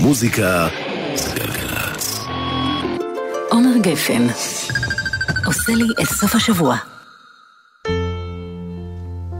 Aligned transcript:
מוזיקה 0.00 0.68
זה 1.14 1.34
גלגלצ. 1.34 2.24
עומר 3.50 3.78
גפן 3.80 4.26
עושה 5.46 5.72
לי 5.72 5.84
את 6.02 6.06
סוף 6.06 6.34
השבוע. 6.34 6.76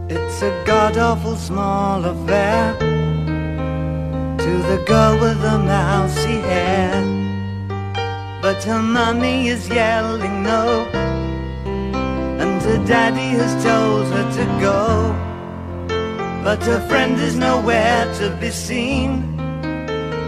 It's 0.09 0.43
a 0.43 0.53
god 0.71 0.96
awful 1.09 1.37
small 1.48 2.01
affair 2.12 2.62
to 4.45 4.53
the 4.71 4.79
girl 4.90 5.14
with 5.22 5.38
the 5.47 5.58
mousy 5.72 6.38
hair. 6.51 6.94
But 8.42 8.58
her 8.71 8.83
mummy 8.97 9.38
is 9.54 9.63
yelling 9.81 10.37
no, 10.53 10.65
and 12.42 12.56
her 12.69 12.81
daddy 12.92 13.31
has 13.40 13.53
told 13.69 14.06
her 14.15 14.26
to 14.38 14.44
go. 14.69 14.83
But 16.47 16.60
her 16.70 16.80
friend 16.88 17.15
is 17.28 17.34
nowhere 17.48 18.05
to 18.19 18.27
be 18.41 18.51
seen. 18.66 19.10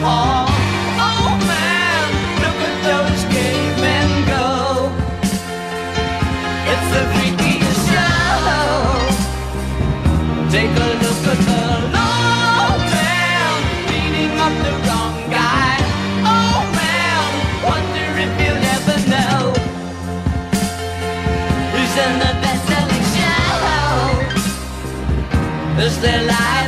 Oh 0.00 0.46
man, 1.50 2.06
look 2.38 2.58
at 2.68 2.76
those 2.86 3.22
cavemen 3.34 4.10
go. 4.30 4.46
It's 6.70 6.90
show. 7.90 8.38
Take 10.54 10.70
a 10.70 10.88
look 11.02 11.22
at 11.32 11.40
the 11.50 11.62
low 11.96 12.78
man 12.94 13.58
beating 13.88 14.34
up 14.38 14.54
the 14.62 14.72
wrong 14.86 15.18
guy. 15.34 15.74
Oh 16.22 16.62
man, 16.78 17.26
wonder 17.66 18.08
if 18.24 18.30
you'll 18.38 18.66
ever 18.76 18.98
know 19.10 19.40
the 22.22 22.32
best-selling 22.44 23.06
show. 23.16 23.58
Is 25.82 25.96
their 26.00 26.22
life 26.22 26.67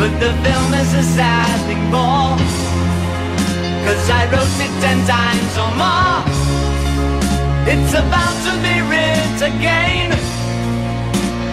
But 0.00 0.16
the 0.18 0.32
film 0.32 0.72
is 0.72 0.94
a 0.94 1.02
sad 1.02 1.60
thing 1.68 1.84
more. 1.92 2.32
Cause 3.84 4.08
I 4.08 4.24
wrote 4.32 4.56
it 4.64 4.72
ten 4.80 4.98
times 5.04 5.54
or 5.60 5.70
more. 5.76 6.24
It's 7.68 7.92
about 7.92 8.36
to 8.46 8.52
be 8.64 8.80
writ 8.88 9.40
again. 9.52 10.08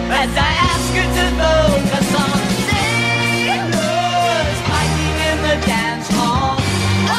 As 0.08 0.32
I 0.32 0.50
ask 0.72 0.88
you 0.96 1.04
to 1.18 1.24
focus 1.36 2.08
on 2.24 2.40
sailors 2.68 4.58
fighting 4.70 5.16
in 5.28 5.38
the 5.44 5.56
dance 5.68 6.08
hall. 6.16 6.56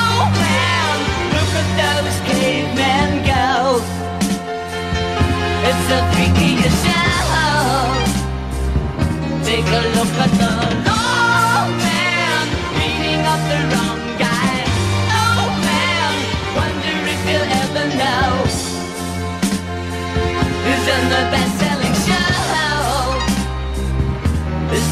Oh 0.02 0.26
man, 0.34 0.98
look 1.36 1.52
at 1.62 1.70
those 1.78 2.18
cavemen 2.26 3.10
go. 3.30 3.86
It's 5.70 5.84
the 5.94 6.00
freakiest 6.10 6.78
show. 6.90 7.30
Take 9.46 9.68
a 9.68 9.82
look 9.96 10.14
at 10.26 10.32
the 10.42 10.89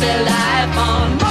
i'm 0.03 0.77
on. 0.77 1.26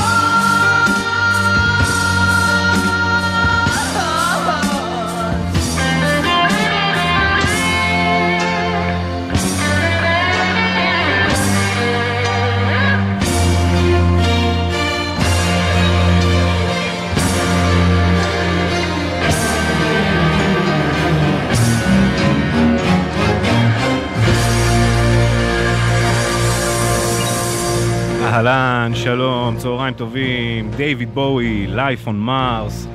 אהלן, 28.37 28.93
שלום, 28.95 29.57
צהריים 29.59 29.95
טובים, 29.95 30.71
דיוויד 30.71 31.15
בואי, 31.15 31.67
Life 31.77 32.07
on 32.07 32.29
Mars. 32.29 32.89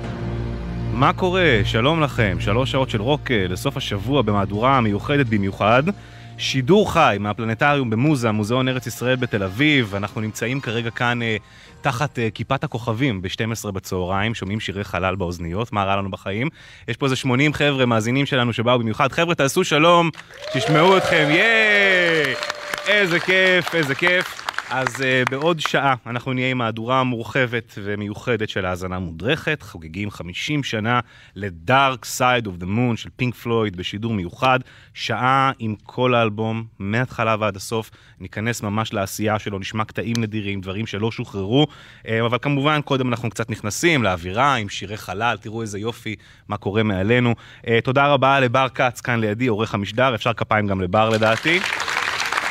מה 0.94 1.14
קורה? 1.14 1.60
שלום 1.64 2.02
לכם, 2.02 2.38
שלוש 2.40 2.72
שעות 2.72 2.90
של 2.90 3.02
רוק 3.02 3.32
לסוף 3.32 3.78
השבוע 3.78 4.22
במהדורה 4.22 4.82
מיוחדת 4.82 5.26
במיוחד. 5.26 5.84
שידור 6.38 6.94
חי 6.94 7.18
מהפלנטריום 7.20 7.90
במוזה, 7.90 8.32
מוזיאון 8.32 8.68
ארץ 8.68 8.88
ישראל 8.88 9.16
בתל 9.16 9.44
אביב. 9.44 9.96
אנחנו 9.96 10.22
נמצאים 10.22 10.60
כרגע 10.60 10.90
כאן 10.90 11.22
אה, 11.22 11.38
תחת 11.82 12.20
אה, 12.20 12.30
כיפת 12.34 12.64
הכוכבים 12.64 13.22
ב-12 13.22 13.72
בצהריים, 13.72 14.36
שומעים 14.36 14.60
שירי 14.60 14.84
חלל 14.84 15.16
באוזניות, 15.16 15.74
מה 15.74 15.84
רע 15.84 15.96
לנו 15.96 16.12
בחיים. 16.12 16.50
יש 16.88 16.98
פה 16.98 17.06
איזה 17.06 17.16
80 17.16 17.54
חבר'ה 17.54 17.86
מאזינים 17.86 18.26
שלנו 18.26 18.54
שבאו 18.54 18.80
במיוחד. 18.80 19.12
חבר'ה, 19.12 19.36
תעשו 19.36 19.64
שלום, 19.64 20.10
תשמעו 20.54 20.98
אתכם, 20.98 21.28
ייי! 21.30 22.36
איזה 22.88 23.20
כיף, 23.20 23.76
איזה 23.76 23.96
כיף. 23.96 24.41
אז 24.72 24.88
uh, 24.88 25.30
בעוד 25.30 25.60
שעה 25.60 25.96
אנחנו 26.06 26.34
נהיה 26.34 26.52
עם 26.52 26.58
מהדורה 26.58 27.04
מורחבת 27.04 27.74
ומיוחדת 27.84 28.50
של 28.50 28.66
האזנה 28.66 29.00
מודרכת, 29.00 29.62
חוגגים 29.62 30.12
50 30.12 30.64
שנה 30.64 31.00
ל-Dark 31.36 32.06
Side 32.18 32.46
of 32.46 32.64
the 32.64 32.66
Moon 32.66 32.96
של 32.96 33.10
פינק 33.16 33.36
פלויד 33.36 33.76
בשידור 33.76 34.14
מיוחד, 34.14 34.60
שעה 34.94 35.52
עם 35.60 35.76
כל 35.84 36.16
האלבום, 36.16 36.64
מההתחלה 36.80 37.36
ועד 37.40 37.56
הסוף, 37.56 37.92
ניכנס 38.20 38.64
ממש 38.64 38.94
לעשייה 38.94 39.40
שלו, 39.40 39.60
נשמע 39.60 39.86
קטעים 39.86 40.16
נדירים, 40.18 40.62
דברים 40.62 40.88
שלא 40.88 41.12
שוחררו, 41.12 41.68
uh, 42.04 42.08
אבל 42.26 42.38
כמובן 42.42 42.82
קודם 42.82 43.08
אנחנו 43.10 43.30
קצת 43.30 43.50
נכנסים 43.50 44.04
לאווירה 44.04 44.56
עם 44.56 44.70
שירי 44.70 44.98
חלל, 44.98 45.38
תראו 45.42 45.62
איזה 45.62 45.80
יופי, 45.80 46.16
מה 46.48 46.58
קורה 46.58 46.84
מעלינו. 46.84 47.36
Uh, 47.62 47.70
תודה 47.84 48.08
רבה 48.08 48.40
לבר 48.40 48.68
כץ 48.70 49.02
כאן 49.02 49.20
לידי, 49.20 49.48
עורך 49.48 49.74
המשדר, 49.74 50.16
אפשר 50.16 50.34
כפיים 50.34 50.68
גם 50.68 50.82
לבר 50.82 51.10
לדעתי. 51.10 51.60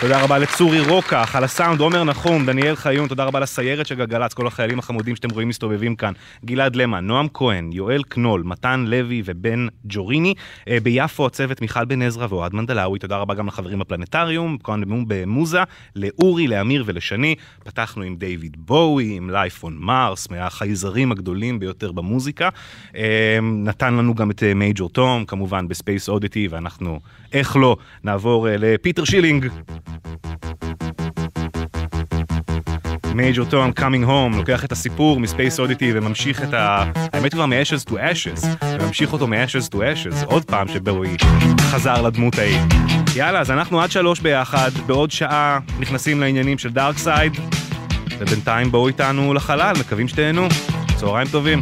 תודה 0.00 0.25
רבה 0.25 0.38
לצורי 0.38 0.81
רוקח, 0.81 1.37
על 1.37 1.44
הסאונד, 1.44 1.81
עומר 1.81 2.05
נחום, 2.05 2.47
דניאל 2.47 2.76
חיון, 2.76 3.08
תודה 3.08 3.25
רבה 3.25 3.41
לסיירת 3.41 3.87
של 3.87 3.94
גלגלצ, 3.94 4.35
כל 4.35 4.47
החיילים 4.47 4.79
החמודים 4.79 5.17
שאתם 5.17 5.31
רואים 5.31 5.49
מסתובבים 5.49 5.97
כאן. 5.97 6.12
גלעד 6.44 6.76
למה, 6.76 7.00
נועם 7.00 7.26
כהן, 7.35 7.70
יואל 7.73 8.02
קנול, 8.02 8.43
מתן 8.44 8.85
לוי 8.88 9.23
ובן 9.25 9.67
ג'וריני. 9.85 10.35
אה, 10.69 10.79
ביפו 10.82 11.26
הצוות 11.26 11.61
מיכל 11.61 11.85
בן 11.85 12.02
עזרא 12.02 12.26
ואוהד 12.31 12.55
מנדלאווי, 12.55 12.99
תודה 12.99 13.17
רבה 13.17 13.35
גם 13.35 13.47
לחברים 13.47 13.79
בפלנטריום, 13.79 14.58
כהן 14.62 14.85
במוזה, 15.08 15.62
לאורי, 15.97 16.49
לאמיר 16.49 16.85
ולשני. 16.87 17.35
פתחנו 17.64 18.02
עם 18.02 18.17
דיוויד 18.17 18.56
בואי, 18.58 19.17
עם 19.17 19.31
Life 19.31 19.64
on 19.64 19.87
Mars, 19.87 20.26
מהחייזרים 20.31 21.12
הגדולים 21.12 21.58
ביותר 21.58 21.93
במוזיקה. 21.93 22.49
אה, 22.97 23.38
נתן 23.43 23.94
לנו 23.94 24.14
גם 24.14 24.31
את 24.31 24.43
Major 24.55 24.89
אה, 24.88 24.93
Tom, 24.93 25.25
כמובן 25.25 25.69
ב 25.69 25.75
Space 25.75 26.09
Oddity, 26.09 26.49
ואנחנו, 26.49 27.00
איך 27.32 27.56
לא, 27.56 27.77
נעבור 28.05 28.47
לפיטר 28.50 29.05
שילינג. 29.05 29.47
Major 33.15 33.47
Tom 33.47 33.73
Coming 33.73 34.05
Home 34.05 34.37
לוקח 34.37 34.65
את 34.65 34.73
הסיפור 34.73 35.21
מ 35.21 35.27
Space 35.27 35.61
Oddity 35.61 35.93
וממשיך 35.94 36.43
את 36.43 36.55
ה... 36.55 36.85
האמת 37.12 37.35
כבר 37.35 37.47
מ-Ashes 37.47 37.91
to 37.91 37.93
Ashes 37.93 38.47
וממשיך 38.65 39.12
אותו 39.12 39.27
מ-Ashes 39.27 39.69
to 39.75 39.77
Ashes 39.77 40.25
עוד 40.25 40.44
פעם 40.44 40.69
שבואי 40.69 41.17
חזר 41.61 42.03
לדמות 42.03 42.38
ההיא. 42.38 42.59
יאללה 43.17 43.41
אז 43.41 43.50
אנחנו 43.50 43.81
עד 43.81 43.91
שלוש 43.91 44.21
ביחד 44.21 44.71
בעוד 44.87 45.11
שעה 45.11 45.59
נכנסים 45.79 46.21
לעניינים 46.21 46.59
של 46.59 46.71
Dark 46.71 46.99
Side 46.99 47.33
ובינתיים 48.19 48.71
בואו 48.71 48.88
איתנו 48.88 49.35
לחלל 49.35 49.75
מקווים 49.81 50.09
שתהנו 50.09 50.49
צהריים 50.97 51.29
טובים. 51.29 51.61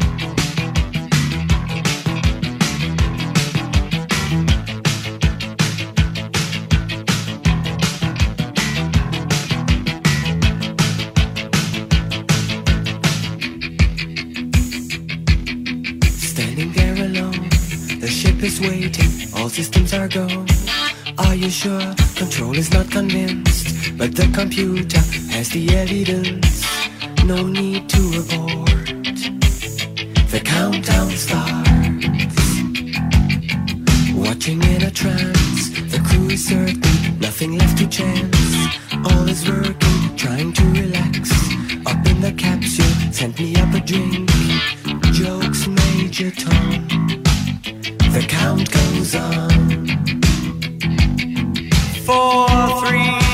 Systems 19.59 19.93
are 19.93 20.09
go. 20.09 20.27
Are 21.19 21.35
you 21.35 21.51
sure? 21.51 21.95
Control 22.17 22.57
is 22.57 22.73
not 22.73 22.91
convinced, 22.91 23.97
but 23.99 24.15
the 24.15 24.29
computer 24.33 25.03
has 25.35 25.49
the 25.51 25.65
evidence. 25.75 26.65
No 27.25 27.47
need 27.47 27.89
to 27.89 28.03
abort. 28.21 28.87
The 30.31 30.41
countdown 30.45 31.11
starts. 31.25 32.47
Watching 34.15 34.63
in 34.63 34.83
a 34.83 34.91
trance, 34.91 35.71
the 35.93 36.01
crew 36.07 36.29
is 36.31 36.47
certain, 36.47 37.19
nothing 37.19 37.59
left 37.59 37.79
to 37.79 37.87
chance. 37.89 38.53
All 39.09 39.29
is 39.29 39.43
working, 39.49 40.17
trying 40.17 40.53
to 40.53 40.65
relax. 40.81 41.31
Up 41.91 42.07
in 42.07 42.21
the 42.21 42.33
capsule, 42.37 43.13
sent 43.13 43.39
me 43.39 43.57
up 43.57 43.75
a 43.75 43.81
drink. 43.81 44.31
Jokes, 45.13 45.67
Major 45.67 46.31
Tom. 46.31 46.98
Count 48.39 48.71
goes 48.71 49.15
on. 49.17 49.87
Four, 52.07 52.49
three, 52.81 53.28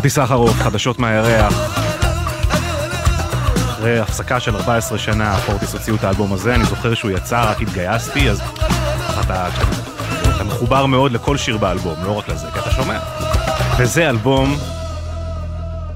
פורטי 0.00 0.10
סחרוף, 0.10 0.62
חדשות 0.62 0.98
מהירח. 0.98 1.52
אחרי 3.70 3.98
הפסקה 3.98 4.40
של 4.40 4.56
14 4.56 4.98
שנה, 4.98 5.36
פורטיס 5.36 5.72
הוציאו 5.72 5.96
את 5.96 6.04
האלבום 6.04 6.32
הזה, 6.32 6.54
אני 6.54 6.64
זוכר 6.64 6.94
שהוא 6.94 7.10
יצא, 7.10 7.50
רק 7.50 7.62
התגייסתי, 7.62 8.30
אז 8.30 8.40
אתה, 9.20 9.48
אתה 10.36 10.44
מחובר 10.44 10.86
מאוד 10.86 11.12
לכל 11.12 11.36
שיר 11.36 11.58
באלבום, 11.58 12.04
לא 12.04 12.18
רק 12.18 12.28
לזה, 12.28 12.46
כי 12.52 12.58
אתה 12.58 12.70
שומע. 12.70 12.98
וזה 13.78 14.10
אלבום 14.10 14.58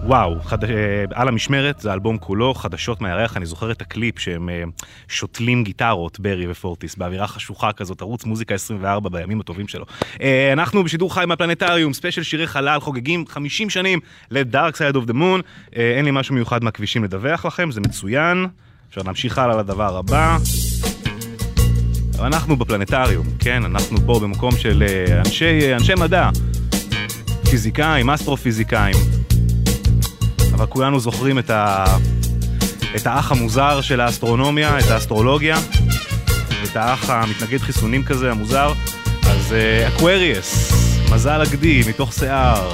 וואו, 0.06 0.40
חד... 0.42 0.64
אה, 0.64 0.70
על 1.14 1.28
המשמרת 1.28 1.80
זה 1.80 1.90
האלבום 1.90 2.18
כולו, 2.18 2.54
חדשות 2.54 3.00
מהירח, 3.00 3.36
אני 3.36 3.46
זוכר 3.46 3.70
את 3.70 3.82
הקליפ 3.82 4.18
שהם 4.18 4.48
אה, 4.48 4.62
שותלים 5.08 5.64
גיטרות, 5.64 6.20
ברי 6.20 6.50
ופורטיס, 6.50 6.96
באווירה 6.96 7.26
חשוכה 7.26 7.72
כזאת, 7.72 8.00
ערוץ 8.00 8.24
מוזיקה 8.24 8.54
24 8.54 9.08
בימים 9.08 9.40
הטובים 9.40 9.68
שלו. 9.68 9.84
אה, 10.22 10.52
אנחנו 10.52 10.84
בשידור 10.84 11.14
חי 11.14 11.24
מהפלנטריום, 11.26 11.92
ספיישל 11.92 12.22
שירי 12.22 12.46
חלל, 12.46 12.80
חוגגים 12.80 13.24
50 13.28 13.70
שנים 13.70 13.98
ל 14.30 14.39
Dark 14.39 14.76
Side 14.76 14.96
of 14.96 15.04
the 15.04 15.12
Moon. 15.12 15.40
אין 15.72 16.04
לי 16.04 16.10
משהו 16.10 16.34
מיוחד 16.34 16.64
מהכבישים 16.64 17.04
לדווח 17.04 17.46
לכם, 17.46 17.70
זה 17.70 17.80
מצוין. 17.80 18.46
אפשר 18.90 19.00
להמשיך 19.04 19.38
הלאה 19.38 19.56
לדבר 19.56 19.96
הבא. 19.96 20.38
אנחנו 22.18 22.56
בפלנטריום, 22.56 23.26
כן, 23.38 23.64
אנחנו 23.64 23.98
פה 24.06 24.20
במקום 24.22 24.50
של 24.56 24.82
אנשי, 25.26 25.74
אנשי 25.74 25.94
מדע, 25.94 26.30
פיזיקאים, 27.50 28.10
אסטרופיזיקאים. 28.10 29.23
אבל 30.64 30.72
כולנו 30.72 31.00
זוכרים 31.00 31.38
את, 31.38 31.50
ה... 31.50 31.84
את 32.96 33.06
האח 33.06 33.32
המוזר 33.32 33.80
של 33.80 34.00
האסטרונומיה, 34.00 34.78
את 34.78 34.90
האסטרולוגיה, 34.90 35.56
את 36.64 36.76
האח 36.76 37.10
המתנגד 37.10 37.58
חיסונים 37.58 38.04
כזה, 38.04 38.30
המוזר. 38.30 38.72
אז 39.26 39.54
אקווריאס, 39.88 40.70
uh, 40.70 41.14
מזל 41.14 41.40
הגדי, 41.40 41.82
מתוך 41.88 42.12
שיער. 42.12 42.72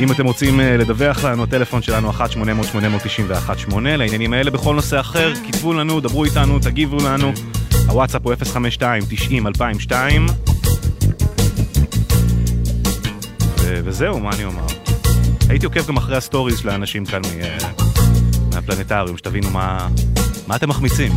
אם 0.00 0.12
אתם 0.12 0.26
רוצים 0.26 0.60
אה, 0.60 0.76
לדווח 0.76 1.24
לנו, 1.24 1.42
הטלפון 1.42 1.82
שלנו 1.82 2.10
1-800-891-8 2.10 3.74
לעניינים 3.78 4.32
האלה 4.32 4.50
בכל 4.50 4.74
נושא 4.74 5.00
אחר, 5.00 5.32
כתבו 5.46 5.72
לנו, 5.72 6.00
דברו 6.00 6.24
איתנו, 6.24 6.58
תגיבו 6.58 6.96
לנו. 6.96 7.32
הוואטסאפ 7.88 8.22
הוא 8.24 8.32
052-90-2002 9.88 9.92
וזהו, 13.84 14.20
מה 14.20 14.30
אני 14.34 14.44
אומר? 14.44 14.66
הייתי 15.48 15.66
עוקב 15.66 15.86
גם 15.86 15.96
אחרי 15.96 16.16
הסטוריז 16.16 16.58
של 16.58 16.68
האנשים 16.68 17.04
כאן 17.06 17.20
אה, 17.24 17.58
מהפלנטריום, 18.54 19.16
שתבינו 19.16 19.50
מה, 19.50 19.88
מה 20.46 20.56
אתם 20.56 20.68
מחמיצים. 20.68 21.12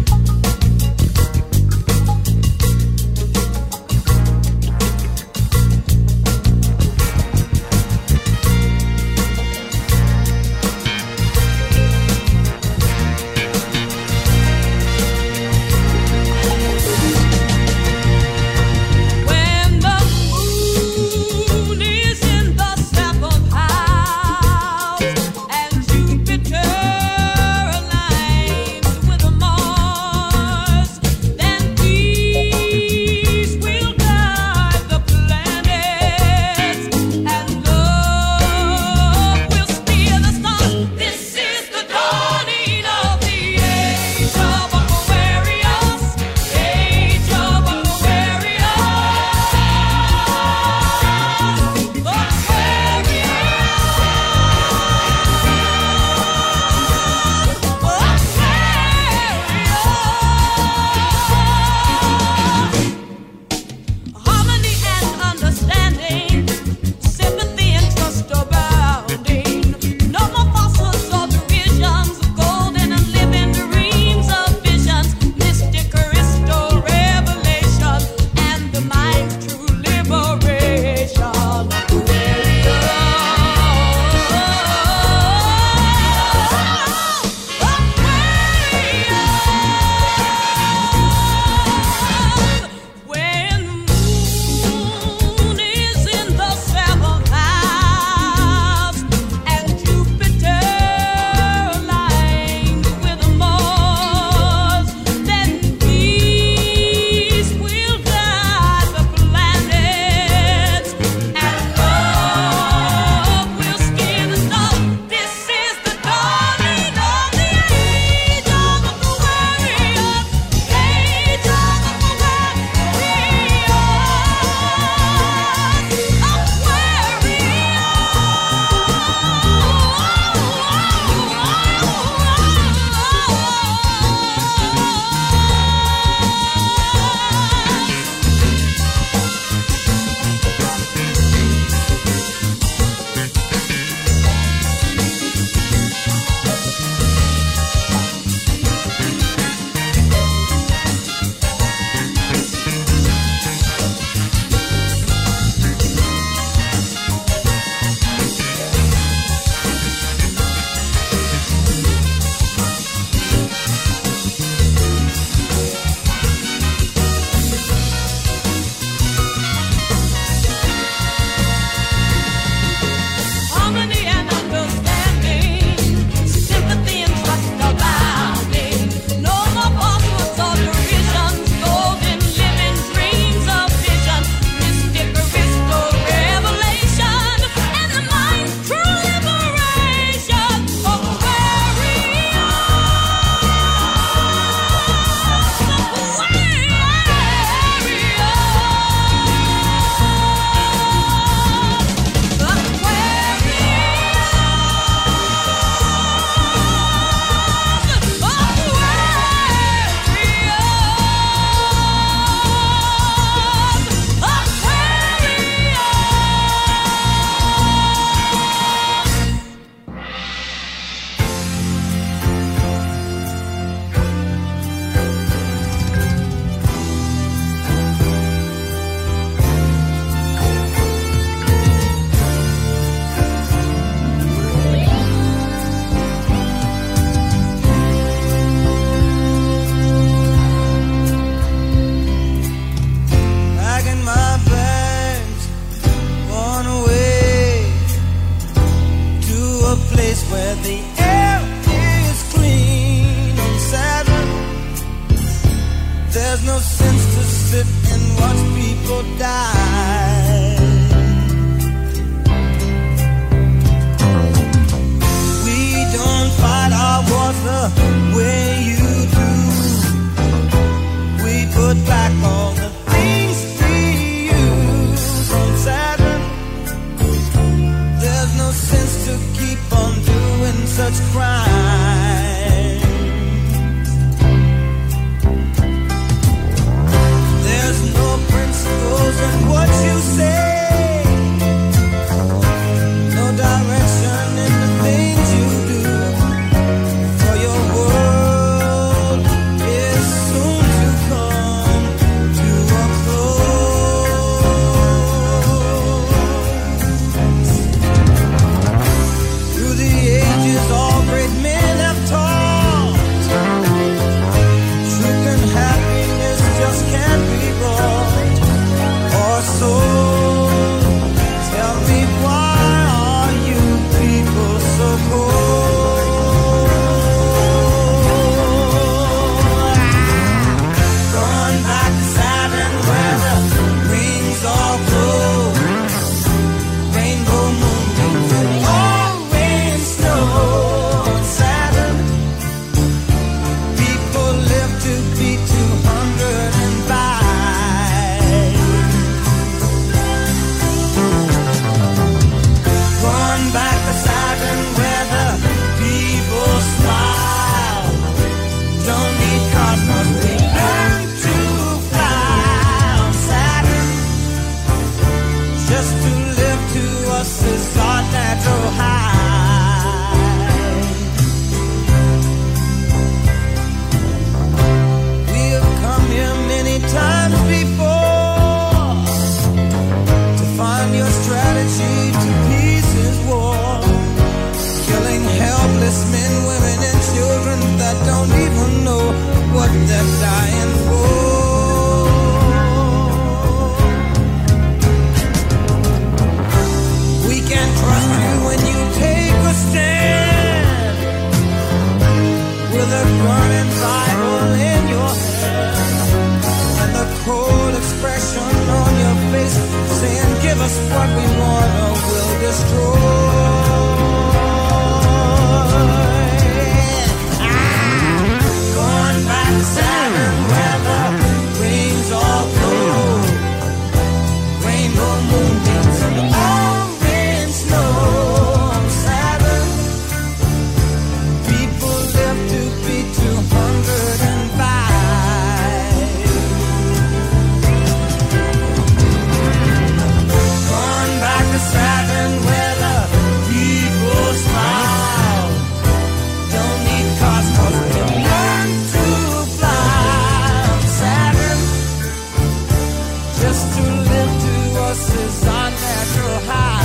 Is 454.99 455.47
our 455.47 455.71
natural 455.71 456.39
high. 456.47 456.83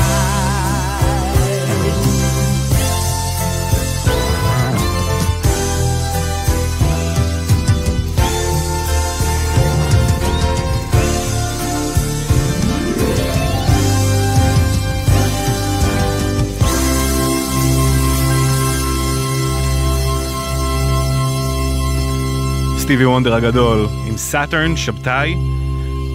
סטיבי 22.79 23.07
וונדר 23.07 23.35
הגדול 23.35 23.89
עם 24.07 24.17
סאטרן, 24.17 24.77
שבתאי, 24.77 25.35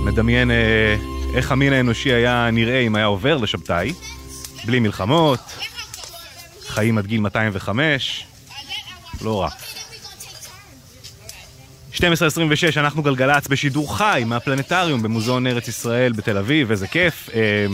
מדמיין 0.03 0.51
אה, 0.51 1.12
איך 1.34 1.52
המין 1.52 1.74
האנושי 1.74 2.13
היה 2.13 2.50
נראה 2.52 2.80
אם 2.80 2.96
היה 2.96 3.06
עובר 3.06 3.38
לשבתאי, 3.38 3.93
בלי 4.65 4.80
מלחמות, 4.80 5.39
חיים 6.67 6.98
עד 6.98 7.06
גיל 7.06 7.22
205, 7.22 8.26
לא 9.22 9.41
רע. 9.41 9.50
12.26, 11.93 12.00
אנחנו 12.78 13.04
גלגלצ 13.04 13.48
בשידור 13.48 13.98
חי 13.98 14.24
מהפלנטריום 14.26 15.04
במוזיאון 15.04 15.48
ארץ 15.48 15.67
ישראל 15.67 16.12
בתל 16.12 16.38
אביב, 16.38 16.72
איזה 16.72 16.88
כיף. 16.88 17.30
אה, 17.34 17.65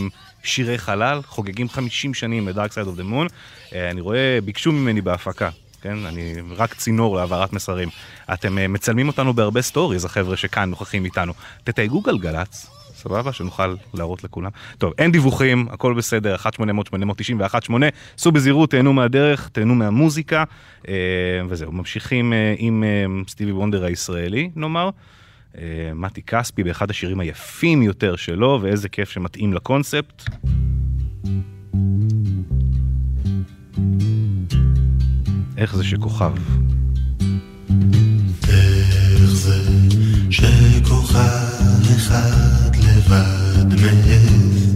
שירי 0.42 0.78
חלל, 0.78 1.20
חוגגים 1.26 1.68
50 1.68 2.14
שנים 2.14 2.48
ל-Dark 2.48 2.70
Side 2.70 2.86
of 2.86 3.00
the 3.00 3.02
Moon. 3.12 3.32
אה, 3.74 3.90
אני 3.90 4.00
רואה, 4.00 4.38
ביקשו 4.44 4.72
ממני 4.72 5.00
בהפקה, 5.00 5.50
כן? 5.82 6.06
אני 6.06 6.34
רק 6.56 6.74
צינור 6.74 7.16
להעברת 7.16 7.52
מסרים. 7.52 7.88
אתם 8.32 8.58
אה, 8.58 8.68
מצלמים 8.68 9.08
אותנו 9.08 9.34
בהרבה 9.34 9.62
סטוריז, 9.62 10.04
החבר'ה 10.04 10.36
שכאן 10.36 10.70
נוכחים 10.70 11.04
איתנו. 11.04 11.32
תתייגו 11.64 12.00
גלגלצ, 12.00 12.66
סבבה? 13.00 13.32
שנוכל 13.32 13.74
להראות 13.94 14.24
לכולם. 14.24 14.50
טוב, 14.78 14.92
אין 14.98 15.12
דיווחים, 15.12 15.66
הכל 15.70 15.94
בסדר, 15.94 16.36
1-800-891-8. 16.36 17.72
סעו 18.18 18.32
בזהירות, 18.32 18.70
תהנו 18.70 18.92
מהדרך, 18.92 19.48
תהנו 19.48 19.74
מהמוזיקה, 19.74 20.44
אה, 20.88 20.94
וזהו, 21.48 21.72
ממשיכים 21.72 22.32
אה, 22.32 22.54
עם 22.58 22.84
אה, 22.84 23.22
סטיבי 23.28 23.52
וונדר 23.52 23.84
הישראלי, 23.84 24.50
נאמר. 24.56 24.90
מתי 25.94 26.22
כספי 26.22 26.64
באחד 26.64 26.90
השירים 26.90 27.20
היפים 27.20 27.82
יותר 27.82 28.16
שלו, 28.16 28.58
ואיזה 28.62 28.88
כיף 28.88 29.10
שמתאים 29.10 29.52
לקונספט. 29.52 30.22
איך 35.56 35.76
זה 35.76 35.84
שכוכב? 35.84 36.32
איך 38.52 39.30
זה 39.30 39.62
שכוכב 40.30 41.50
אחד 41.96 42.49
לבד 43.10 43.74
מעז? 43.80 44.74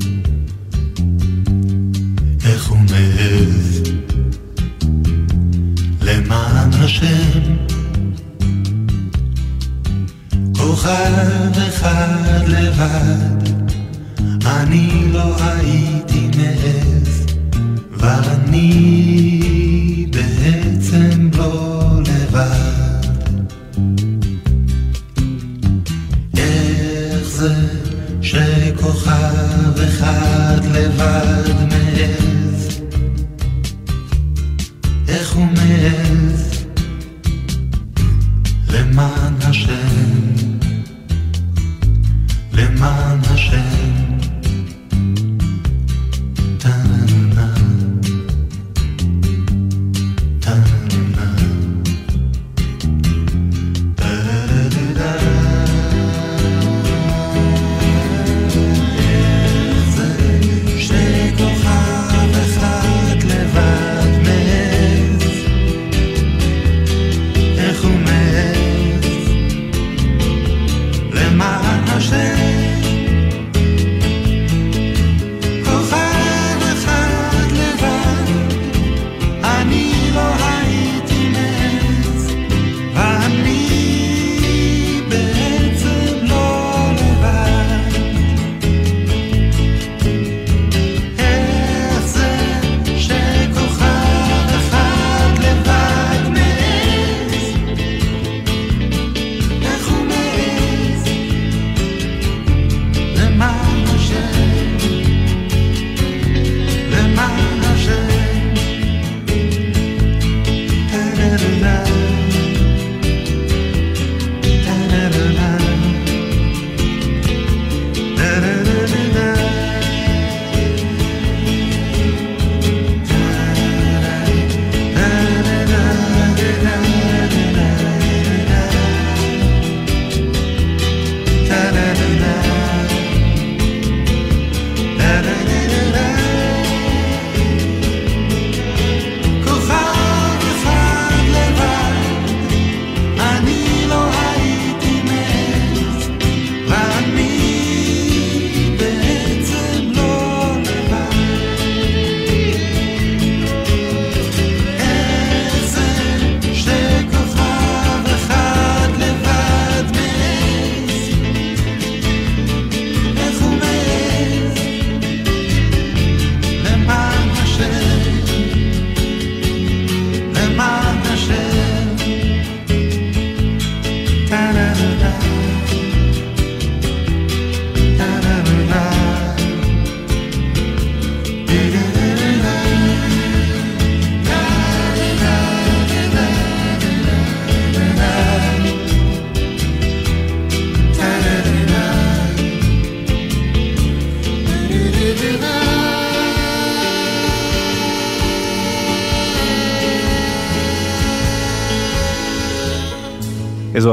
איך 2.44 2.68
הוא 2.68 2.78
מעז? 2.78 3.82
למען 6.02 6.72
השם 6.72 7.40
כוכב 10.58 11.58
אחד 11.68 12.48
לבד, 12.48 13.48
אני 14.46 15.12
לא 15.12 15.36
הייתי 15.40 16.30
מעז, 16.36 17.26
ואני 17.90 19.00
בעצם 20.10 21.30
לא 21.38 21.73
שכוכב 28.34 29.80
אחד 29.88 30.64
לבד 30.64 31.52
מעז? 31.70 32.80
איך 35.08 35.32
הוא 35.32 35.46
מעז? 35.46 36.64
למען 38.70 39.34
השם, 39.40 40.34
למען 42.52 43.18
השם. 43.30 44.03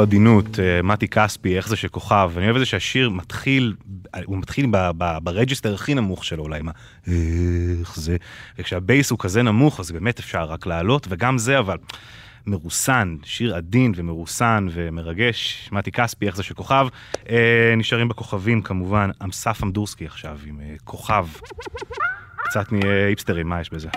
עדינות, 0.02 0.60
אה, 0.60 0.82
מתי 0.82 1.08
כספי, 1.08 1.58
איך 1.58 1.68
זה 1.68 1.76
שכוכב, 1.76 2.32
אני 2.38 2.46
אוהב 2.46 2.56
את 2.56 2.60
זה 2.60 2.66
שהשיר 2.66 3.10
מתחיל, 3.10 3.76
הוא 4.26 4.38
מתחיל 4.38 4.66
ברג'יסטר 5.24 5.74
הכי 5.74 5.94
נמוך 5.94 6.26
שלו 6.26 6.44
אולי, 6.44 6.62
מה, 6.62 6.72
איך 7.80 7.96
זה, 7.96 8.18
וכשהבייס 8.60 9.12
הוא 9.12 9.20
כזה 9.20 9.42
נמוך 9.42 9.80
אז 9.80 9.92
באמת 9.92 10.20
אפשר 10.20 10.44
רק 10.44 10.66
לעלות, 10.66 11.08
וגם 11.10 11.38
זה 11.38 11.60
אבל 11.60 11.78
מרוסן, 12.48 13.16
שיר 13.24 13.56
עדין 13.56 13.92
ומרוסן 13.96 14.68
ומרגש, 14.72 15.70
מתי 15.72 15.92
כספי, 15.92 16.28
איך 16.28 16.36
זה 16.36 16.44
שכוכב, 16.44 16.88
אה, 17.30 17.74
נשארים 17.78 18.08
בכוכבים 18.08 18.62
כמובן, 18.62 19.10
אסף 19.20 19.64
אמדורסקי 19.64 20.06
עכשיו 20.06 20.40
עם 20.46 20.60
אה, 20.60 20.76
כוכב, 20.84 21.28
קצת 22.38 22.72
נהיה 22.72 23.08
היפסטרים, 23.08 23.50
מה 23.50 23.62
יש 23.62 23.70
בזה? 23.70 23.90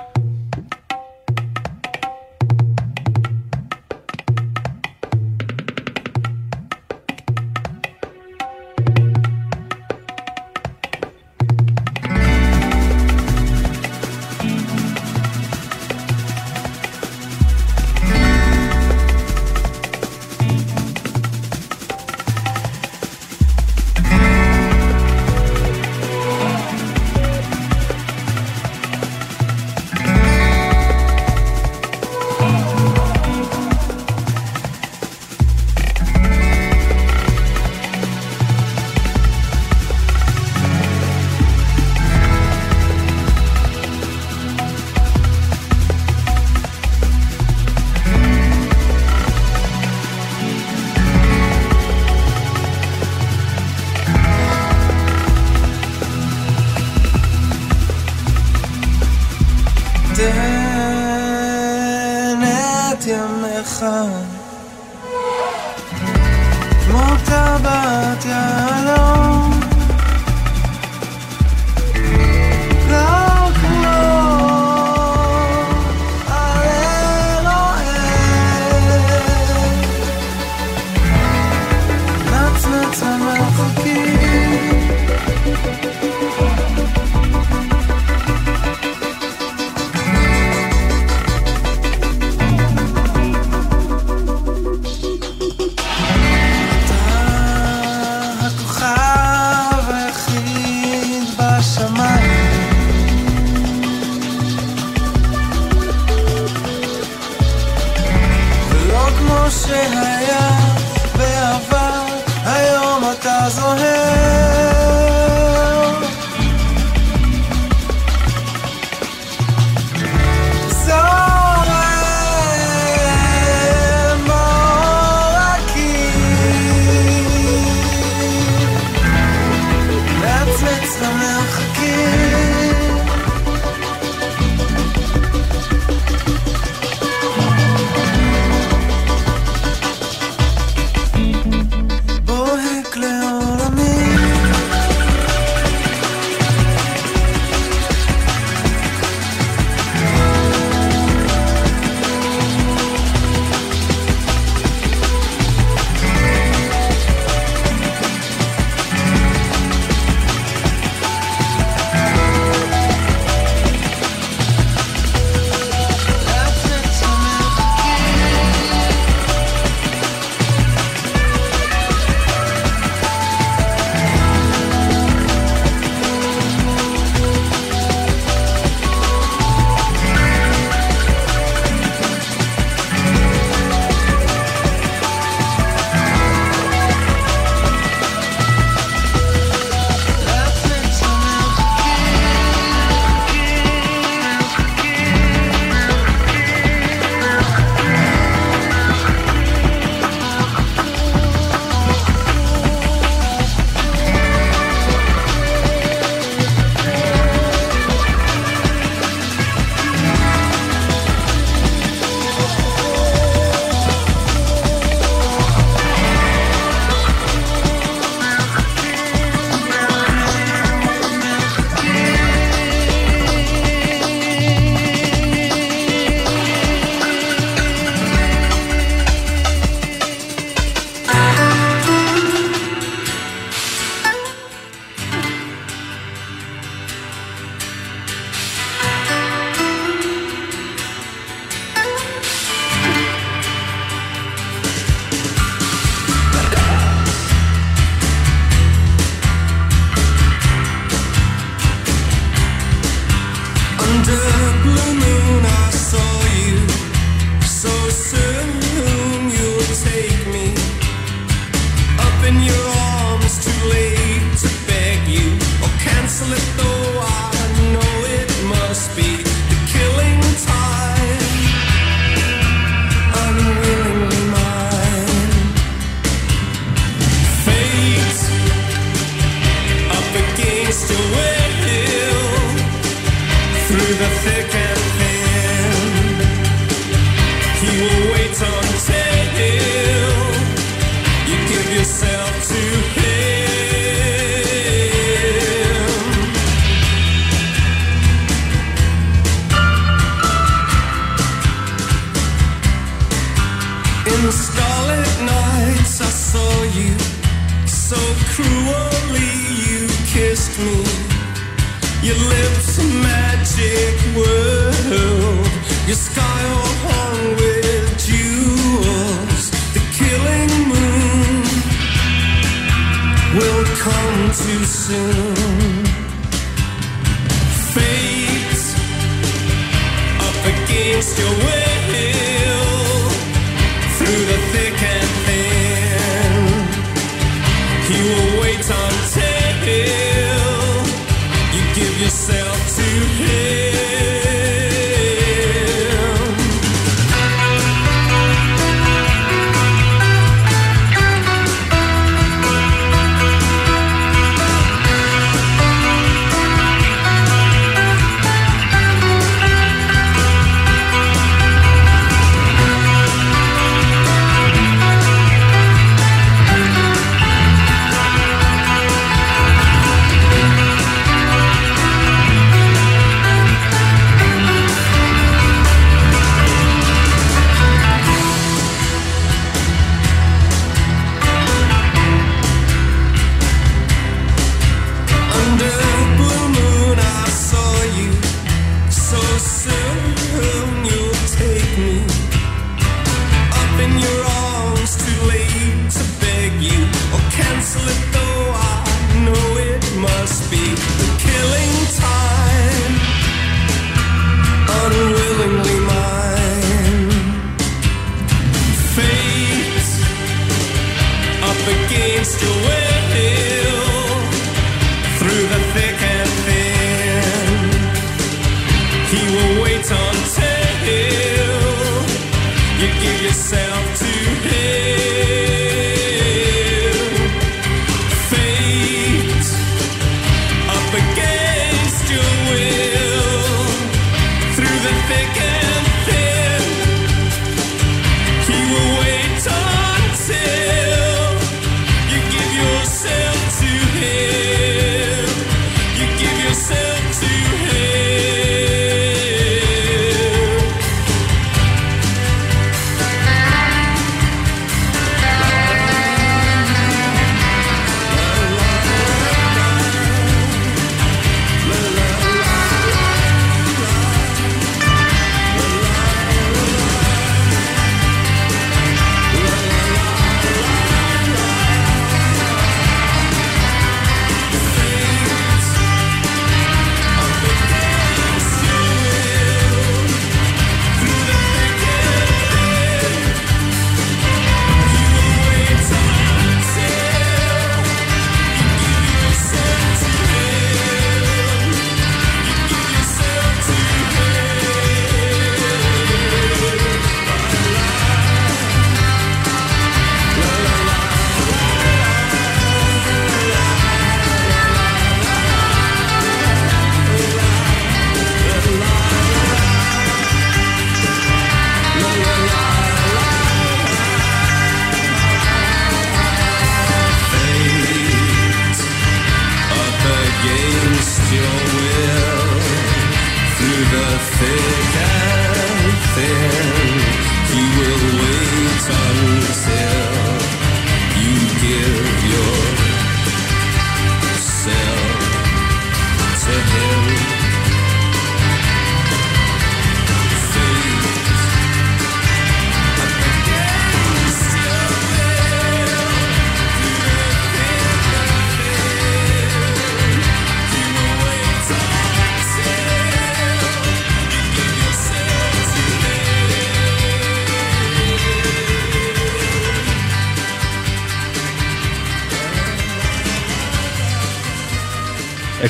help 342.45 342.67
to 342.77 343.25
care. 343.25 343.84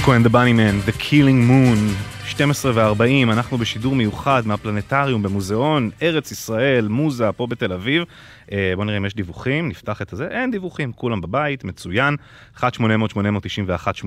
אקו 0.05 0.15
אנד 0.15 0.27
הבאני 0.27 0.53
מן, 0.53 0.79
The 0.87 1.01
Killing 1.01 1.51
Moon, 1.51 1.79
12 2.27 2.73
ו-40, 2.75 3.33
אנחנו 3.33 3.59
בשידור 3.59 3.95
מיוחד 3.95 4.43
מהפלנטריום 4.47 5.23
במוזיאון 5.23 5.91
ארץ 6.03 6.33
ישראל, 6.33 6.89
מוזה, 6.89 7.33
פה 7.33 7.47
בתל 7.47 7.73
אביב. 7.73 8.05
אה, 8.53 8.73
בואו 8.75 8.87
נראה 8.87 8.97
אם 8.97 9.05
יש 9.05 9.15
דיווחים, 9.15 9.69
נפתח 9.69 10.03
את 10.03 10.13
הזה, 10.13 10.29
אין 10.31 10.51
דיווחים, 10.51 10.93
כולם 10.93 11.21
בבית, 11.21 11.65
מצוין. 11.65 12.17
1-800-891-8 12.59 12.65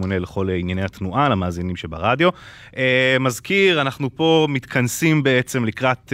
לכל 0.07 0.49
ענייני 0.49 0.83
התנועה, 0.83 1.29
למאזינים 1.29 1.75
שברדיו. 1.75 2.29
אה, 2.77 3.17
מזכיר, 3.19 3.81
אנחנו 3.81 4.15
פה 4.15 4.47
מתכנסים 4.49 5.23
בעצם 5.23 5.65
לקראת... 5.65 6.13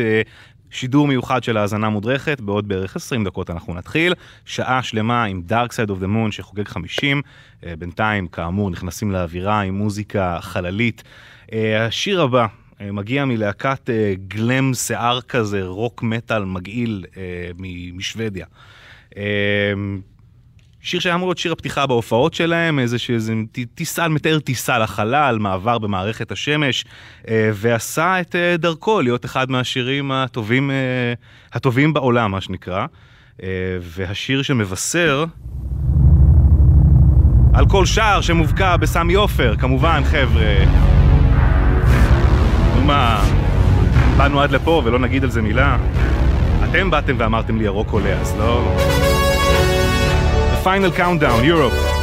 שידור 0.73 1.07
מיוחד 1.07 1.43
של 1.43 1.57
האזנה 1.57 1.89
מודרכת, 1.89 2.41
בעוד 2.41 2.67
בערך 2.67 2.95
20 2.95 3.23
דקות 3.23 3.49
אנחנו 3.49 3.73
נתחיל. 3.73 4.13
שעה 4.45 4.83
שלמה 4.83 5.23
עם 5.23 5.41
Dark 5.49 5.69
Side 5.69 5.89
of 5.89 6.03
the 6.03 6.05
Moon 6.05 6.31
שחוגג 6.31 6.67
50. 6.67 7.21
אה, 7.65 7.75
בינתיים, 7.75 8.27
כאמור, 8.27 8.69
נכנסים 8.69 9.11
לאווירה 9.11 9.61
עם 9.61 9.77
מוזיקה 9.77 10.37
חללית. 10.41 11.03
אה, 11.53 11.85
השיר 11.85 12.21
הבא 12.21 12.45
אה, 12.81 12.91
מגיע 12.91 13.25
מלהקת 13.25 13.89
גלם 14.27 14.73
שיער 14.73 15.21
כזה, 15.21 15.63
רוק 15.63 16.03
מטאל 16.03 16.45
מגעיל 16.45 17.05
משוודיה. 17.93 18.45
שיר 20.83 20.99
שהיה 20.99 21.15
אמור 21.15 21.27
להיות 21.27 21.37
שיר 21.37 21.51
הפתיחה 21.51 21.85
בהופעות 21.87 22.33
שלהם, 22.33 22.79
איזה 22.79 22.97
ט- 23.51 23.59
טיסה, 23.75 24.07
מתאר 24.07 24.39
טיסה 24.39 24.79
לחלל, 24.79 25.37
מעבר 25.39 25.77
במערכת 25.77 26.31
השמש, 26.31 26.85
אה, 27.27 27.49
ועשה 27.53 28.21
את 28.21 28.35
אה, 28.35 28.57
דרכו 28.57 29.01
להיות 29.01 29.25
אחד 29.25 29.51
מהשירים 29.51 30.11
הטובים, 30.11 30.71
אה, 30.71 30.75
הטובים 31.53 31.93
בעולם, 31.93 32.31
מה 32.31 32.41
שנקרא. 32.41 32.85
והשיר 33.81 34.41
שמבשר 34.41 35.25
על 37.53 37.65
כל 37.69 37.85
שער 37.85 38.21
שמובקע 38.21 38.77
בסמי 38.77 39.13
עופר, 39.13 39.55
כמובן, 39.55 40.01
חבר'ה. 40.05 40.65
מה, 42.85 43.23
באנו 44.17 44.41
עד 44.41 44.51
לפה 44.51 44.81
ולא 44.85 44.99
נגיד 44.99 45.23
על 45.23 45.29
זה 45.29 45.41
מילה? 45.41 45.77
אתם 46.69 46.91
באתם 46.91 47.15
ואמרתם 47.17 47.57
לי 47.57 47.63
ירוק 47.63 47.91
עולה, 47.91 48.21
אז 48.21 48.35
לא... 48.39 48.77
Final 50.63 50.91
countdown, 50.93 51.43
Europe. 51.43 52.02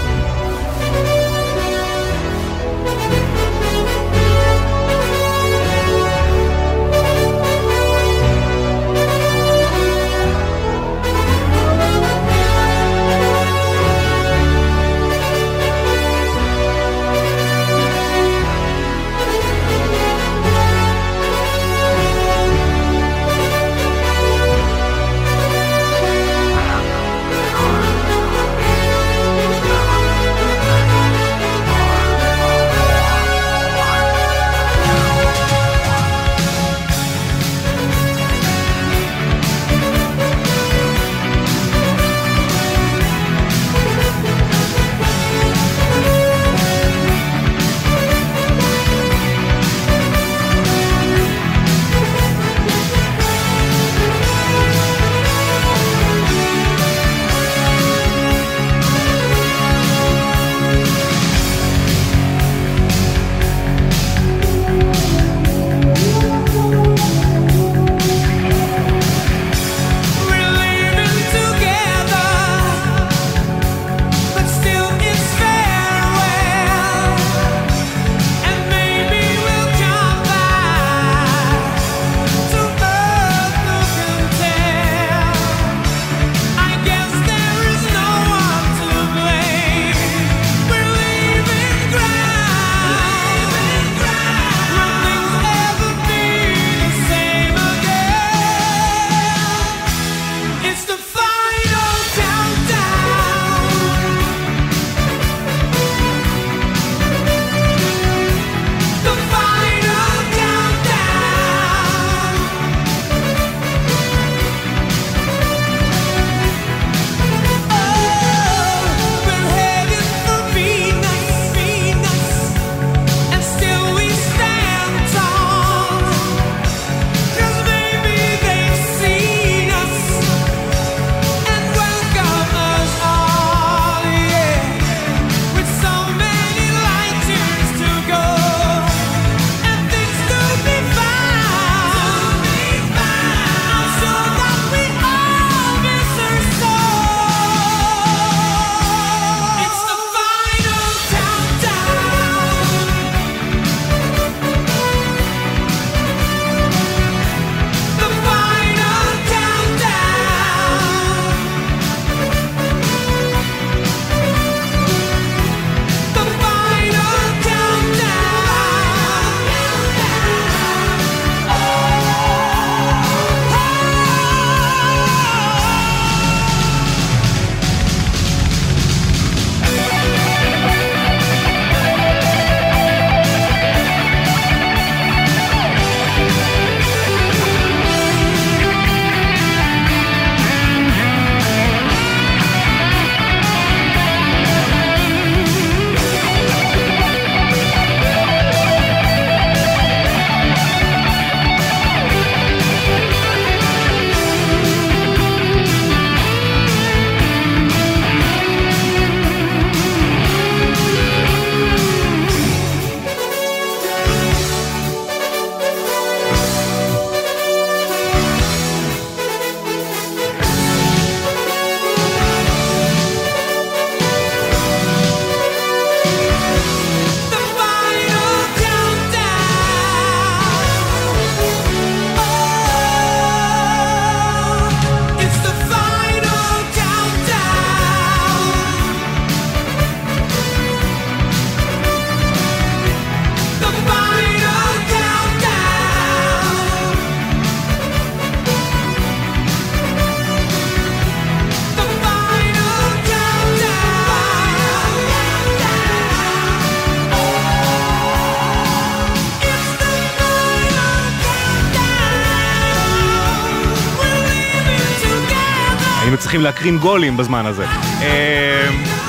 צריכים 266.40 266.54
להקרין 266.54 266.78
גולים 266.78 267.16
בזמן 267.16 267.46
הזה. 267.46 267.66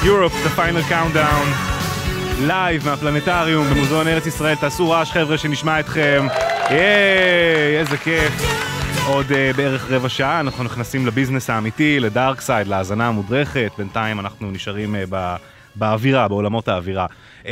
Europe, 0.04 0.34
the 0.46 0.58
final 0.58 0.92
countdown, 0.92 1.48
לייב 2.42 2.86
מהפלנטריום 2.86 3.68
במוזיאון 3.68 4.08
ארץ 4.08 4.26
ישראל, 4.26 4.56
תעשו 4.56 4.90
רעש 4.90 5.12
חבר'ה 5.12 5.38
שנשמע 5.38 5.80
אתכם, 5.80 6.28
ייי, 6.70 7.80
איזה 7.80 7.98
כיף. 7.98 8.34
עוד 9.08 9.26
אה, 9.26 9.58
בערך 9.58 9.92
רבע 9.92 10.10
שעה 10.10 10.40
אנחנו 10.40 10.64
נכנסים 10.64 11.08
לביזנס 11.08 11.50
האמיתי, 11.50 12.00
ל-Dark 12.00 12.42
Side, 12.42 12.68
להאזנה 12.68 13.08
המודרכת, 13.08 13.72
בינתיים 13.78 14.20
אנחנו 14.20 14.52
נשארים 14.52 14.96
אה. 14.96 15.38
באווירה, 15.76 16.28
בעולמות 16.28 16.68
האווירה. 16.68 17.06
אממ, 17.44 17.48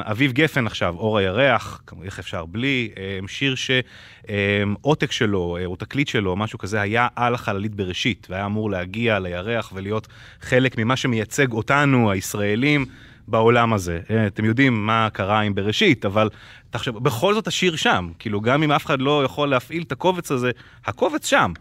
אביב 0.00 0.32
גפן 0.32 0.66
עכשיו, 0.66 0.94
אור 0.98 1.18
הירח, 1.18 1.80
איך 2.04 2.18
אפשר 2.18 2.44
בלי, 2.46 2.90
אממ, 2.94 3.28
שיר 3.28 3.54
שעותק 3.54 5.12
שלו, 5.12 5.58
אה, 5.60 5.66
או 5.66 5.76
תקליט 5.76 6.08
שלו, 6.08 6.36
משהו 6.36 6.58
כזה, 6.58 6.80
היה 6.80 7.08
על 7.16 7.34
החללית 7.34 7.74
בראשית, 7.74 8.26
והיה 8.30 8.46
אמור 8.46 8.70
להגיע 8.70 9.18
לירח 9.18 9.72
ולהיות 9.74 10.08
חלק 10.40 10.78
ממה 10.78 10.96
שמייצג 10.96 11.52
אותנו, 11.52 12.10
הישראלים, 12.10 12.86
בעולם 13.28 13.72
הזה. 13.72 14.00
אתם 14.26 14.44
יודעים 14.44 14.86
מה 14.86 15.08
קרה 15.12 15.40
עם 15.40 15.54
בראשית, 15.54 16.04
אבל 16.04 16.28
תחשבו, 16.70 16.98
בכל 16.98 17.34
זאת 17.34 17.46
השיר 17.46 17.76
שם, 17.76 18.10
כאילו 18.18 18.40
גם 18.40 18.62
אם 18.62 18.72
אף 18.72 18.86
אחד 18.86 19.00
לא 19.00 19.24
יכול 19.24 19.48
להפעיל 19.48 19.82
את 19.82 19.92
הקובץ 19.92 20.32
הזה, 20.32 20.50
הקובץ 20.86 21.26
שם. 21.26 21.52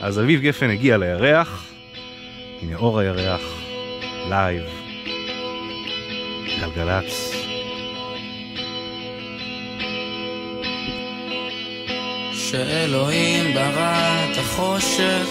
אז 0.00 0.20
אביב 0.20 0.40
גפן 0.40 0.70
הגיע 0.70 0.96
לירח, 0.96 1.64
הנה 2.62 2.76
אור 2.76 2.98
הירח, 2.98 3.40
לייב. 4.28 4.64
גלגלצ. 6.60 7.49
כשאלוהים 12.50 13.54
ברא 13.54 14.24
את 14.24 14.38
החושך, 14.38 15.26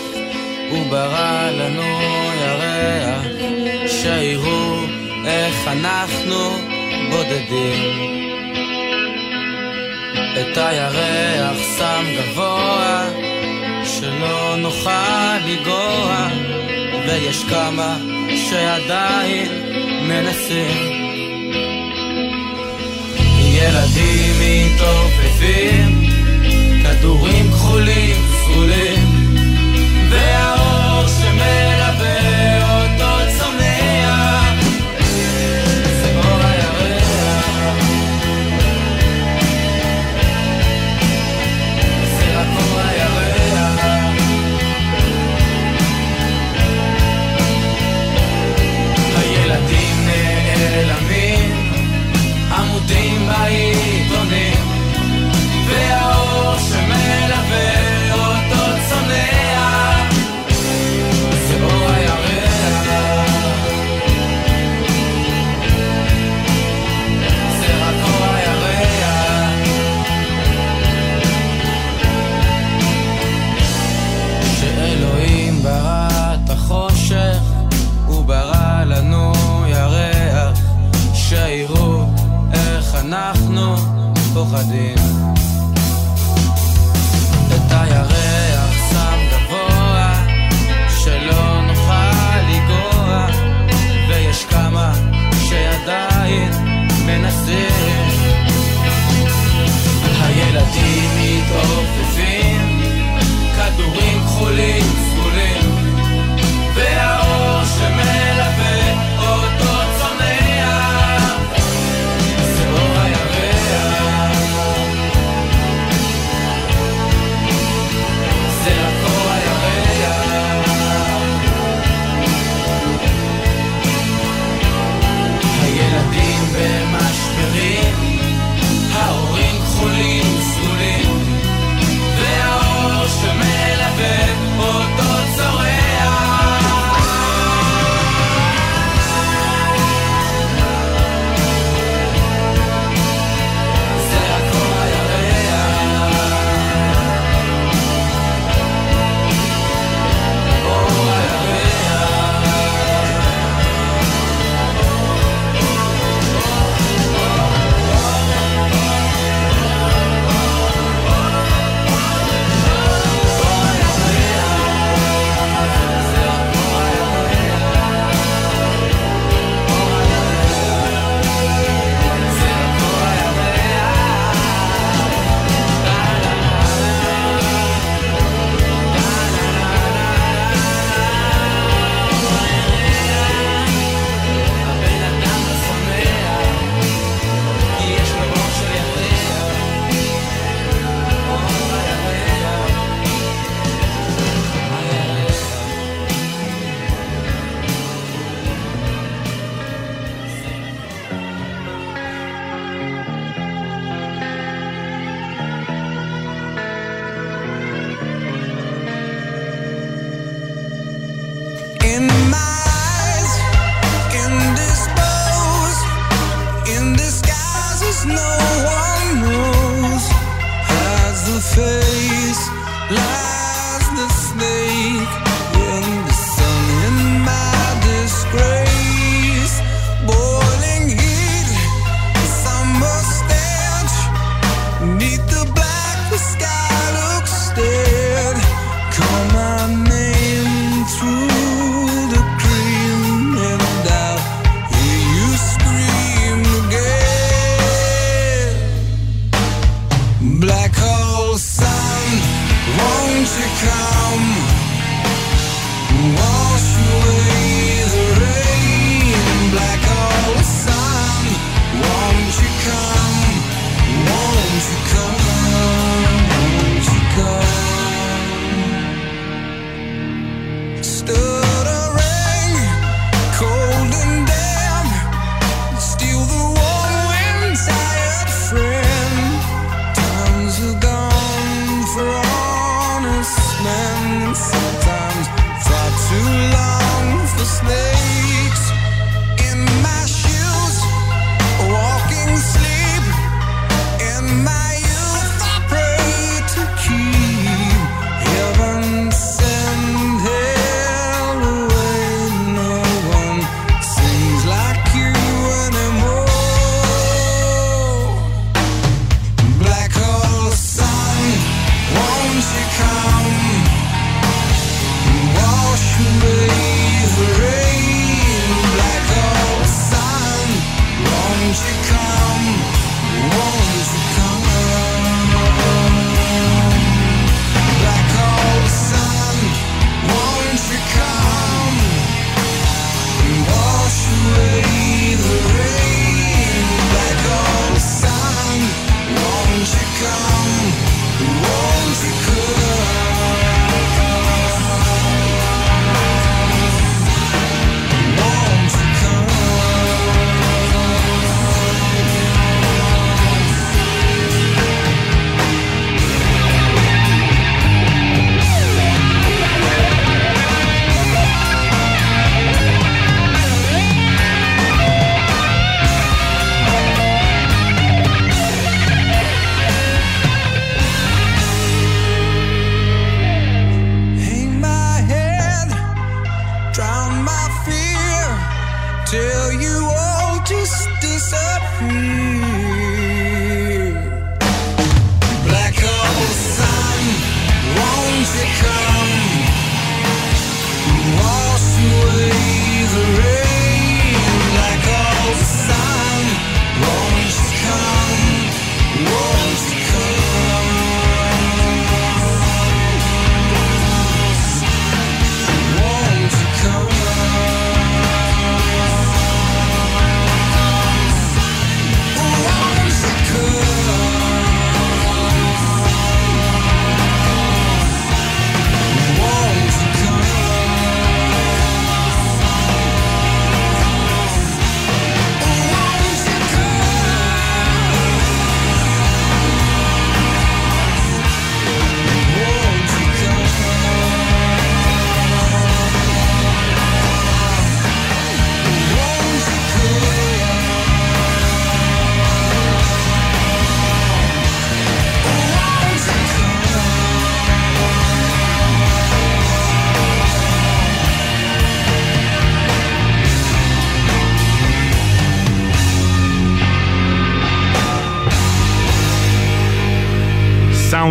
הוא 0.70 0.86
ברא 0.90 1.50
לנו 1.52 2.00
ירח, 2.42 3.26
שיראו 3.88 4.80
איך 5.26 5.68
אנחנו 5.68 6.58
בודדים. 7.10 8.10
את 10.42 10.58
הירח 10.58 11.58
שם 11.78 12.06
גבוה, 12.18 13.10
שלא 13.86 14.56
נוכל 14.58 15.38
לגוע, 15.48 16.28
ויש 17.08 17.44
כמה 17.44 17.98
שעדיין 18.50 19.48
מנסים. 20.08 21.00
ילדים 23.40 24.36
מתעופפים, 24.40 26.09
כדורים 27.00 27.52
כחולים 27.52 28.16
סגולים, 28.44 29.36
והאור 30.10 31.08
שמלווה 31.08 32.19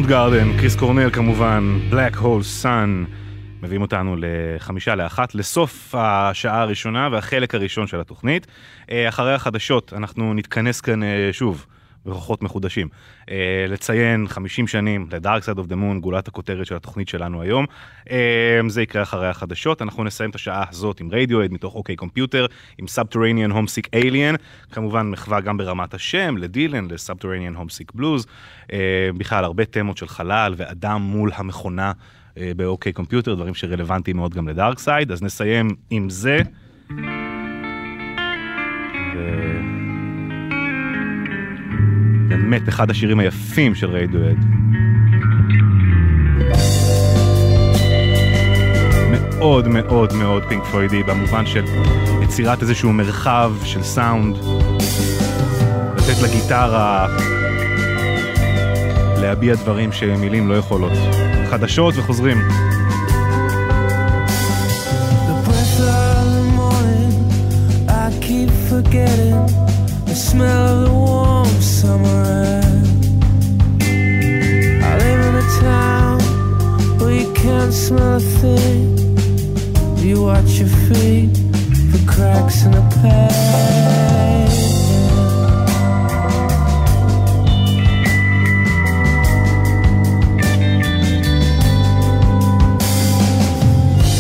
גארדן, 0.09 0.59
קריס 0.59 0.76
קורנל 0.76 1.11
כמובן, 1.11 1.78
Black 1.90 2.16
Hole 2.16 2.62
Sun, 2.62 3.11
מביאים 3.62 3.82
אותנו 3.82 4.16
לחמישה 4.18 4.94
לאחת, 4.94 5.34
לסוף 5.34 5.94
השעה 5.98 6.61
הראשונה 6.61 7.09
והחלק 7.12 7.54
הראשון 7.54 7.86
של 7.86 8.00
התוכנית. 8.00 8.46
אה, 8.90 9.09
אחרי 9.09 9.34
החדשות 9.34 9.92
אנחנו 9.96 10.34
נתכנס 10.34 10.80
כאן 10.80 11.02
אה, 11.02 11.28
שוב. 11.32 11.66
בכוחות 12.09 12.42
מחודשים. 12.42 12.88
אה, 13.30 13.66
לציין 13.68 14.28
50 14.28 14.66
שנים 14.66 15.06
ל-Dark 15.12 15.42
Side 15.42 15.59
of 15.59 15.68
the 15.68 15.74
Moon, 15.74 16.00
גולת 16.00 16.28
הכותרת 16.28 16.66
של 16.66 16.76
התוכנית 16.76 17.09
שלנו 17.09 17.42
היום. 17.42 17.66
אה, 18.11 18.61
זה 18.68 18.82
יקרה 18.82 19.02
אחרי 19.02 19.28
החדשות. 19.28 19.82
אנחנו 19.82 20.04
נסיים 20.04 20.30
את 20.30 20.34
השעה 20.34 20.64
הזאת 20.70 21.00
עם 21.00 21.09
רדיואד 21.12 21.52
מתוך 21.52 21.74
אוקיי 21.74 21.96
קומפיוטר, 21.96 22.46
עם 22.78 22.84
Subterranean 22.84 23.52
Homesick 23.52 24.00
Alien, 24.00 24.36
כמובן 24.72 25.11
מחווה 25.11 25.40
גם 25.40 25.56
ברמת 25.56 25.94
השם, 25.94 26.36
לדילן, 26.36 26.88
Homesick 27.56 27.98
Blues. 27.98 28.26
אה, 28.72 29.11
בכלל, 29.16 29.44
הרבה 29.44 29.64
תמות 29.64 29.96
של 29.96 30.09
חלל 30.09 30.54
ואדם 30.56 31.02
מול 31.02 31.30
המכונה. 31.34 31.92
אה, 32.38 32.52
ב-OK 32.57 32.93
Computer, 32.93 33.34
דברים 33.34 33.54
שרלוונטיים 33.54 34.16
מאוד 34.16 34.34
גם 34.34 34.48
ל-Dark 34.49 34.78
Side, 34.78 35.12
אז 35.12 35.22
נסיים 35.22 35.68
עם 35.90 36.11
זה. 36.11 36.38
ו... 39.14 39.78
באמת 42.29 42.68
אחד 42.68 42.91
השירים 42.91 43.18
היפים 43.18 43.74
של 43.74 43.91
רדיוהד. 43.91 44.36
מאוד 49.11 49.68
מאוד 49.68 50.12
מאוד 50.12 50.43
פינק 50.49 50.64
פלוידי 50.64 51.03
במובן 51.03 51.47
של 51.47 51.64
יצירת 52.22 52.62
איזשהו 52.62 52.93
מרחב 52.93 53.53
של 53.64 53.83
סאונד, 53.83 54.37
לתת 55.97 56.22
לגיטרה 56.22 57.07
להביע 59.20 59.55
דברים 59.55 59.93
שמילים 59.93 60.49
לא 60.49 60.55
יכולות. 60.55 60.93
חדשות 61.51 61.95
וחוזרים. 61.97 62.39
The 65.29 65.95
morning, 66.57 67.09
the 70.09 70.14
smell 70.14 70.68
of 70.68 70.84
the 70.84 70.90
warm 70.90 71.46
summer 71.61 72.24
air. 72.24 72.62
I 74.82 74.96
live 75.04 75.20
in 75.28 75.34
a 75.36 75.46
town 75.61 76.18
where 76.98 77.12
you 77.12 77.32
can't 77.34 77.72
smell 77.72 78.16
a 78.16 78.20
thing. 78.20 78.96
You 79.98 80.22
watch 80.22 80.52
your 80.61 80.68
feet 80.88 81.36
for 81.90 82.00
cracks 82.11 82.64
in 82.64 82.70
the 82.72 82.82
pavement. 83.02 83.38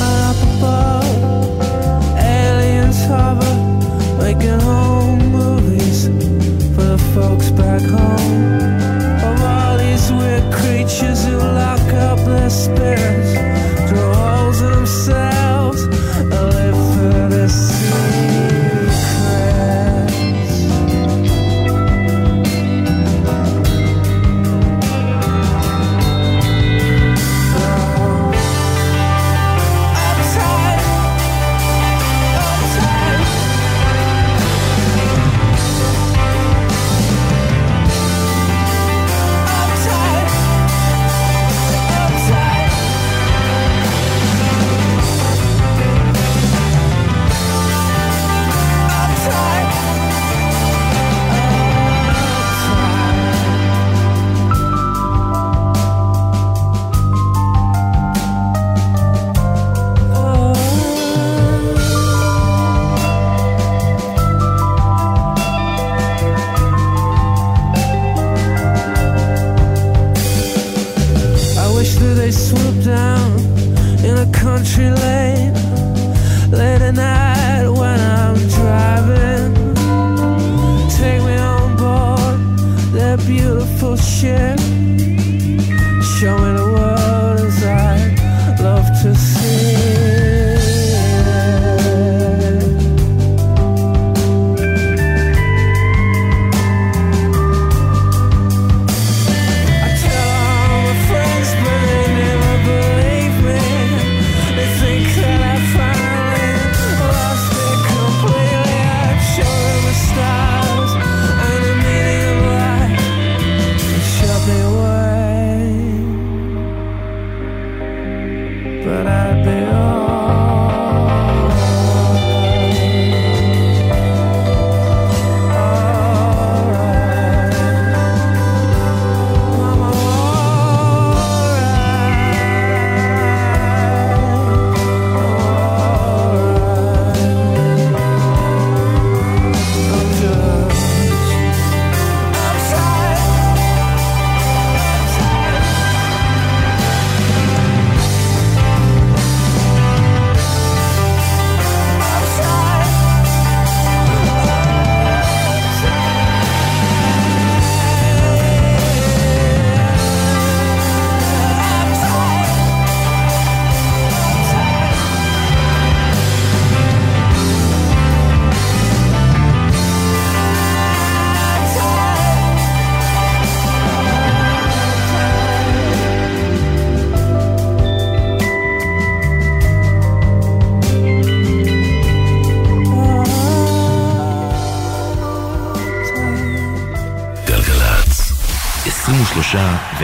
Up 0.02 0.36
above, 0.48 1.10
aliens 2.18 3.00
hover, 3.06 3.54
making 4.18 4.60
home 4.60 4.87
folks 7.18 7.50
back 7.50 7.82
home. 7.82 8.42
Of 9.28 9.36
all 9.52 9.76
these 9.78 10.06
weird 10.18 10.46
creatures 10.60 11.20
who 11.26 11.36
lock 11.36 11.88
up 12.08 12.18
their 12.24 12.50
spirits, 12.50 13.32
draw 13.88 14.14
holes 14.24 14.60
in 14.60 14.70
themselves, 14.70 15.37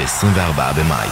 ו-24 0.04 0.72
במאי. 0.78 1.08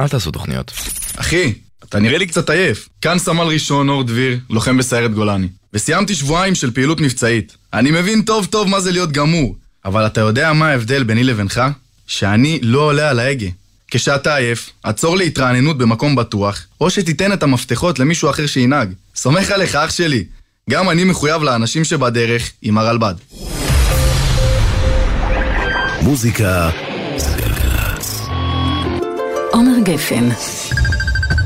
אל 0.00 0.08
תעשו 0.08 0.30
תוכניות. 0.30 0.72
אחי, 1.16 1.52
אתה 1.84 1.98
נראה 1.98 2.18
לי 2.18 2.26
קצת 2.26 2.50
עייף. 2.50 2.88
כאן 3.00 3.18
סמל 3.18 3.42
ראשון 3.44 3.88
אור 3.88 4.02
דביר, 4.02 4.38
לוחם 4.50 4.76
בסיירת 4.78 5.14
גולני. 5.14 5.48
וסיימתי 5.72 6.14
שבועיים 6.14 6.54
של 6.54 6.70
פעילות 6.70 7.00
מבצעית. 7.00 7.56
אני 7.72 7.90
מבין 7.90 8.22
טוב 8.22 8.46
טוב 8.46 8.68
מה 8.68 8.80
זה 8.80 8.92
להיות 8.92 9.12
גמור, 9.12 9.56
אבל 9.84 10.06
אתה 10.06 10.20
יודע 10.20 10.52
מה 10.52 10.68
ההבדל 10.68 11.02
ביני 11.02 11.24
לבינך? 11.24 11.62
שאני 12.06 12.58
לא 12.62 12.80
עולה 12.80 13.10
על 13.10 13.18
ההגה. 13.18 13.48
כשאתה 13.90 14.36
עייף, 14.36 14.70
עצור 14.82 15.16
להתרעננות 15.16 15.78
במקום 15.78 16.16
בטוח, 16.16 16.62
או 16.80 16.90
שתיתן 16.90 17.32
את 17.32 17.42
המפתחות 17.42 17.98
למישהו 17.98 18.30
אחר 18.30 18.46
שינהג. 18.46 18.92
סומך 19.14 19.50
עליך, 19.50 19.74
אח 19.74 19.90
שלי. 19.90 20.24
גם 20.70 20.90
אני 20.90 21.04
מחויב 21.04 21.42
לאנשים 21.42 21.84
שבדרך 21.84 22.50
עם 22.62 22.78
הרלב"ד. 22.78 23.14
מוזיקה 26.02 26.70
גפן 29.86 30.28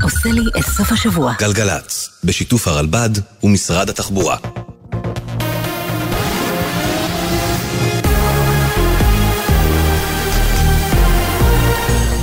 עושה 0.01 0.29
לי 0.29 0.41
את 0.57 0.65
סוף 0.65 0.91
השבוע. 0.91 1.33
גלגלצ, 1.39 2.09
בשיתוף 2.23 2.67
הרלב"ד 2.67 3.09
ומשרד 3.43 3.89
התחבורה. 3.89 4.37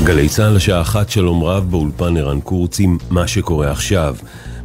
גלי 0.04 0.28
צה"ל 0.28 0.52
לשעה 0.56 0.80
אחת 0.80 1.10
שלום 1.10 1.44
רב 1.44 1.70
באולפן 1.70 2.16
ערן 2.16 2.40
קורץ 2.40 2.80
עם 2.80 2.98
מה 3.10 3.28
שקורה 3.28 3.70
עכשיו. 3.70 4.16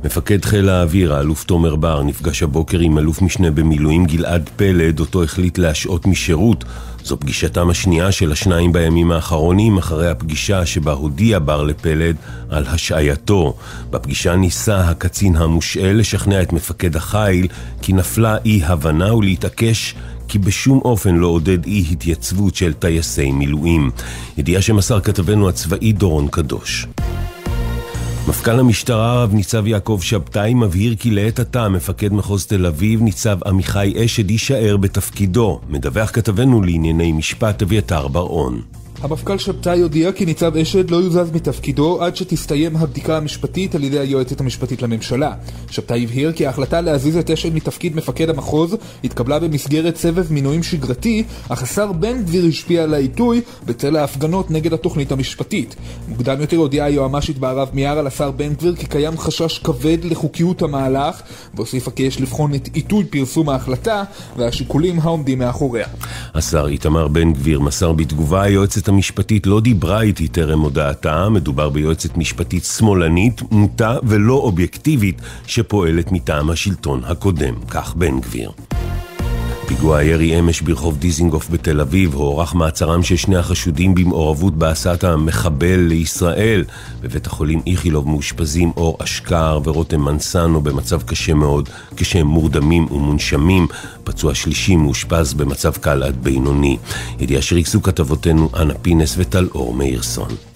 מפקד 0.04 0.46
חיל 0.46 0.70
האוויר, 0.70 1.14
האלוף 1.14 1.44
תומר 1.44 1.76
בר, 1.76 2.04
נפגש 2.04 2.44
הבוקר 2.44 2.80
עם 2.80 2.98
אלוף 2.98 3.22
משנה 3.22 3.52
במילואים 3.52 4.06
גלעד 4.06 4.50
פלד, 4.56 5.00
אותו 5.00 5.24
החליט 5.24 5.58
להשעות 5.58 6.06
משירות. 6.06 6.64
זו 7.04 7.20
פגישתם 7.20 7.70
השנייה 7.70 8.12
של 8.12 8.32
השניים 8.32 8.74
בימים 8.74 9.12
האחרונים, 9.12 9.78
אחרי 9.78 10.10
הפגישה 10.10 10.66
שבה 10.66 10.92
הודיע 10.92 11.40
בר 11.40 11.64
לפלד 11.64 12.16
על 12.50 12.64
השעייתו. 12.68 13.54
בפגישה 13.90 14.36
ניסה 14.36 14.90
הקצין 14.90 15.36
המושעה 15.36 15.94
לשכנע 15.94 16.42
את 16.42 16.54
מפקד 16.54 16.96
החיל 16.96 17.48
כי 17.82 17.94
נפלה 17.94 18.38
אי 18.46 18.62
הבנה 18.64 19.14
ולהתעקש 19.14 19.96
כי 20.28 20.40
בשום 20.40 20.80
אופן 20.86 21.16
לא 21.16 21.28
עודד 21.28 21.66
אי 21.66 21.86
התייצבות 21.92 22.56
של 22.56 22.74
טייסי 22.74 23.32
מילואים. 23.32 23.92
ידיעה 24.38 24.62
שמסר 24.62 25.00
כתבנו 25.00 25.50
הצבאי 25.50 25.94
דורון 25.94 26.28
קדוש. 26.28 26.88
מפכ"ל 28.28 28.60
המשטרה 28.60 29.24
רב 29.24 29.34
ניצב 29.34 29.68
יעקב 29.68 30.00
שבתאי 30.02 30.54
מבהיר 30.54 30.96
כי 30.96 31.12
לעת 31.12 31.40
עתה 31.40 31.70
מפקד 31.70 32.14
מחוז 32.14 32.46
תל 32.46 32.66
אביב 32.66 33.02
ניצב 33.02 33.38
עמיחי 33.46 33.94
אשד 34.06 34.32
יישאר 34.32 34.78
בתפקידו. 34.78 35.60
מדווח 35.70 36.12
כתבנו 36.14 36.62
לענייני 36.62 37.12
משפט 37.12 37.62
אביתר 37.62 38.08
בר-און. 38.08 38.83
המפכ"ל 39.02 39.38
שבתאי 39.38 39.82
הודיע 39.82 40.12
כי 40.12 40.26
ניצב 40.26 40.58
אשד 40.58 40.92
לא 40.92 40.98
יוזז 40.98 41.32
מתפקידו 41.34 42.04
עד 42.04 42.16
שתסתיים 42.16 42.78
הבדיקה 42.78 43.18
המשפטית 43.18 43.76
על 43.76 43.84
ידי 43.84 44.00
היועצת 44.00 44.42
המשפטית 44.42 44.82
לממשלה. 44.82 45.34
שבתאי 45.70 46.04
הבהיר 46.04 46.32
כי 46.32 46.46
ההחלטה 46.46 46.82
להזיז 46.82 47.18
את 47.18 47.30
אשד 47.30 47.54
מתפקיד 47.54 47.96
מפקד 47.96 48.30
המחוז 48.30 48.78
התקבלה 49.04 49.40
במסגרת 49.40 49.98
סבב 49.98 50.34
מינויים 50.34 50.64
שגרתי, 50.64 51.24
אך 51.50 51.64
השר 51.64 51.92
בן 51.92 52.24
גביר 52.24 52.46
השפיע 52.46 52.84
על 52.84 52.94
העיתוי 52.94 53.42
בצל 53.66 53.96
ההפגנות 53.96 54.52
נגד 54.52 54.74
התוכנית 54.74 55.12
המשפטית. 55.12 55.76
מוקדם 56.08 56.42
יותר 56.42 56.58
הודיעה 56.58 56.88
היועמ"שית 56.88 57.38
בערב 57.38 57.70
מיארה 57.74 58.02
לשר 58.02 58.32
בן 58.32 58.54
גביר 58.54 58.76
כי 58.76 58.86
קיים 58.86 59.18
חשש 59.18 59.58
כבד 59.58 59.98
לחוקיות 60.04 60.62
המהלך, 60.62 61.22
והוסיפה 61.56 61.92
כי 61.92 62.04
יש 62.04 62.22
לבחון 62.22 62.56
את 62.56 62.70
עיתוי 62.74 63.04
פרסום 63.06 63.50
ההחלטה 63.50 64.04
והשיקולים 64.38 65.00
העומדים 65.00 65.40
מאחוריה. 65.40 65.88
השר 66.34 66.68
איתמר 66.68 67.08
בן 67.08 67.34
גביר 67.34 67.60
מסר 67.60 67.92
בתגובה 67.92 68.42
היועצת 68.42 68.83
המשפטית 68.88 69.48
לא 69.48 69.62
דיברה 69.62 70.02
איתי 70.02 70.28
טרם 70.28 70.60
הודעתה, 70.60 71.30
מדובר 71.30 71.70
ביועצת 71.70 72.18
משפטית 72.18 72.64
שמאלנית, 72.64 73.42
מוטה 73.52 73.98
ולא 74.04 74.34
אובייקטיבית 74.34 75.22
שפועלת 75.48 76.12
מטעם 76.12 76.50
השלטון 76.50 77.02
הקודם, 77.04 77.56
כך 77.70 77.96
בן 77.96 78.20
גביר. 78.20 78.52
פיגוע 79.68 79.98
הירי 79.98 80.40
אמש 80.40 80.62
ברחוב 80.62 80.98
דיזינגוף 80.98 81.50
בתל 81.50 81.82
אביב 81.82 82.14
הוארך 82.16 82.56
מעצרם 82.56 83.04
של 83.04 83.16
שני 83.16 83.38
החשודים 83.38 83.96
במעורבות 83.96 84.56
בהסעת 84.56 85.04
המחבל 85.04 85.80
לישראל. 85.80 86.64
בבית 87.02 87.28
החולים 87.28 87.62
איכילוב 87.68 88.08
מאושפזים 88.08 88.72
אור 88.78 88.98
אשכר 89.04 89.60
ורותם 89.64 90.02
מנסנו 90.02 90.62
במצב 90.62 91.02
קשה 91.02 91.34
מאוד 91.34 91.70
כשהם 91.96 92.28
מורדמים 92.28 92.92
ומונשמים. 92.92 93.68
פצוע 94.04 94.36
שלישי 94.36 94.76
מאושפז 94.76 95.34
במצב 95.34 95.72
קל 95.78 96.04
עד 96.04 96.24
בינוני. 96.24 96.78
ידיעה 97.20 97.42
שריכזו 97.42 97.82
כתבותינו 97.82 98.50
אנה 98.60 98.74
פינס 98.74 99.16
וטל 99.18 99.48
אור 99.56 99.74
מאירסון. 99.74 100.53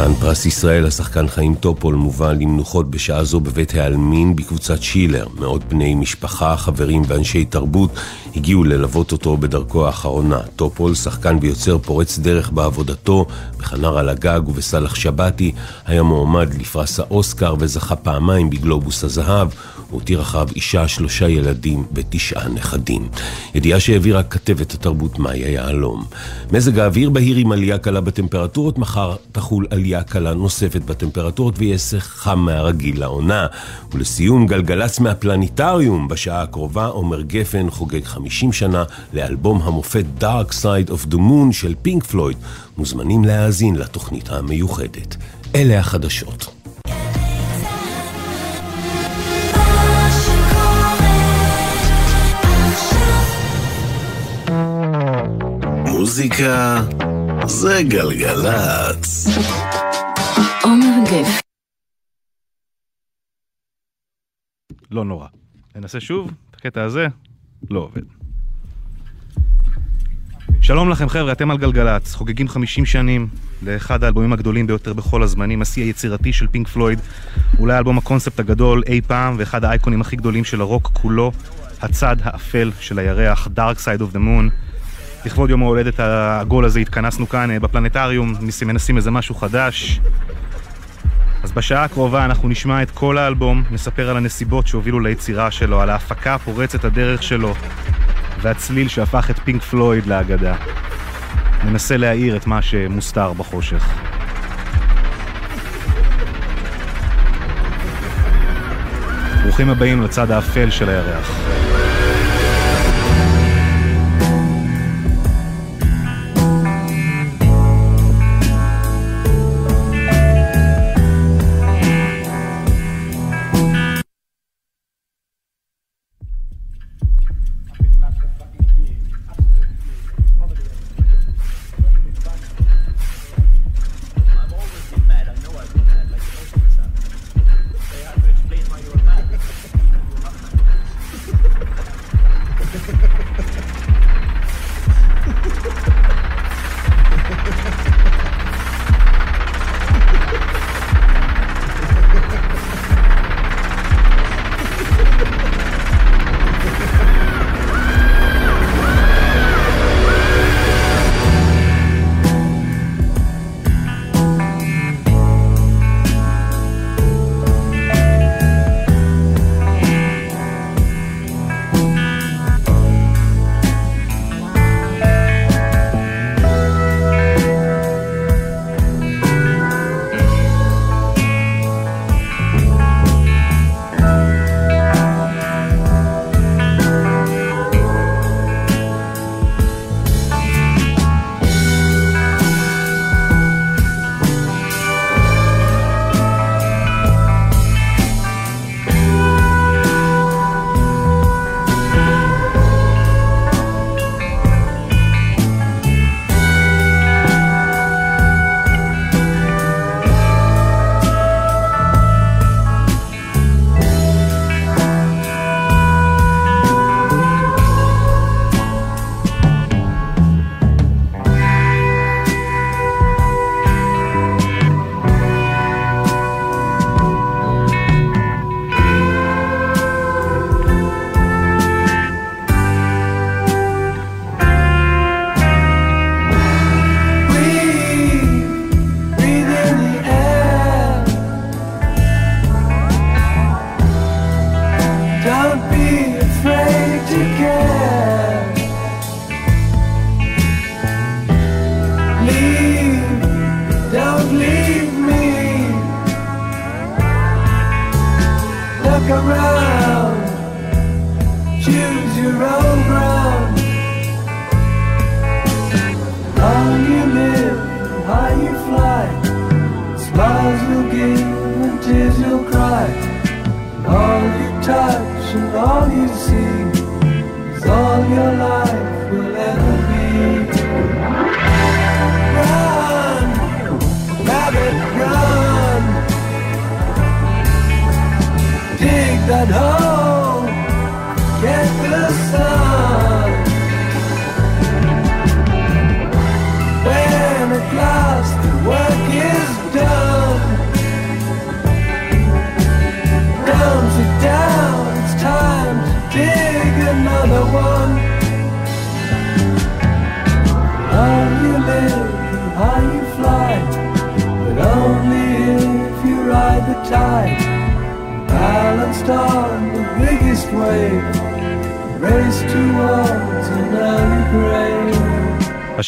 חתן 0.00 0.14
פרס 0.14 0.46
ישראל, 0.46 0.86
השחקן 0.86 1.28
חיים 1.28 1.54
טופול, 1.54 1.94
מובא 1.94 2.32
למנוחות 2.32 2.90
בשעה 2.90 3.24
זו 3.24 3.40
בבית 3.40 3.74
העלמין 3.74 4.36
בקבוצת 4.36 4.82
שילר. 4.82 5.26
מאות 5.38 5.64
בני 5.64 5.94
משפחה, 5.94 6.56
חברים 6.56 7.02
ואנשי 7.06 7.44
תרבות 7.44 7.90
הגיעו 8.36 8.64
ללוות 8.64 9.12
אותו 9.12 9.36
בדרכו 9.36 9.86
האחרונה. 9.86 10.40
טופול, 10.56 10.94
שחקן 10.94 11.38
ויוצר 11.40 11.78
פורץ 11.78 12.18
דרך 12.18 12.50
בעבודתו, 12.50 13.26
בכנר 13.58 13.98
על 13.98 14.08
הגג 14.08 14.40
ובסאלח 14.46 14.94
שבתי, 14.94 15.52
היה 15.86 16.02
מועמד 16.02 16.54
לפרס 16.54 17.00
האוסקר 17.00 17.54
וזכה 17.58 17.96
פעמיים 17.96 18.50
בגלובוס 18.50 19.04
הזהב. 19.04 19.48
הותיר 19.90 20.22
אחריו 20.22 20.48
אישה, 20.56 20.88
שלושה 20.88 21.28
ילדים 21.28 21.84
ותשעה 21.92 22.48
נכדים. 22.48 23.08
ידיעה 23.54 23.80
שהעבירה 23.80 24.22
כתבת 24.22 24.74
התרבות 24.74 25.18
מאיה 25.18 25.50
יהלום. 25.50 26.04
מזג 26.52 26.78
האוויר 26.78 27.10
בהיר 27.10 27.36
עם 27.36 27.52
עלייה 27.52 27.78
קלה 27.78 28.00
בטמפרטורות, 28.00 28.78
מחר 28.78 29.16
תחול 29.32 29.66
עלייה 29.70 30.02
קלה 30.02 30.34
נוספת 30.34 30.82
בטמפרטורות 30.82 31.54
ויהיה 31.58 31.76
חם 31.98 32.38
מהרגיל 32.38 33.00
לעונה. 33.00 33.46
ולסיום, 33.92 34.46
גלגלצ 34.46 35.00
מהפלניטריום. 35.00 36.08
בשעה 36.08 36.42
הקרובה 36.42 36.86
עומר 36.86 37.22
גפן 37.22 37.70
חוגג 37.70 38.04
50 38.04 38.52
שנה 38.52 38.84
לאלבום 39.12 39.62
המופת 39.62 40.04
Dark 40.20 40.52
Side 40.62 40.90
of 40.90 41.12
the 41.12 41.16
Moon 41.16 41.52
של 41.52 41.74
פינק 41.82 42.04
פלויד. 42.04 42.36
מוזמנים 42.78 43.24
להאזין 43.24 43.76
לתוכנית 43.76 44.28
המיוחדת. 44.30 45.16
אלה 45.54 45.78
החדשות. 45.78 46.59
מוזיקה 56.00 56.80
זה 57.46 57.82
גלגלצ. 57.82 59.26
עומר 60.62 61.10
גף 61.10 61.40
לא 64.90 65.04
נורא. 65.04 65.26
ננסה 65.76 66.00
שוב, 66.00 66.30
את 66.50 66.56
הקטע 66.56 66.82
הזה, 66.82 67.06
לא 67.70 67.80
עובד. 67.80 68.02
שלום 70.60 70.90
לכם 70.90 71.08
חבר'ה, 71.08 71.32
אתם 71.32 71.50
על 71.50 71.58
גלגלצ, 71.58 72.14
חוגגים 72.14 72.48
50 72.48 72.86
שנים 72.86 73.28
לאחד 73.62 74.04
האלבומים 74.04 74.32
הגדולים 74.32 74.66
ביותר 74.66 74.92
בכל 74.92 75.22
הזמנים, 75.22 75.62
השיא 75.62 75.84
היצירתי 75.84 76.32
של 76.32 76.46
פינק 76.46 76.68
פלויד, 76.68 76.98
אולי 77.58 77.78
אלבום 77.78 77.98
הקונספט 77.98 78.40
הגדול 78.40 78.82
אי 78.86 79.00
פעם, 79.00 79.34
ואחד 79.38 79.64
האייקונים 79.64 80.00
הכי 80.00 80.16
גדולים 80.16 80.44
של 80.44 80.60
הרוק 80.60 80.90
כולו, 80.92 81.32
הצד 81.82 82.16
האפל 82.22 82.70
של 82.80 82.98
הירח, 82.98 83.48
Dark 83.56 83.78
Side 83.78 84.00
of 84.00 84.14
the 84.14 84.18
Moon. 84.18 84.69
לכבוד 85.24 85.50
יום 85.50 85.62
ההולדת 85.62 86.00
העגול 86.00 86.64
הזה 86.64 86.80
התכנסנו 86.80 87.28
כאן 87.28 87.50
אה, 87.50 87.60
בפלנטריום, 87.60 88.34
מנסים 88.66 88.96
איזה 88.96 89.10
משהו 89.10 89.34
חדש. 89.34 90.00
אז 91.42 91.52
בשעה 91.52 91.84
הקרובה 91.84 92.24
אנחנו 92.24 92.48
נשמע 92.48 92.82
את 92.82 92.90
כל 92.90 93.18
האלבום, 93.18 93.64
נספר 93.70 94.10
על 94.10 94.16
הנסיבות 94.16 94.66
שהובילו 94.66 95.00
ליצירה 95.00 95.50
שלו, 95.50 95.80
על 95.80 95.90
ההפקה 95.90 96.34
הפורצת 96.34 96.84
הדרך 96.84 97.22
שלו, 97.22 97.54
והצליל 98.40 98.88
שהפך 98.88 99.30
את 99.30 99.38
פינק 99.38 99.62
פלויד 99.62 100.06
לאגדה. 100.06 100.54
ננסה 101.64 101.96
להאיר 101.96 102.36
את 102.36 102.46
מה 102.46 102.62
שמוסתר 102.62 103.32
בחושך. 103.32 103.88
ברוכים 109.42 109.70
הבאים 109.70 110.02
לצד 110.02 110.30
האפל 110.30 110.70
של 110.70 110.88
הירח. 110.88 111.69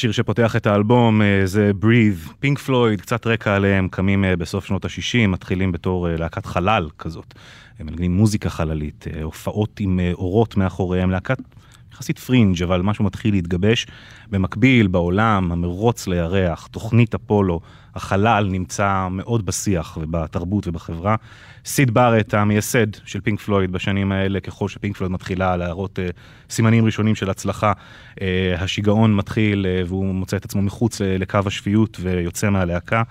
השיר 0.03 0.13
שפותח 0.13 0.57
את 0.57 0.67
האלבום 0.67 1.23
אה, 1.23 1.43
זה 1.45 1.73
Breathe, 1.83 2.33
פינק 2.41 2.59
פלויד, 2.59 3.01
קצת 3.01 3.27
רקע 3.27 3.57
עליהם, 3.57 3.89
קמים 3.89 4.25
אה, 4.25 4.37
בסוף 4.37 4.67
שנות 4.67 4.85
ה-60, 4.85 5.27
מתחילים 5.29 5.73
בתור 5.73 6.09
אה, 6.09 6.17
להקת 6.17 6.47
חלל 6.47 6.89
כזאת. 6.99 7.35
הם 7.79 7.87
מנגנים 7.87 8.17
מוזיקה 8.17 8.51
חללית, 8.51 9.05
הופעות 9.23 9.81
עם 9.81 10.01
אורות 10.13 10.57
מאחוריהם, 10.57 11.11
להקת 11.11 11.39
יחסית 11.93 12.19
פרינג', 12.19 12.63
אבל 12.63 12.83
משהו 12.83 13.05
מתחיל 13.05 13.35
להתגבש. 13.35 13.87
במקביל, 14.31 14.87
בעולם, 14.87 15.53
המרוץ 15.53 16.07
לירח, 16.07 16.67
תוכנית 16.67 17.15
אפולו, 17.15 17.61
החלל 17.95 18.49
נמצא 18.51 19.09
מאוד 19.11 19.47
בשיח 19.47 19.99
ובתרבות 20.01 20.69
ובחברה. 20.69 21.17
סיד 21.65 21.91
בארט, 21.91 22.35
המייסד 22.35 22.87
של 23.05 23.21
פינק 23.21 23.41
פלויד 23.41 23.73
בשנים 23.73 24.13
האלה, 24.13 24.41
ככל 24.41 24.69
שפינק 24.69 24.97
פלויד 24.97 25.13
מתחילה 25.13 25.57
להראות 25.57 25.99
אה, 25.99 26.13
סימנים 26.51 26.85
ראשונים 26.85 27.15
של 27.15 27.31
הצלחה, 27.31 27.73
uh, 28.15 28.23
השיגעון 28.59 29.17
מתחיל 29.17 29.67
uh, 29.67 29.89
והוא 29.89 30.15
מוצא 30.15 30.37
את 30.37 30.45
עצמו 30.45 30.63
מחוץ 30.63 31.01
uh, 31.01 31.05
לקו 31.05 31.39
השפיות 31.47 31.97
ויוצא 32.01 32.51
מהלהקה. 32.51 33.03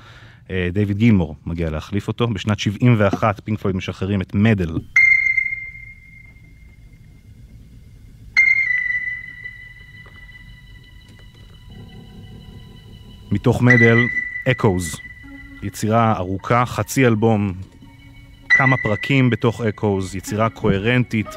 Uh, 0.47 0.51
דיוויד 0.73 0.97
גילמור 0.97 1.35
מגיע 1.45 1.69
להחליף 1.69 2.07
אותו. 2.07 2.27
בשנת 2.27 2.59
71 2.59 3.39
פינק 3.43 3.59
פלויד 3.59 3.75
משחררים 3.75 4.21
את 4.21 4.35
מדל. 4.35 4.79
מתוך 13.31 13.61
מדל, 13.61 13.97
אקוז, 14.51 14.95
יצירה 15.63 16.17
ארוכה, 16.17 16.65
חצי 16.65 17.07
אלבום, 17.07 17.53
כמה 18.57 18.77
פרקים 18.77 19.29
בתוך 19.29 19.61
אקוז, 19.61 20.15
יצירה 20.15 20.49
קוהרנטית 20.49 21.27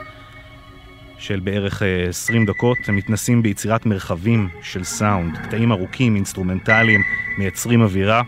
של 1.19 1.41
בערך 1.41 1.83
אה, 1.83 2.09
20 2.09 2.47
דקות, 2.47 2.79
הם 2.87 2.97
מתנסים 2.97 3.43
ביצירת 3.43 3.87
מרחבים 3.87 4.49
של 4.63 4.85
סאונד, 4.85 5.39
קטעים 5.39 5.73
ארוכים, 5.73 6.17
אינסטרומנטליים, 6.17 7.01
מייצרים 7.39 7.83
אווירה. 7.83 8.23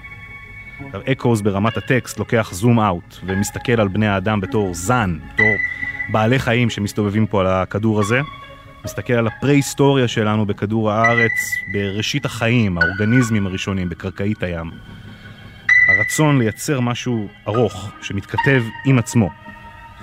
אקוז 1.13 1.43
ברמת 1.43 1.77
הטקסט 1.77 2.19
לוקח 2.19 2.49
zoom 2.53 2.81
out 2.81 3.17
ומסתכל 3.27 3.81
על 3.81 3.89
בני 3.89 4.07
האדם 4.07 4.41
בתור 4.41 4.75
זן, 4.75 5.19
בתור 5.35 5.55
בעלי 6.13 6.39
חיים 6.39 6.71
שמסתובבים 6.71 7.27
פה 7.27 7.41
על 7.41 7.47
הכדור 7.47 8.01
הזה. 8.01 8.21
מסתכל 8.85 9.13
על 9.13 9.27
הפרה-היסטוריה 9.27 10.09
שלנו 10.09 10.47
בכדור 10.47 10.91
הארץ, 10.91 11.33
בראשית 11.73 12.25
החיים, 12.25 12.79
האורגניזמים 12.79 13.47
הראשונים, 13.47 13.89
בקרקעית 13.89 14.43
הים. 14.43 14.71
הרצון 15.97 16.39
לייצר 16.39 16.81
משהו 16.81 17.29
ארוך, 17.49 17.91
שמתכתב 18.03 18.63
עם 18.85 18.99
עצמו, 18.99 19.31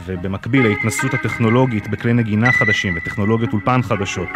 ובמקביל 0.06 0.66
ההתנסות 0.66 1.14
הטכנולוגית 1.14 1.88
בכלי 1.88 2.14
נגינה 2.14 2.52
חדשים 2.52 2.98
וטכנולוגיות 2.98 3.54
אולפן 3.54 3.82
חדשות, 3.82 4.28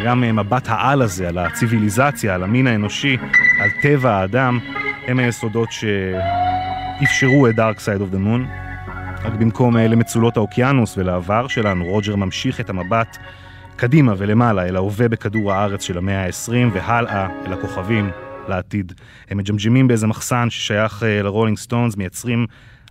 וגם 0.00 0.24
אה, 0.24 0.32
מבט 0.32 0.68
העל 0.68 1.02
הזה 1.02 1.28
על 1.28 1.38
הציוויליזציה, 1.38 2.34
על 2.34 2.42
המין 2.42 2.66
האנושי, 2.66 3.16
על 3.60 3.70
טבע 3.82 4.14
האדם, 4.14 4.58
הם 5.06 5.18
היסודות 5.18 5.68
שאפשרו 5.72 7.48
את 7.48 7.54
Dark 7.54 7.78
Side 7.78 8.00
of 8.00 8.14
the 8.14 8.18
Moon. 8.18 8.48
רק 9.24 9.32
במקום 9.32 9.76
אה, 9.76 9.88
למצולות 9.88 10.36
האוקיינוס 10.36 10.98
ולעבר 10.98 11.48
שלנו, 11.48 11.84
רוג'ר 11.84 12.16
ממשיך 12.16 12.60
את 12.60 12.70
המבט 12.70 13.16
קדימה 13.76 14.14
ולמעלה 14.18 14.66
אל 14.66 14.76
ההווה 14.76 15.08
בכדור 15.08 15.52
הארץ 15.52 15.82
של 15.82 15.98
המאה 15.98 16.26
ה-20 16.26 16.52
והלאה 16.72 17.26
אל 17.46 17.52
הכוכבים, 17.52 18.10
לעתיד. 18.48 18.92
הם 19.30 19.38
מג'מג'מים 19.38 19.88
באיזה 19.88 20.06
מחסן 20.06 20.50
ששייך 20.50 21.02
אה, 21.02 21.22
לרולינג 21.22 21.58
סטונס, 21.58 21.96
מייצרים 21.96 22.46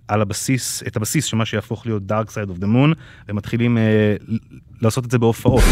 על 0.07 0.21
הבסיס, 0.21 0.83
את 0.87 0.95
הבסיס 0.95 1.25
של 1.25 1.37
מה 1.37 1.45
שיהפוך 1.45 1.85
להיות 1.85 2.03
Dark 2.11 2.29
Side 2.29 2.49
of 2.49 2.61
the 2.61 2.65
Moon, 2.65 2.95
ומתחילים 3.29 3.77
אה, 3.77 4.15
לעשות 4.81 5.05
את 5.05 5.11
זה 5.11 5.19
בהופעות. 5.19 5.63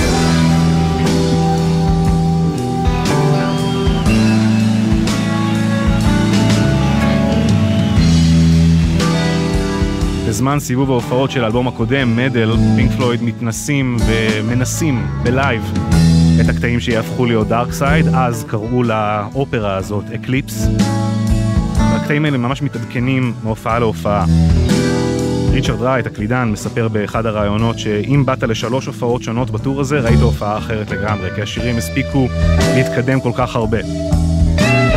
בזמן 10.27 10.59
סיבוב 10.59 10.91
ההופעות 10.91 11.31
של 11.31 11.43
האלבום 11.43 11.67
הקודם, 11.67 12.15
Meddle, 12.15 12.51
פינק 12.75 12.91
פלויד 12.91 13.23
מתנסים 13.23 13.97
ומנסים 14.07 15.07
בלייב 15.23 15.61
את 16.41 16.49
הקטעים 16.49 16.79
שיהפכו 16.79 17.25
להיות 17.25 17.47
Dark 17.47 17.71
Side, 17.71 18.07
אז 18.07 18.45
קראו 18.47 18.83
לאופרה 18.83 19.75
הזאת 19.75 20.03
Eclipse. 20.15 20.67
והקטעים 21.77 22.25
האלה 22.25 22.37
ממש 22.37 22.61
מתעדכנים 22.61 23.33
מהופעה 23.43 23.79
להופעה. 23.79 24.25
ריצ'רד 25.51 25.81
רייט, 25.81 26.05
הקלידן, 26.05 26.49
מספר 26.51 26.87
באחד 26.87 27.25
הראיונות 27.25 27.79
שאם 27.79 28.25
באת 28.25 28.43
לשלוש 28.43 28.85
הופעות 28.85 29.23
שונות 29.23 29.51
בטור 29.51 29.81
הזה, 29.81 29.99
ראית 29.99 30.19
הופעה 30.19 30.57
אחרת 30.57 30.91
לגמרי, 30.91 31.29
כי 31.35 31.41
השירים 31.41 31.77
הספיקו 31.77 32.27
להתקדם 32.75 33.21
כל 33.21 33.31
כך 33.35 33.55
הרבה. 33.55 33.79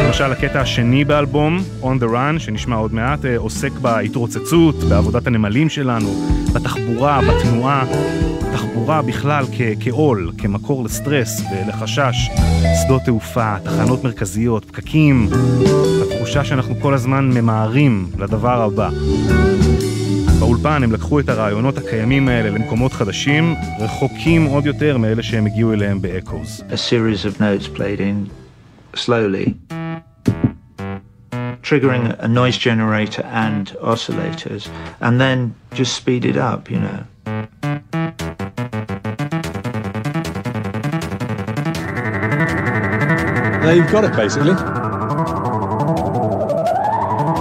למשל, 0.06 0.32
הקטע 0.32 0.60
השני 0.60 1.04
באלבום, 1.04 1.58
On 1.82 2.02
the 2.02 2.06
Run, 2.06 2.38
שנשמע 2.38 2.76
עוד 2.76 2.94
מעט, 2.94 3.24
אה, 3.24 3.36
עוסק 3.36 3.72
בהתרוצצות, 3.72 4.74
בעבודת 4.74 5.26
הנמלים 5.26 5.68
שלנו, 5.68 6.28
בתחבורה, 6.54 7.20
בתנועה, 7.28 7.84
תחבורה 8.84 9.02
בכלל 9.02 9.44
כ- 9.52 9.60
כעול, 9.80 10.32
כמקור 10.38 10.84
לסטרס 10.84 11.42
ולחשש, 11.52 12.30
שדות 12.82 13.02
תעופה, 13.02 13.54
תחנות 13.64 14.04
מרכזיות, 14.04 14.64
פקקים, 14.64 15.28
התחושה 16.02 16.44
שאנחנו 16.44 16.74
כל 16.80 16.94
הזמן 16.94 17.30
ממהרים 17.34 18.06
לדבר 18.18 18.62
הבא. 18.62 18.90
באולפן 20.38 20.82
הם 20.82 20.92
לקחו 20.92 21.20
את 21.20 21.28
הרעיונות 21.28 21.78
הקיימים 21.78 22.28
האלה 22.28 22.50
למקומות 22.50 22.92
חדשים, 22.92 23.54
רחוקים 23.80 24.44
עוד 24.44 24.66
יותר 24.66 24.98
מאלה 24.98 25.22
שהם 25.22 25.46
הגיעו 25.46 25.72
אליהם 25.72 26.02
באקוז. 26.02 26.62
a 26.70 26.76
series 26.76 27.24
of 27.24 27.40
notes 27.40 27.68
played 27.78 28.00
in 28.00 28.28
slowly, 28.96 29.54
triggering 31.62 32.04
a 32.18 32.28
noise 32.28 32.58
generator 32.58 33.24
and 33.46 33.64
oscillators, 33.92 34.68
and 35.00 35.14
then 35.20 35.54
just 35.74 35.92
speed 36.00 36.24
it 36.24 36.36
up, 36.36 36.70
you 36.70 36.78
know. 36.78 37.13
There 43.64 43.76
you've 43.76 43.90
got 43.90 44.04
it, 44.04 44.14
basically. 44.14 44.54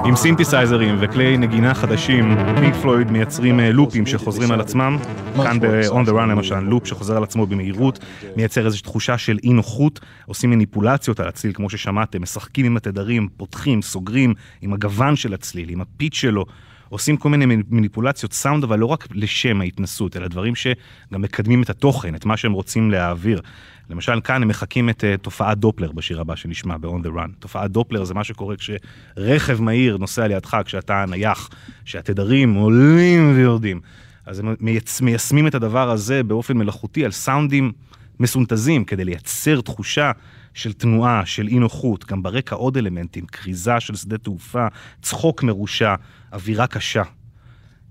עם 0.05 0.15
סינתסייזרים 0.15 0.95
וכלי 0.99 1.37
נגינה 1.37 1.73
חדשים, 1.73 2.35
פינק 2.59 2.75
פלויד 2.75 3.11
מייצרים 3.11 3.59
אה, 3.59 3.71
לופים 3.71 4.05
שחוזרים 4.05 4.51
על 4.51 4.61
עצמם. 4.61 4.97
כאן 5.35 5.59
ב-On 5.59 6.07
the 6.07 6.09
Run 6.09 6.25
למשל, 6.29 6.59
לופ 6.59 6.87
שחוזר 6.87 7.17
על 7.17 7.23
עצמו 7.23 7.45
במהירות, 7.45 7.99
מייצר 8.35 8.65
איזושהי 8.65 8.83
תחושה 8.83 9.17
של 9.17 9.39
אי 9.43 9.53
נוחות, 9.53 9.99
עושים 10.25 10.49
מניפולציות 10.49 11.19
על 11.19 11.27
הצליל, 11.27 11.53
כמו 11.53 11.69
ששמעתם, 11.69 12.21
משחקים 12.21 12.65
עם 12.65 12.77
התדרים, 12.77 13.27
פותחים, 13.37 13.81
סוגרים, 13.81 14.33
עם 14.61 14.73
הגוון 14.73 15.15
של 15.15 15.33
הצליל, 15.33 15.69
עם 15.69 15.81
הפיץ 15.81 16.13
שלו. 16.13 16.45
עושים 16.93 17.17
כל 17.17 17.29
מיני 17.29 17.45
מניפולציות 17.69 18.33
סאונד, 18.33 18.63
אבל 18.63 18.79
לא 18.79 18.85
רק 18.85 19.07
לשם 19.11 19.61
ההתנסות, 19.61 20.17
אלא 20.17 20.27
דברים 20.27 20.55
שגם 20.55 21.21
מקדמים 21.21 21.63
את 21.63 21.69
התוכן, 21.69 22.15
את 22.15 22.25
מה 22.25 22.37
שהם 22.37 22.51
רוצים 22.51 22.91
להעביר. 22.91 23.41
למשל, 23.89 24.21
כאן 24.23 24.41
הם 24.41 24.47
מחקים 24.47 24.89
את 24.89 25.03
uh, 25.03 25.17
תופעת 25.17 25.57
דופלר 25.57 25.91
בשיר 25.91 26.21
הבא 26.21 26.35
שנשמע 26.35 26.77
ב-On 26.77 27.05
the 27.05 27.09
Run. 27.09 27.29
תופעת 27.39 27.71
דופלר 27.71 28.03
זה 28.03 28.13
מה 28.13 28.23
שקורה 28.23 28.55
כשרכב 28.55 29.61
מהיר 29.61 29.97
נוסע 29.97 30.27
לידך 30.27 30.57
כשאתה 30.65 31.05
נייח, 31.07 31.49
שהתדרים 31.85 32.53
עולים 32.53 33.33
ויורדים. 33.35 33.81
אז 34.25 34.39
הם 34.39 34.55
מייצ... 34.59 35.01
מיישמים 35.01 35.47
את 35.47 35.55
הדבר 35.55 35.89
הזה 35.89 36.23
באופן 36.23 36.57
מלאכותי 36.57 37.05
על 37.05 37.11
סאונדים 37.11 37.71
מסונתזים, 38.19 38.85
כדי 38.85 39.05
לייצר 39.05 39.61
תחושה 39.61 40.11
של 40.53 40.73
תנועה, 40.73 41.25
של 41.25 41.47
אי 41.47 41.59
נוחות, 41.59 42.05
גם 42.05 42.23
ברקע 42.23 42.55
עוד 42.55 42.77
אלמנטים, 42.77 43.25
כריזה 43.25 43.79
של 43.79 43.95
שדה 43.95 44.17
תעופה, 44.17 44.67
צחוק 45.01 45.43
מרושע, 45.43 45.95
אווירה 46.33 46.67
קשה. 46.67 47.03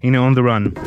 הנה 0.02 0.28
On 0.28 0.36
the 0.36 0.40
Run. 0.40 0.80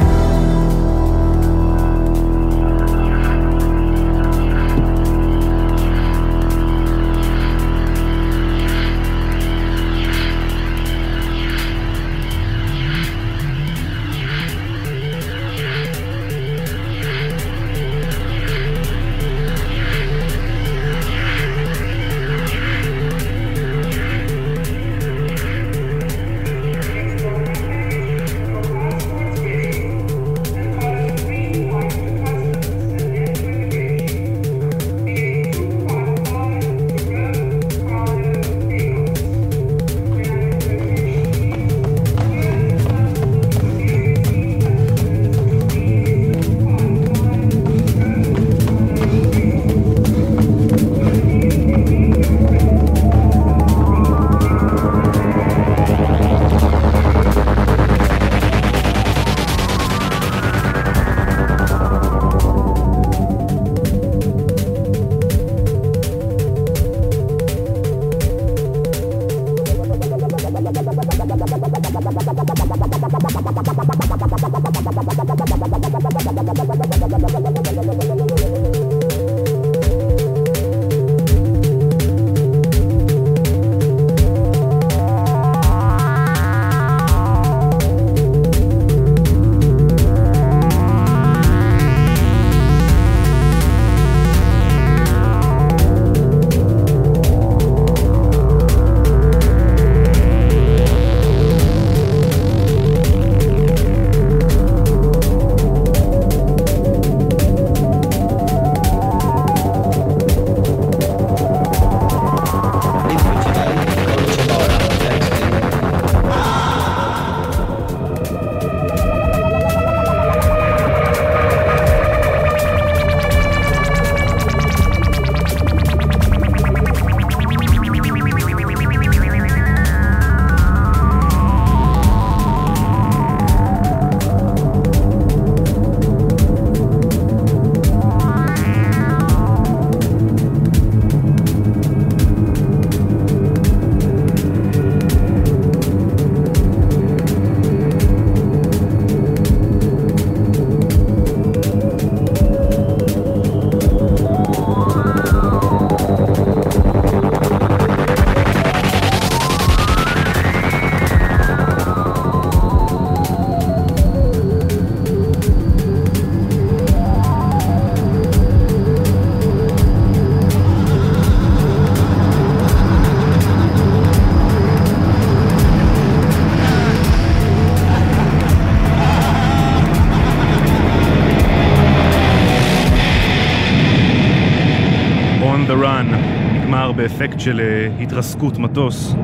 באפקט 187.18 187.40
של 187.40 187.60
אה, 187.60 188.04
התרסקות 188.04 188.58
מטוס. 188.58 189.16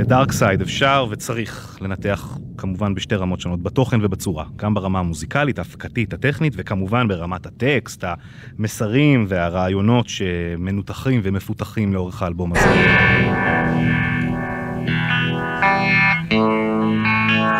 את 0.00 0.06
דארקסייד 0.08 0.60
אפשר 0.60 1.06
וצריך 1.10 1.78
לנתח 1.80 2.38
כמובן 2.58 2.94
בשתי 2.94 3.14
רמות 3.14 3.40
שונות, 3.40 3.62
בתוכן 3.62 3.98
ובצורה, 4.02 4.44
גם 4.56 4.74
ברמה 4.74 4.98
המוזיקלית, 4.98 5.58
ההפקתית, 5.58 6.12
הטכנית, 6.12 6.52
וכמובן 6.56 7.08
ברמת 7.08 7.46
הטקסט, 7.46 8.04
המסרים 8.58 9.24
והרעיונות 9.28 10.08
שמנותחים 10.08 11.20
ומפותחים 11.24 11.94
לאורך 11.94 12.22
האלבום 12.22 12.52
הזה. 12.52 12.66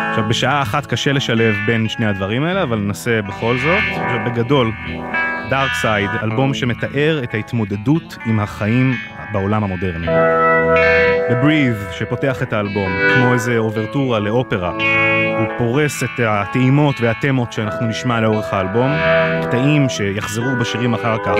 עכשיו, 0.09 0.29
בשעה 0.29 0.61
אחת 0.61 0.85
קשה 0.85 1.11
לשלב 1.11 1.55
בין 1.65 1.89
שני 1.89 2.05
הדברים 2.05 2.43
האלה, 2.43 2.63
אבל 2.63 2.77
ננסה 2.77 3.21
בכל 3.21 3.57
זאת. 3.57 3.83
עכשיו, 3.89 4.19
בגדול, 4.25 4.71
דארק 5.49 5.71
סייד, 5.73 6.09
אלבום 6.23 6.53
שמתאר 6.53 7.19
את 7.23 7.33
ההתמודדות 7.33 8.17
עם 8.25 8.39
החיים 8.39 8.93
בעולם 9.33 9.63
המודרני. 9.63 10.07
ב-Breathe, 11.29 11.93
שפותח 11.93 12.43
את 12.43 12.53
האלבום, 12.53 12.91
כמו 13.15 13.33
איזה 13.33 13.57
אוברטורה 13.57 14.19
לאופרה, 14.19 14.71
הוא 15.39 15.47
פורס 15.57 16.03
את 16.03 16.19
הטעימות 16.27 16.95
והתמות 17.01 17.53
שאנחנו 17.53 17.87
נשמע 17.87 18.21
לאורך 18.21 18.53
האלבום, 18.53 18.91
קטעים 19.43 19.89
שיחזרו 19.89 20.55
בשירים 20.59 20.93
אחר 20.93 21.17
כך, 21.25 21.35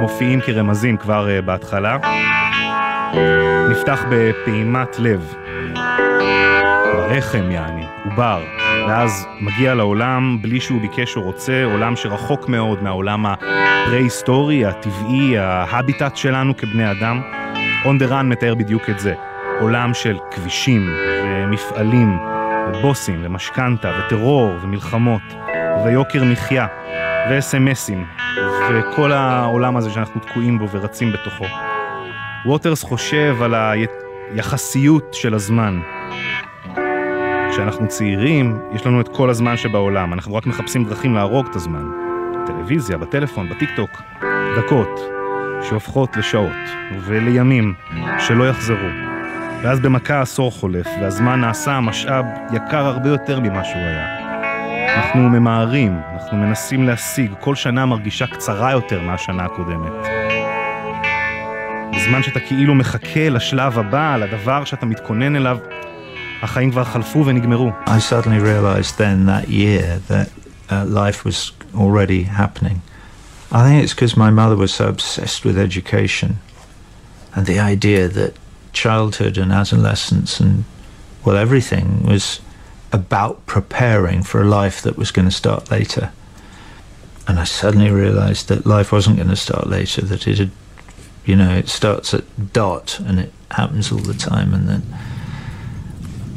מופיעים 0.00 0.40
כרמזים 0.40 0.96
כבר 0.96 1.28
uh, 1.38 1.42
בהתחלה. 1.42 1.96
נפתח 3.70 4.04
בפעימת 4.10 4.98
לב, 4.98 5.34
ברחם 6.92 7.50
יעני, 7.50 7.86
עובר, 8.04 8.42
ואז 8.88 9.26
מגיע 9.40 9.74
לעולם 9.74 10.38
בלי 10.42 10.60
שהוא 10.60 10.80
ביקש 10.80 11.16
או 11.16 11.22
רוצה, 11.22 11.64
עולם 11.64 11.96
שרחוק 11.96 12.48
מאוד 12.48 12.82
מהעולם 12.82 13.26
הפרה-היסטורי, 13.26 14.66
הטבעי, 14.66 15.38
ההביטט 15.38 16.16
שלנו 16.16 16.56
כבני 16.56 16.90
אדם. 16.90 17.22
On 17.84 18.02
the 18.02 18.10
Run 18.10 18.22
מתאר 18.22 18.54
בדיוק 18.54 18.90
את 18.90 18.98
זה, 18.98 19.14
עולם 19.60 19.94
של 19.94 20.18
כבישים 20.30 20.94
ומפעלים 21.24 22.18
ובוסים 22.68 23.20
ומשכנתה 23.22 23.92
וטרור 23.98 24.52
ומלחמות 24.62 25.22
ויוקר 25.84 26.24
מחיה 26.24 26.66
וסמסים 27.30 28.04
וכל 28.70 29.12
העולם 29.12 29.76
הזה 29.76 29.90
שאנחנו 29.90 30.20
תקועים 30.20 30.58
בו 30.58 30.68
ורצים 30.70 31.12
בתוכו. 31.12 31.44
ווטרס 32.46 32.82
חושב 32.82 33.36
על 33.42 33.54
היחסיות 33.54 35.14
של 35.14 35.34
הזמן. 35.34 35.80
כשאנחנו 37.54 37.88
צעירים, 37.88 38.58
יש 38.74 38.86
לנו 38.86 39.00
את 39.00 39.08
כל 39.08 39.30
הזמן 39.30 39.56
שבעולם, 39.56 40.12
אנחנו 40.12 40.34
רק 40.34 40.46
מחפשים 40.46 40.84
דרכים 40.84 41.14
להרוג 41.14 41.46
את 41.50 41.56
הזמן. 41.56 41.90
בטלוויזיה, 42.44 42.98
בטלפון, 42.98 43.48
בטיקטוק, 43.48 44.02
דקות 44.56 45.00
שהופכות 45.62 46.16
לשעות 46.16 46.52
ולימים 47.00 47.74
שלא 48.18 48.48
יחזרו. 48.48 48.88
ואז 49.62 49.80
במכה 49.80 50.20
עשור 50.20 50.50
חולף, 50.50 50.86
והזמן 51.00 51.40
נעשה 51.40 51.80
משאב 51.80 52.24
יקר 52.52 52.86
הרבה 52.86 53.08
יותר 53.08 53.40
ממה 53.40 53.64
שהוא 53.64 53.82
היה. 53.82 54.06
אנחנו 54.96 55.28
ממהרים, 55.28 56.00
אנחנו 56.14 56.36
מנסים 56.36 56.82
להשיג, 56.82 57.32
כל 57.40 57.54
שנה 57.54 57.86
מרגישה 57.86 58.26
קצרה 58.26 58.72
יותר 58.72 59.02
מהשנה 59.02 59.44
הקודמת. 59.44 59.92
בזמן 61.96 62.22
שאתה 62.22 62.40
כאילו 62.40 62.74
מחכה 62.74 63.28
לשלב 63.28 63.78
הבא, 63.78 64.16
לדבר 64.16 64.64
שאתה 64.64 64.86
מתכונן 64.86 65.36
אליו, 65.36 65.58
החיים 66.43 66.71
כבר 66.71 66.83
חלפו 66.83 67.25
ונגמרו. 67.25 67.71
I 67.85 67.99
suddenly 67.99 68.39
realized 68.39 68.97
then 68.97 69.25
that 69.25 69.49
year 69.49 70.01
that 70.07 70.29
uh, 70.69 70.85
life 70.85 71.25
was 71.25 71.51
already 71.75 72.23
happening. 72.23 72.81
I 73.51 73.63
think 73.63 73.83
it's 73.83 73.93
because 73.93 74.15
my 74.15 74.29
mother 74.29 74.55
was 74.55 74.73
so 74.73 74.87
obsessed 74.87 75.43
with 75.43 75.57
education 75.57 76.37
and 77.33 77.45
the 77.45 77.59
idea 77.59 78.07
that 78.07 78.33
childhood 78.73 79.37
and 79.37 79.51
adolescence 79.51 80.39
and, 80.39 80.65
well, 81.25 81.35
everything 81.35 82.03
was 82.03 82.41
about 82.91 83.45
preparing 83.45 84.23
for 84.23 84.41
a 84.41 84.45
life 84.45 84.81
that 84.81 84.97
was 84.97 85.11
going 85.11 85.27
to 85.27 85.33
start 85.33 85.71
later. 85.71 86.11
And 87.27 87.39
I 87.39 87.43
suddenly 87.43 87.91
realized 87.91 88.47
that 88.47 88.65
life 88.65 88.91
wasn't 88.91 89.17
going 89.17 89.29
to 89.29 89.35
start 89.35 89.67
later, 89.67 90.01
that 90.01 90.27
it 90.27 90.37
had, 90.39 90.51
you 91.25 91.35
know, 91.35 91.51
it 91.55 91.69
starts 91.69 92.13
at 92.13 92.53
dot 92.53 92.99
and 92.99 93.19
it 93.19 93.31
happens 93.51 93.91
all 93.91 93.99
the 93.99 94.13
time, 94.13 94.53
and 94.53 94.67
that 94.67 94.81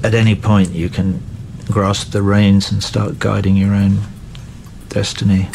at 0.03 0.13
any 0.13 0.35
point 0.35 0.71
you 0.71 0.89
can 0.89 1.21
grasp 1.65 2.11
the 2.11 2.21
reins 2.21 2.71
and 2.71 2.83
start 2.83 3.19
guiding 3.19 3.57
your 3.57 3.73
own 3.73 3.99
destiny. 4.89 5.49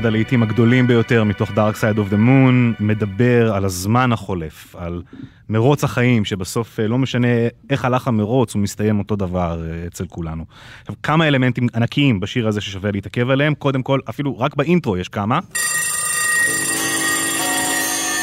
אחד 0.00 0.06
הלהיטים 0.06 0.42
הגדולים 0.42 0.86
ביותר 0.86 1.24
מתוך 1.24 1.50
Dark 1.50 1.76
Side 1.80 1.96
of 1.96 2.12
the 2.12 2.16
Moon, 2.16 2.82
מדבר 2.82 3.54
על 3.54 3.64
הזמן 3.64 4.12
החולף, 4.12 4.76
על 4.78 5.02
מרוץ 5.48 5.84
החיים, 5.84 6.24
שבסוף 6.24 6.80
אה, 6.80 6.88
לא 6.88 6.98
משנה 6.98 7.28
איך 7.70 7.84
הלך 7.84 8.08
המרוץ, 8.08 8.54
הוא 8.54 8.62
מסתיים 8.62 8.98
אותו 8.98 9.16
דבר 9.16 9.62
אה, 9.64 9.86
אצל 9.86 10.06
כולנו. 10.06 10.44
עכשיו, 10.80 10.94
כמה 11.02 11.28
אלמנטים 11.28 11.66
ענקיים 11.74 12.20
בשיר 12.20 12.48
הזה 12.48 12.60
ששווה 12.60 12.90
להתעכב 12.90 13.30
עליהם, 13.30 13.54
קודם 13.54 13.82
כל, 13.82 14.00
אפילו 14.08 14.38
רק 14.38 14.54
באינטרו 14.54 14.96
יש 14.96 15.08
כמה. 15.08 15.38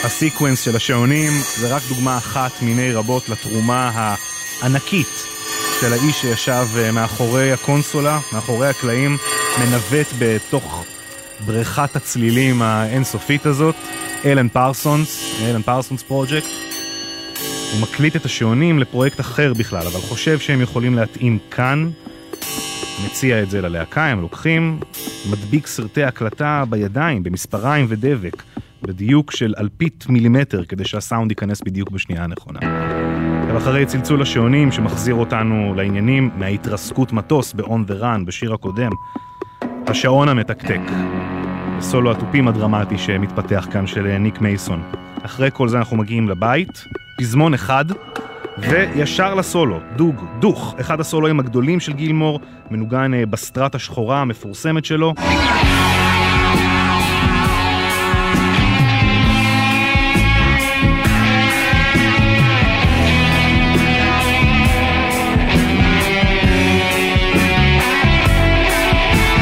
הסיקוונס 0.05 0.65
של 0.65 0.75
השעונים 0.75 1.31
זה 1.57 1.75
רק 1.75 1.81
דוגמה 1.89 2.17
אחת 2.17 2.51
מיני 2.61 2.93
רבות 2.93 3.29
לתרומה 3.29 3.91
הענקית 4.61 5.23
של 5.81 5.93
האיש 5.93 6.21
שישב 6.21 6.65
אה, 6.77 6.91
מאחורי 6.91 7.51
הקונסולה, 7.51 8.19
מאחורי 8.33 8.67
הקלעים, 8.67 9.17
מנווט 9.59 10.07
בתוך 10.19 10.96
בריכת 11.45 11.95
הצלילים 11.95 12.61
האינסופית 12.61 13.45
הזאת, 13.45 13.75
אלן 14.25 14.47
פרסונס, 14.47 15.41
אלן 15.41 15.61
פרסונס 15.61 16.03
פרויקט. 16.03 16.47
הוא 17.73 17.81
מקליט 17.81 18.15
את 18.15 18.25
השעונים 18.25 18.79
לפרויקט 18.79 19.19
אחר 19.19 19.53
בכלל, 19.53 19.87
אבל 19.87 19.99
חושב 19.99 20.39
שהם 20.39 20.61
יכולים 20.61 20.95
להתאים 20.95 21.37
כאן. 21.51 21.89
מציע 23.05 23.43
את 23.43 23.49
זה 23.49 23.61
ללהקה, 23.61 24.05
הם 24.05 24.21
לוקחים, 24.21 24.79
מדביק 25.31 25.67
סרטי 25.67 26.03
הקלטה 26.03 26.63
בידיים, 26.69 27.23
במספריים 27.23 27.85
ודבק, 27.89 28.43
בדיוק 28.81 29.31
של 29.31 29.53
אלפית 29.59 30.05
מילימטר, 30.09 30.65
כדי 30.65 30.85
שהסאונד 30.85 31.31
ייכנס 31.31 31.61
בדיוק 31.61 31.89
בשנייה 31.89 32.23
הנכונה. 32.23 32.59
ואחרי 33.53 33.85
צלצול 33.85 34.21
השעונים 34.21 34.71
שמחזיר 34.71 35.15
אותנו 35.15 35.73
לעניינים 35.75 36.29
מההתרסקות 36.35 37.13
מטוס 37.13 37.53
ב-On 37.53 37.89
the 37.89 38.01
Run 38.01 38.25
בשיר 38.25 38.53
הקודם, 38.53 38.91
השעון 39.89 40.29
המתקתק, 40.29 40.79
הסולו 41.77 42.11
התופים 42.11 42.47
הדרמטי 42.47 42.97
שמתפתח 42.97 43.67
כאן 43.71 43.87
של 43.87 44.17
ניק 44.17 44.41
מייסון. 44.41 44.83
אחרי 45.25 45.49
כל 45.53 45.67
זה 45.67 45.77
אנחנו 45.77 45.97
מגיעים 45.97 46.29
לבית, 46.29 46.85
פזמון 47.17 47.53
אחד, 47.53 47.85
וישר 48.57 49.33
לסולו, 49.33 49.79
דוג, 49.95 50.25
דוך, 50.39 50.75
אחד 50.79 50.99
הסולואים 50.99 51.39
הגדולים 51.39 51.79
של 51.79 51.93
גילמור, 51.93 52.39
מנוגן 52.71 53.13
אה, 53.13 53.25
בסטרת 53.25 53.75
השחורה 53.75 54.21
המפורסמת 54.21 54.85
שלו. 54.85 55.13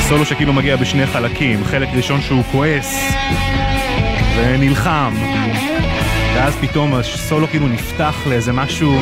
סולו 0.09 0.25
שכאילו 0.25 0.53
מגיע 0.53 0.75
בשני 0.75 1.05
חלקים, 1.05 1.63
חלק 1.63 1.89
ראשון 1.93 2.21
שהוא 2.21 2.43
כועס 2.51 2.95
ונלחם, 4.37 5.13
ואז 6.35 6.55
פתאום 6.61 6.93
הסולו 6.95 7.47
כאילו 7.47 7.67
נפתח 7.67 8.15
לאיזה 8.29 8.53
משהו 8.53 8.99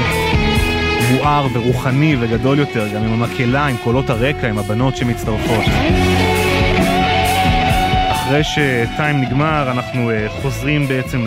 מואר 1.12 1.48
ורוחני 1.54 2.16
וגדול 2.20 2.60
יותר, 2.60 2.88
גם 2.88 3.04
עם 3.04 3.14
המקהלה, 3.14 3.66
עם 3.66 3.78
קולות 3.78 4.10
הרקע, 4.10 4.48
עם 4.48 4.58
הבנות 4.58 4.98
שמצטרפות. 4.98 5.64
אחרי 8.12 8.44
שטיים 8.44 9.22
נגמר, 9.22 9.72
אנחנו 9.72 10.12
uh, 10.12 10.42
חוזרים 10.42 10.88
בעצם 10.88 11.26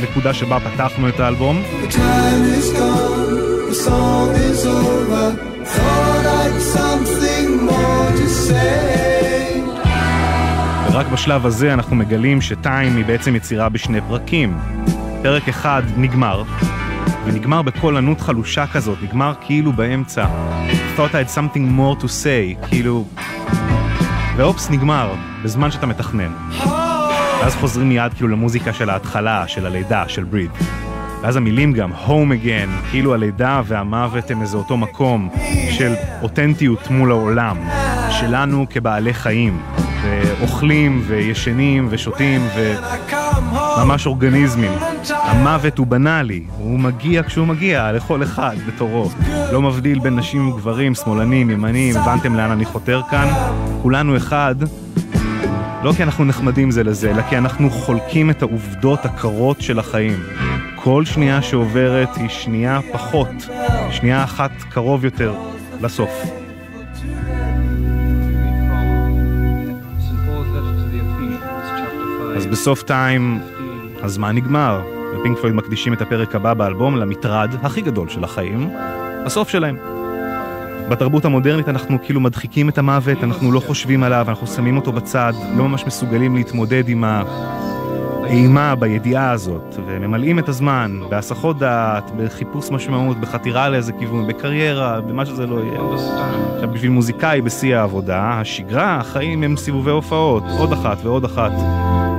לנקודה 0.00 0.34
שבה 0.34 0.58
פתחנו 0.60 1.08
את 1.08 1.20
האלבום. 1.20 1.62
Gone. 2.78 3.18
Thought 5.76 6.26
I'd 6.40 6.60
something 6.62 7.66
more 7.66 8.10
to 8.18 8.28
say. 8.28 9.07
ורק 10.92 11.06
בשלב 11.06 11.46
הזה 11.46 11.74
אנחנו 11.74 11.96
מגלים 11.96 12.40
שטיים 12.40 12.96
היא 12.96 13.04
בעצם 13.04 13.36
יצירה 13.36 13.68
בשני 13.68 14.00
פרקים. 14.00 14.58
פרק 15.22 15.48
אחד 15.48 15.82
נגמר, 15.96 16.42
ונגמר 17.24 17.62
בקול 17.62 18.14
חלושה 18.20 18.66
כזאת, 18.66 18.98
נגמר 19.02 19.32
כאילו 19.40 19.72
באמצע. 19.72 20.26
thought 20.96 21.10
I 21.10 21.28
had 21.28 21.30
something 21.34 21.78
more 21.78 22.02
to 22.02 22.06
say, 22.06 22.68
כאילו... 22.68 23.04
ואופס 24.36 24.70
נגמר, 24.70 25.14
בזמן 25.44 25.70
שאתה 25.70 25.86
מתכנן. 25.86 26.32
ואז 27.40 27.56
חוזרים 27.56 27.88
מיד 27.88 28.14
כאילו 28.14 28.28
למוזיקה 28.28 28.72
של 28.72 28.90
ההתחלה, 28.90 29.48
של 29.48 29.66
הלידה, 29.66 30.04
של 30.08 30.24
בריד. 30.24 30.50
ואז 31.22 31.36
המילים 31.36 31.72
גם, 31.72 31.92
home 31.92 32.44
again, 32.44 32.90
כאילו 32.90 33.14
הלידה 33.14 33.60
והמוות 33.64 34.30
הם 34.30 34.42
איזה 34.42 34.56
אותו 34.56 34.76
מקום 34.76 35.28
של 35.70 35.94
אותנטיות 36.22 36.90
מול 36.90 37.10
העולם, 37.10 37.56
שלנו 38.10 38.66
כבעלי 38.70 39.14
חיים, 39.14 39.60
ואוכלים 40.24 41.02
וישנים 41.06 41.86
ושותים 41.90 42.40
וממש 42.56 44.06
אורגניזמים. 44.06 44.72
המוות 45.10 45.78
הוא 45.78 45.86
בנאלי, 45.86 46.42
הוא 46.56 46.80
מגיע 46.80 47.22
כשהוא 47.22 47.46
מגיע, 47.46 47.92
לכל 47.92 48.22
אחד 48.22 48.56
בתורו. 48.66 49.10
לא 49.52 49.62
מבדיל 49.62 49.98
בין 49.98 50.16
נשים 50.16 50.48
וגברים, 50.48 50.94
שמאלנים, 50.94 51.50
ימנים, 51.50 51.96
הבנתם 51.96 52.34
לאן 52.34 52.50
אני 52.50 52.64
חותר 52.64 53.00
כאן? 53.10 53.28
כולנו 53.82 54.16
אחד. 54.16 54.54
לא 55.82 55.92
כי 55.92 56.02
אנחנו 56.02 56.24
נחמדים 56.24 56.70
זה 56.70 56.84
לזה, 56.84 57.10
אלא 57.10 57.22
כי 57.22 57.38
אנחנו 57.38 57.70
חולקים 57.70 58.30
את 58.30 58.42
העובדות 58.42 59.04
הקרות 59.04 59.60
של 59.60 59.78
החיים. 59.78 60.22
כל 60.74 61.04
שנייה 61.04 61.42
שעוברת 61.42 62.16
היא 62.16 62.28
שנייה 62.28 62.80
פחות, 62.92 63.28
שנייה 63.90 64.24
אחת 64.24 64.50
קרוב 64.70 65.04
יותר 65.04 65.34
לסוף. 65.80 66.37
בסוף 72.50 72.82
טיים 72.82 73.40
הזמן 74.02 74.36
נגמר, 74.36 74.80
ופינק 75.14 75.38
פלויד 75.38 75.56
מקדישים 75.56 75.92
את 75.92 76.02
הפרק 76.02 76.34
הבא 76.34 76.54
באלבום 76.54 76.96
למטרד 76.96 77.50
הכי 77.62 77.80
גדול 77.80 78.08
של 78.08 78.24
החיים, 78.24 78.70
הסוף 79.24 79.48
שלהם. 79.48 79.76
בתרבות 80.88 81.24
המודרנית 81.24 81.68
אנחנו 81.68 81.98
כאילו 82.02 82.20
מדחיקים 82.20 82.68
את 82.68 82.78
המוות, 82.78 83.24
אנחנו 83.24 83.52
לא 83.52 83.60
חושבים 83.60 84.02
עליו, 84.02 84.26
אנחנו 84.28 84.46
שמים 84.46 84.76
אותו 84.76 84.92
בצד, 84.92 85.32
לא 85.56 85.68
ממש 85.68 85.84
מסוגלים 85.86 86.34
להתמודד 86.34 86.88
עם 86.88 87.04
אימה 88.28 88.74
בידיעה 88.74 89.30
הזאת, 89.30 89.76
וממלאים 89.86 90.38
את 90.38 90.48
הזמן 90.48 91.00
בהסחות 91.08 91.58
דעת, 91.58 92.10
בחיפוש 92.16 92.70
משמעות, 92.70 93.20
בחתירה 93.20 93.68
לאיזה 93.68 93.92
כיוון, 93.92 94.26
בקריירה, 94.26 95.00
במה 95.00 95.26
שזה 95.26 95.46
לא 95.46 95.60
יהיה. 95.60 95.80
עכשיו, 96.54 96.70
בשביל 96.72 96.90
מוזיקאי 96.90 97.40
בשיא 97.40 97.76
העבודה, 97.76 98.40
השגרה, 98.40 98.96
החיים 98.96 99.42
הם 99.42 99.56
סיבובי 99.56 99.90
הופעות, 99.90 100.42
עוד 100.58 100.72
אחת 100.72 100.98
ועוד 101.02 101.24
אחת, 101.24 101.52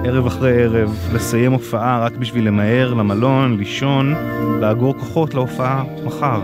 ערב 0.05 0.25
אחרי 0.25 0.63
ערב, 0.63 1.09
לסיים 1.13 1.51
הופעה 1.51 1.99
רק 1.99 2.15
בשביל 2.15 2.47
למהר 2.47 2.93
למלון, 2.93 3.57
לישון, 3.57 4.15
לאגור 4.61 4.93
כוחות 4.93 5.33
להופעה 5.33 5.83
מחר. 6.05 6.41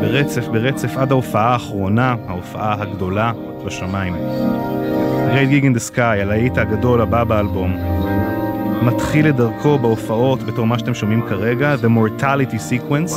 ברצף 0.00 0.48
ברצף 0.48 0.96
עד 0.96 1.12
ההופעה 1.12 1.52
האחרונה, 1.52 2.14
ההופעה 2.28 2.76
הגדולה 2.82 3.32
בשמיים. 3.64 4.14
Great 5.32 5.50
Gig 5.50 5.64
in 5.64 5.76
the 5.76 5.94
Sky, 5.94 6.00
הלהיט 6.00 6.58
הגדול 6.58 7.00
הבא 7.00 7.24
באלבום, 7.24 7.76
מתחיל 8.82 9.28
את 9.28 9.36
דרכו 9.36 9.78
בהופעות 9.78 10.42
בתור 10.42 10.66
מה 10.66 10.78
שאתם 10.78 10.94
שומעים 10.94 11.22
כרגע, 11.28 11.74
The 11.74 11.86
Mortality 11.86 12.56
Sequence, 12.70 13.14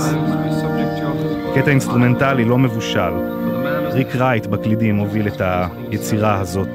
קטע 1.55 1.71
אינסטרומנטלי 1.71 2.45
לא 2.45 2.57
מבושל. 2.57 3.13
ריק 3.91 4.15
רייט 4.15 4.45
בקלידים 4.45 4.97
הוביל 4.97 5.27
את 5.27 5.41
היצירה 5.41 6.39
הזאת. 6.39 6.69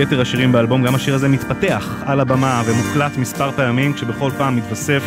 יתר 0.00 0.20
השירים 0.20 0.52
באלבום, 0.52 0.82
גם 0.82 0.94
השיר 0.94 1.14
הזה 1.14 1.28
מתפתח 1.28 2.02
על 2.06 2.20
הבמה 2.20 2.62
ומוקלט 2.66 3.16
מספר 3.16 3.52
פעמים, 3.52 3.92
כשבכל 3.92 4.30
פעם 4.38 4.56
מתווסף 4.56 5.02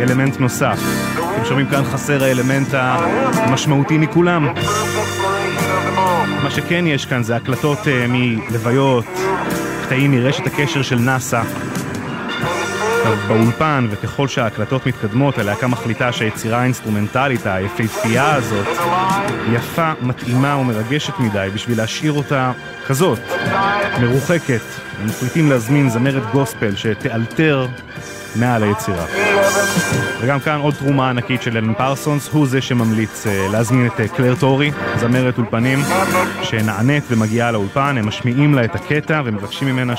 אלמנט 0.00 0.40
נוסף. 0.40 0.78
אתם 1.14 1.44
שומעים 1.44 1.66
כאן 1.66 1.84
חסר 1.84 2.24
האלמנט 2.24 2.68
המשמעותי 2.72 3.98
מכולם. 3.98 4.54
מה 6.42 6.50
שכן 6.50 6.84
יש 6.86 7.06
כאן 7.06 7.22
זה 7.22 7.36
הקלטות 7.36 7.78
אה, 7.78 7.88
מלוויות, 8.08 9.04
קטעים 9.82 10.10
מרשת 10.10 10.46
הקשר 10.46 10.82
של 10.82 10.98
נאסא. 10.98 11.42
באולפן, 13.28 13.86
וככל 13.90 14.28
שההקלטות 14.28 14.86
מתקדמות, 14.86 15.38
הלהקה 15.38 15.66
מחליטה 15.66 16.12
שהיצירה 16.12 16.60
האינסטרומנטלית 16.60 17.46
היפהפייה 17.46 18.34
הזאת 18.34 18.66
יפה, 19.52 19.92
מתאימה 20.02 20.56
ומרגשת 20.56 21.18
מדי 21.18 21.48
בשביל 21.54 21.78
להשאיר 21.78 22.12
אותה 22.12 22.52
כזאת, 22.86 23.18
מרוחקת. 24.00 24.60
הם 25.00 25.06
מחליטים 25.06 25.50
להזמין 25.50 25.90
זמרת 25.90 26.22
גוספל 26.32 26.76
שתאלתר 26.76 27.66
מעל 28.36 28.62
היצירה. 28.62 29.04
וגם 30.20 30.40
כאן 30.40 30.60
עוד 30.60 30.74
תרומה 30.74 31.10
ענקית 31.10 31.42
של 31.42 31.56
אלן 31.56 31.74
פרסונס, 31.74 32.28
הוא 32.28 32.46
זה 32.46 32.60
שממליץ 32.60 33.26
uh, 33.26 33.52
להזמין 33.52 33.86
את 33.86 34.00
uh, 34.00 34.16
קלר 34.16 34.34
טורי, 34.34 34.70
זמרת 34.96 35.38
אולפנים, 35.38 35.78
שנענית 36.42 37.04
ומגיעה 37.08 37.52
לאולפן, 37.52 37.96
הם 37.98 38.06
משמיעים 38.08 38.54
לה 38.54 38.64
את 38.64 38.74
הקטע 38.74 39.22
ומבקשים 39.24 39.68
ממנה 39.68 39.94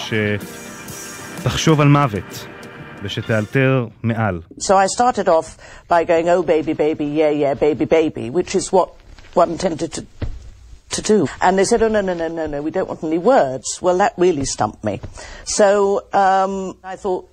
שתחשוב 1.38 1.82
על 1.82 1.88
מוות. 1.88 2.48
ושתאלתר 3.03 3.87
מעל. 4.03 4.41
So 4.59 4.77
I 4.77 4.87
started 4.87 5.29
off 5.29 5.59
by 5.89 6.05
going, 6.05 6.29
oh 6.29 6.43
baby, 6.43 6.73
baby, 6.73 7.07
yeah, 7.07 7.31
yeah, 7.31 7.55
baby, 7.55 7.85
baby, 7.85 8.31
which 8.31 8.55
is 8.55 8.73
what 8.73 8.91
one 9.35 9.59
tended 9.59 9.93
to 9.93 10.07
to 10.91 11.03
do. 11.03 11.29
And 11.41 11.59
they 11.59 11.65
said, 11.65 11.83
oh 11.83 11.89
no, 11.89 12.01
no, 12.01 12.15
no, 12.15 12.29
no, 12.29 12.47
no, 12.47 12.63
we 12.63 12.71
don't 12.71 12.89
want 12.89 13.03
any 13.05 13.19
words. 13.19 13.81
Well, 13.83 13.99
that 13.99 14.15
really 14.17 14.45
stumped 14.45 14.85
me. 14.85 15.01
So 15.45 16.07
um, 16.13 16.79
I 16.85 16.97
thought, 16.97 17.29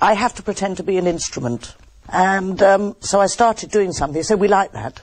I 0.00 0.14
have 0.14 0.34
to 0.34 0.42
pretend 0.42 0.78
to 0.78 0.82
be 0.82 0.98
an 0.98 1.06
instrument. 1.06 1.76
And 2.08 2.60
um, 2.62 2.96
so 3.00 3.20
I 3.20 3.26
started 3.26 3.70
doing 3.70 3.92
something. 3.92 4.22
So 4.22 4.36
we 4.36 4.48
like 4.48 4.72
that. 4.72 5.00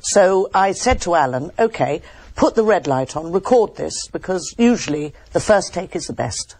So 0.00 0.48
I 0.54 0.72
said 0.72 1.02
to 1.02 1.14
Alan, 1.14 1.50
okay, 1.58 2.02
put 2.34 2.54
the 2.54 2.64
red 2.64 2.86
light 2.86 3.16
on, 3.16 3.30
record 3.30 3.76
this, 3.76 4.08
because 4.08 4.54
usually 4.56 5.12
the 5.32 5.40
first 5.40 5.74
take 5.74 5.94
is 5.94 6.06
the 6.06 6.14
best. 6.14 6.56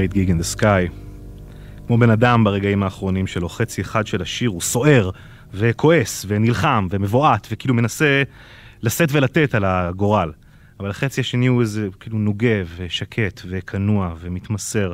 Great 0.00 0.14
Gig 0.14 0.28
in 0.28 0.56
the 0.56 0.60
Sky. 0.60 0.90
כמו 1.86 1.98
בן 1.98 2.10
אדם 2.10 2.44
ברגעים 2.44 2.82
האחרונים 2.82 3.26
שלו, 3.26 3.48
חצי 3.48 3.80
אחד 3.80 4.06
של 4.06 4.22
השיר 4.22 4.50
הוא 4.50 4.60
סוער 4.60 5.10
וכועס 5.54 6.24
ונלחם 6.28 6.86
ומבועת 6.90 7.48
וכאילו 7.50 7.74
מנסה 7.74 8.22
לשאת 8.82 9.08
ולתת 9.12 9.54
על 9.54 9.64
הגורל. 9.64 10.32
אבל 10.80 10.90
החצי 10.90 11.20
השני 11.20 11.46
הוא 11.46 11.60
איזה 11.60 11.88
כאילו 12.00 12.18
נוגה 12.18 12.62
ושקט 12.76 13.40
וכנוע 13.48 14.14
ומתמסר. 14.20 14.92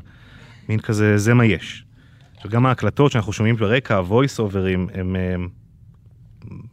מין 0.68 0.80
כזה, 0.80 1.18
זה 1.18 1.34
מה 1.34 1.44
יש. 1.44 1.84
עכשיו 2.36 2.50
גם 2.50 2.66
ההקלטות 2.66 3.12
שאנחנו 3.12 3.32
שומעים 3.32 3.56
ברקע, 3.56 3.96
ה-voice 3.96 4.38
overים, 4.38 4.90
הם, 4.94 5.16
הם 5.16 5.48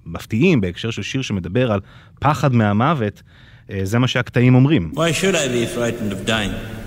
מפתיעים 0.05 0.61
בהקשר 0.61 0.91
של 0.91 1.01
שיר 1.01 1.21
שמדבר 1.21 1.71
על 1.71 1.79
פחד 2.19 2.53
מהמוות, 2.53 3.23
אה, 3.69 3.79
זה 3.83 3.99
מה 3.99 4.07
שהקטעים 4.07 4.55
אומרים. 4.55 4.91
Why 4.95 4.97
should 4.97 5.35
I 5.35 5.47
be 5.47 5.77
frightened 5.77 6.13
of 6.13 6.29
dying? 6.29 6.82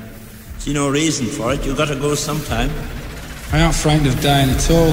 See 0.66 0.72
no 0.72 0.88
reason 0.90 1.26
for 1.38 1.46
it. 1.54 1.60
You 1.66 1.74
gotta 1.82 1.96
go 2.06 2.14
sometime. 2.28 2.70
I 3.54 3.58
aren't 3.62 3.78
frightened 3.84 4.08
of 4.12 4.16
dying 4.28 4.50
at 4.56 4.64
all. 4.74 4.92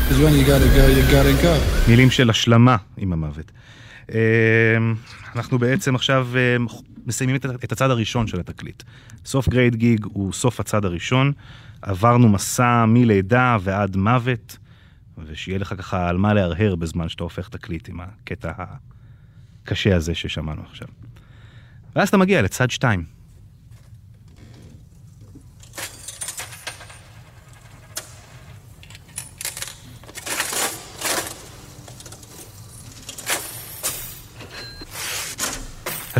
Because 0.00 0.18
when 0.24 0.32
you 0.38 0.44
gotta 0.52 0.68
go, 0.78 0.84
you 0.96 1.02
gotta 1.16 1.42
go. 1.42 1.54
מילים 1.88 2.10
של 2.10 2.30
השלמה 2.30 2.76
עם 2.96 3.12
המוות. 3.12 3.52
אה, 4.14 4.18
אנחנו 5.36 5.58
בעצם 5.58 5.94
עכשיו 5.94 6.28
אה, 6.36 6.56
מסיימים 7.06 7.36
את- 7.36 7.72
הצד 7.72 7.90
הראשון 7.90 8.26
של 8.26 8.40
התקליט. 8.40 8.82
סוף 9.24 9.48
גרייט 9.48 9.74
גיג 9.74 10.04
הוא 10.04 10.32
סוף 10.32 10.60
הצד 10.60 10.84
הראשון. 10.84 11.32
עברנו 11.82 12.28
מסע 12.28 12.84
מלידה 12.88 13.56
ועד 13.60 13.96
מוות, 13.96 14.56
ושיהיה 15.26 15.58
לך 15.58 15.74
ככה 15.78 16.08
על 16.08 16.16
מה 16.16 16.34
להרהר 16.34 16.74
בזמן 16.76 17.08
שאתה 17.08 17.22
הופך 17.24 17.48
תקליט 17.48 17.88
עם 17.88 18.00
הקטע 18.00 18.52
הקשה 19.64 19.96
הזה 19.96 20.14
ששמענו 20.14 20.62
עכשיו. 20.70 20.88
ואז 21.96 22.08
אתה 22.08 22.16
מגיע 22.16 22.42
לצד 22.42 22.70
שתיים. 22.70 23.13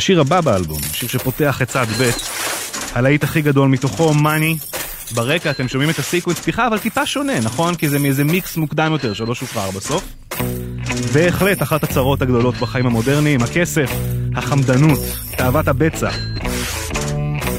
השיר 0.05 0.20
הבא 0.20 0.40
באלבום, 0.40 0.81
השיר 0.90 1.09
שפותח 1.09 1.62
את 1.62 1.68
צד 1.68 1.86
ב', 2.01 2.10
הלהיט 2.93 3.24
הכי 3.24 3.43
גדול 3.43 3.68
מתוכו, 3.68 4.14
מאני. 4.14 4.56
ברקע 5.14 5.51
אתם 5.51 5.68
שומעים 5.68 5.90
את 5.90 5.98
הסיקוונס 5.98 6.40
פתיחה, 6.40 6.66
אבל 6.66 6.78
טיפה 6.78 7.06
שונה, 7.06 7.40
נכון? 7.40 7.74
כי 7.74 7.89
זה 7.89 7.98
מאיזה 7.98 8.24
מיקס 8.24 8.56
מוקדם 8.56 8.93
יותר 8.93 9.14
שלא 9.14 9.35
שוחרר 9.35 9.70
בסוף. 9.70 10.05
בהחלט 11.14 11.62
אחת 11.62 11.82
הצרות 11.82 12.22
הגדולות 12.22 12.55
בחיים 12.55 12.86
המודרניים, 12.86 13.43
הכסף, 13.43 13.90
החמדנות, 14.35 15.01
תאוות 15.36 15.68
הבצע. 15.68 16.10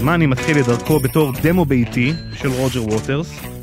מאני 0.01 0.25
מתחיל 0.25 0.59
את 0.59 0.65
דרכו 0.65 0.99
בתור 0.99 1.31
דמו 1.41 1.65
ביתי 1.65 2.13
של 2.41 2.49
רוג'ר 2.49 2.83
ווטרס. 2.83 3.54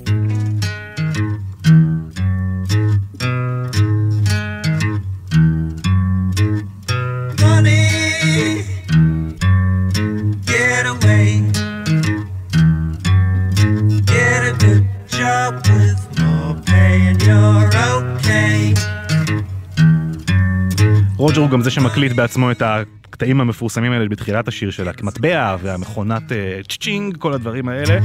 רוג'ר 21.22 21.40
הוא 21.40 21.50
גם 21.50 21.62
זה 21.62 21.70
שמקליט 21.70 22.12
בעצמו 22.12 22.50
את 22.50 22.62
הקטעים 22.62 23.40
המפורסמים 23.40 23.92
האלה 23.92 24.08
בתחילת 24.08 24.48
השיר 24.48 24.70
של 24.70 24.92
המטבע 24.92 25.56
והמכונת 25.62 26.32
אה, 26.32 26.60
צ'צ'ינג, 26.68 27.16
כל 27.16 27.32
הדברים 27.32 27.68
האלה. 27.68 27.98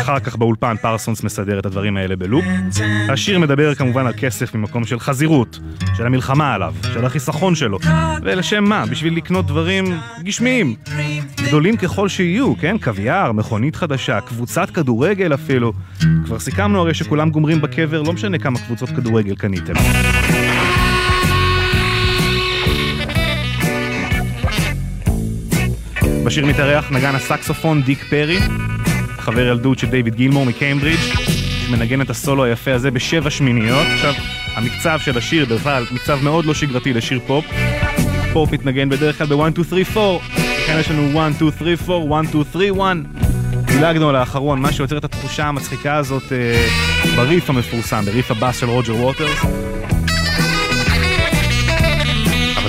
אחר 0.00 0.20
כך 0.20 0.36
באולפן 0.36 0.76
פרסונס 0.82 1.22
מסדר 1.22 1.58
את 1.58 1.66
הדברים 1.66 1.96
האלה 1.96 2.16
בלופ. 2.16 2.44
השיר 3.08 3.38
מדבר 3.38 3.74
כמובן 3.74 4.06
על 4.06 4.12
כסף 4.16 4.54
ממקום 4.54 4.84
של 4.84 5.00
חזירות, 5.00 5.58
של 5.96 6.06
המלחמה 6.06 6.54
עליו, 6.54 6.74
של 6.82 7.04
החיסכון 7.04 7.54
שלו. 7.54 7.78
ולשם 8.22 8.64
מה? 8.64 8.86
בשביל 8.86 9.16
לקנות 9.16 9.46
דברים 9.46 9.84
גשמיים. 10.22 10.74
גדולים 11.46 11.76
ככל 11.76 12.08
שיהיו, 12.08 12.54
כן? 12.60 12.78
קוויאר, 12.78 13.32
מכונית 13.32 13.76
חדשה, 13.76 14.20
קבוצת 14.20 14.70
כדורגל 14.70 15.34
אפילו. 15.34 15.72
כבר 16.24 16.38
סיכמנו 16.38 16.80
הרי 16.80 16.94
שכולם 16.94 17.30
גומרים 17.30 17.60
בקבר, 17.60 18.02
לא 18.02 18.12
משנה 18.12 18.38
כמה 18.38 18.58
קבוצות 18.58 18.88
כדורגל 18.88 19.34
קניתם. 19.34 19.72
בשיר 26.24 26.46
מתארח 26.46 26.90
נגן 26.92 27.14
הסקסופון 27.14 27.82
דיק 27.82 28.04
פרי, 28.10 28.38
חבר 29.18 29.40
ילדות 29.40 29.78
של 29.78 29.86
דיוויד 29.86 30.14
גילמור 30.14 30.46
מקיימברידג', 30.46 31.00
שמנגן 31.66 32.00
את 32.00 32.10
הסולו 32.10 32.44
היפה 32.44 32.74
הזה 32.74 32.90
בשבע 32.90 33.30
שמיניות. 33.30 33.86
עכשיו, 33.94 34.14
המקצב 34.54 34.98
של 35.04 35.18
השיר 35.18 35.44
בכלל, 35.44 35.84
מקצב 35.92 36.18
מאוד 36.22 36.44
לא 36.44 36.54
שגרתי 36.54 36.92
לשיר 36.92 37.20
פופ. 37.26 37.44
פופ 38.32 38.52
מתנגן 38.52 38.88
בדרך 38.88 39.18
כלל 39.18 39.26
ב-1, 39.26 39.64
2, 39.64 39.84
3, 39.84 39.96
4. 39.96 40.18
כאן 40.66 40.80
יש 40.80 40.90
לנו 40.90 41.20
1, 41.20 41.32
2, 41.36 41.50
3, 41.58 41.90
4, 41.90 42.20
1, 42.20 42.28
2, 42.28 42.44
3, 42.52 42.70
1. 42.78 42.96
דילגנו 43.64 44.08
על 44.08 44.16
האחרון, 44.16 44.60
מה 44.60 44.72
שיוצר 44.72 44.98
את 44.98 45.04
התחושה 45.04 45.46
המצחיקה 45.46 45.96
הזאת 45.96 46.32
אה, 46.32 46.66
בריף 47.16 47.50
המפורסם, 47.50 48.04
בריף 48.04 48.30
הבאס 48.30 48.60
של 48.60 48.66
רוג'ר 48.66 48.96
ווטרס. 48.96 49.38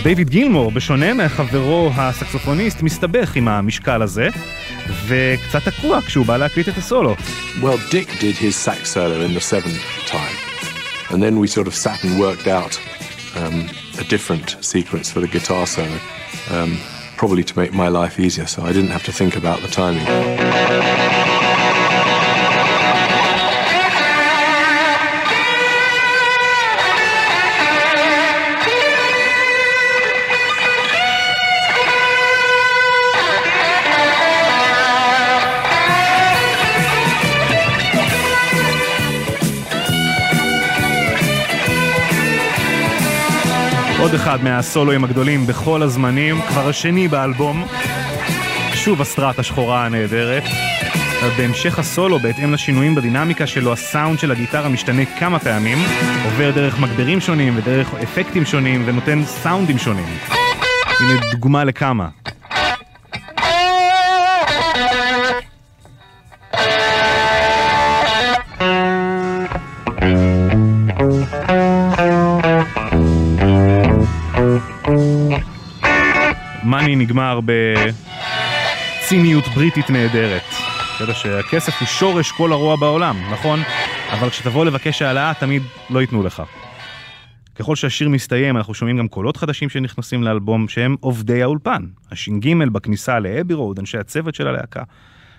דיוויד 0.03 0.29
גילמור, 0.29 0.71
בשונה 0.71 1.13
מחברו 1.13 1.89
הסקסופוניסט, 1.95 2.81
מסתבך 2.81 3.35
עם 3.35 3.47
המשקל 3.47 4.01
הזה, 4.01 4.29
וקצת 5.07 5.67
תקוע 5.67 6.01
כשהוא 6.01 6.25
בא 6.25 6.37
להקליט 6.37 6.69
את 6.69 6.77
הסולו. 6.77 7.15
Well, 7.61 7.77
Dick 7.91 8.07
did 8.19 8.35
his 8.35 8.55
sax 8.55 8.89
solo 8.93 9.21
in 9.21 9.33
the 9.33 9.39
seventh 9.39 9.81
time, 10.07 10.35
and 11.11 11.21
then 11.23 11.39
we 11.39 11.47
sort 11.47 11.67
of 11.67 11.75
sat 11.75 12.03
and 12.03 12.19
worked 12.19 12.47
out 12.47 12.73
um, 13.41 13.69
a 13.99 14.03
different 14.13 14.47
sequence 14.61 15.11
for 15.11 15.19
the 15.19 15.27
guitar 15.27 15.65
solo, 15.67 15.97
um, 16.55 16.71
probably 17.17 17.43
to 17.43 17.55
make 17.61 17.71
my 17.83 17.89
life 17.99 18.15
easier, 18.25 18.47
so 18.53 18.59
I 18.69 18.71
didn't 18.75 18.93
have 18.97 19.05
to 19.09 19.13
think 19.19 19.33
about 19.41 19.59
the 19.65 19.71
timing. 19.81 20.07
עוד 44.01 44.13
אחד 44.13 44.43
מהסולואים 44.43 45.03
הגדולים 45.03 45.47
בכל 45.47 45.81
הזמנים, 45.81 46.41
כבר 46.41 46.69
השני 46.69 47.07
באלבום. 47.07 47.65
שוב 48.73 49.01
הסטראט 49.01 49.39
השחורה 49.39 49.85
הנהדרת. 49.85 50.43
בהמשך 51.37 51.79
הסולו, 51.79 52.19
בהתאם 52.19 52.53
לשינויים 52.53 52.95
בדינמיקה 52.95 53.47
שלו, 53.47 53.73
הסאונד 53.73 54.19
של 54.19 54.31
הגיטרה 54.31 54.69
משתנה 54.69 55.05
כמה 55.19 55.39
פעמים, 55.39 55.77
עובר 56.25 56.51
דרך 56.51 56.79
מגברים 56.79 57.21
שונים 57.21 57.57
ודרך 57.57 57.93
אפקטים 57.93 58.45
שונים 58.45 58.83
ונותן 58.85 59.23
סאונדים 59.25 59.77
שונים. 59.77 60.17
הנה 60.99 61.19
דוגמה 61.31 61.63
לכמה. 61.63 62.07
מאני 76.81 76.95
נגמר 76.95 77.39
בציניות 78.99 79.47
בריטית 79.47 79.89
נהדרת. 79.89 80.41
אתה 80.95 81.03
יודע 81.03 81.13
שהכסף 81.13 81.79
הוא 81.79 81.87
שורש 81.87 82.31
כל 82.31 82.51
הרוע 82.51 82.75
בעולם, 82.75 83.15
נכון? 83.31 83.59
אבל 84.11 84.29
כשתבוא 84.29 84.65
לבקש 84.65 85.01
העלאה 85.01 85.33
תמיד 85.39 85.63
לא 85.89 86.01
ייתנו 86.01 86.23
לך. 86.23 86.43
ככל 87.55 87.75
שהשיר 87.75 88.09
מסתיים 88.09 88.57
אנחנו 88.57 88.73
שומעים 88.73 88.97
גם 88.97 89.07
קולות 89.07 89.37
חדשים 89.37 89.69
שנכנסים 89.69 90.23
לאלבום 90.23 90.67
שהם 90.67 90.95
עובדי 90.99 91.43
האולפן. 91.43 91.85
הש"ג 92.11 92.53
בכניסה 92.71 93.19
לאבי 93.19 93.53
רוד, 93.53 93.79
אנשי 93.79 93.97
הצוות 93.97 94.35
של 94.35 94.47
הלהקה. 94.47 94.83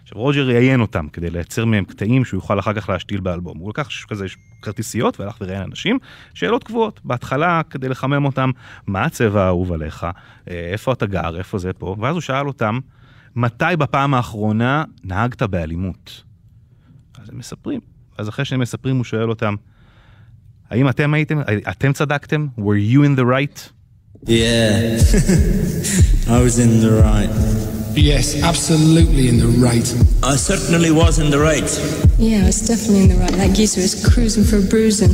עכשיו 0.03 0.19
רוג'ר 0.19 0.47
ראיין 0.47 0.81
אותם 0.81 1.09
כדי 1.09 1.31
לייצר 1.31 1.65
מהם 1.65 1.85
קטעים 1.85 2.25
שהוא 2.25 2.39
יוכל 2.39 2.59
אחר 2.59 2.73
כך 2.73 2.89
להשתיל 2.89 3.21
באלבום. 3.21 3.59
הוא 3.59 3.71
לקח 3.71 3.89
כזה 4.09 4.27
כרטיסיות 4.63 5.21
והלך 5.21 5.37
וראיין 5.41 5.63
אנשים, 5.63 5.99
שאלות 6.35 6.65
קבועות. 6.65 7.01
בהתחלה 7.05 7.61
כדי 7.71 7.89
לחמם 7.89 8.25
אותם, 8.25 8.51
מה 8.87 9.05
הצבע 9.05 9.43
האהוב 9.45 9.73
עליך, 9.73 10.07
אה, 10.51 10.71
איפה 10.73 10.93
אתה 10.93 11.07
גר, 11.07 11.39
איפה 11.39 11.59
זה 11.59 11.73
פה, 11.73 11.97
ואז 12.01 12.15
הוא 12.15 12.21
שאל 12.21 12.47
אותם, 12.47 12.79
מתי 13.37 13.77
בפעם 13.79 14.15
האחרונה 14.15 14.85
נהגת 15.05 15.43
באלימות? 15.43 16.23
אז 17.23 17.29
הם 17.29 17.39
מספרים. 17.39 17.81
אז 18.19 18.29
אחרי 18.29 18.45
שהם 18.45 18.61
מספרים 18.61 18.97
הוא 18.97 19.05
שואל 19.05 19.29
אותם, 19.29 19.55
האם 20.71 20.89
אתם 20.89 21.15
הייתם, 21.15 21.41
אתם 21.71 21.93
צדקתם? 21.93 22.47
were 22.59 22.95
you 22.95 23.03
in 23.03 23.21
the 23.21 23.25
right? 23.25 23.73
Yeah, 24.27 24.99
I 26.37 26.39
was 26.47 26.59
in 26.59 26.81
the 26.81 27.03
right. 27.03 27.82
Yes, 27.95 28.43
absolutely 28.43 29.29
in 29.29 29.39
the 29.39 29.47
right. 29.47 29.87
I 30.23 30.37
certainly 30.37 30.91
was 30.91 31.19
in 31.19 31.31
the 31.31 31.39
right. 31.39 31.69
Yeah, 32.19 32.47
it's 32.47 32.67
definitely 32.67 33.03
in 33.03 33.09
the 33.11 33.17
right. 33.17 33.33
That 33.33 33.55
geezer 33.55 33.81
is 33.81 33.95
cruising 34.13 34.45
for 34.45 34.61
bruising. 34.67 35.11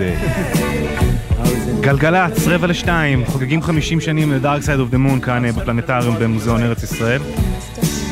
Today. 0.00 0.50
גלגלצ, 1.80 2.46
רבע 2.46 2.66
לשתיים, 2.66 3.24
חוגגים 3.24 3.62
50 3.62 4.00
שנים 4.00 4.32
ל-Dark 4.32 4.62
Side 4.62 4.90
of 4.90 4.94
the 4.94 4.96
Moon 4.96 5.24
כאן 5.24 5.44
אה, 5.44 5.52
בפלנטריום 5.52 6.16
במוזיאון 6.20 6.62
ארץ 6.62 6.82
ישראל. 6.82 7.20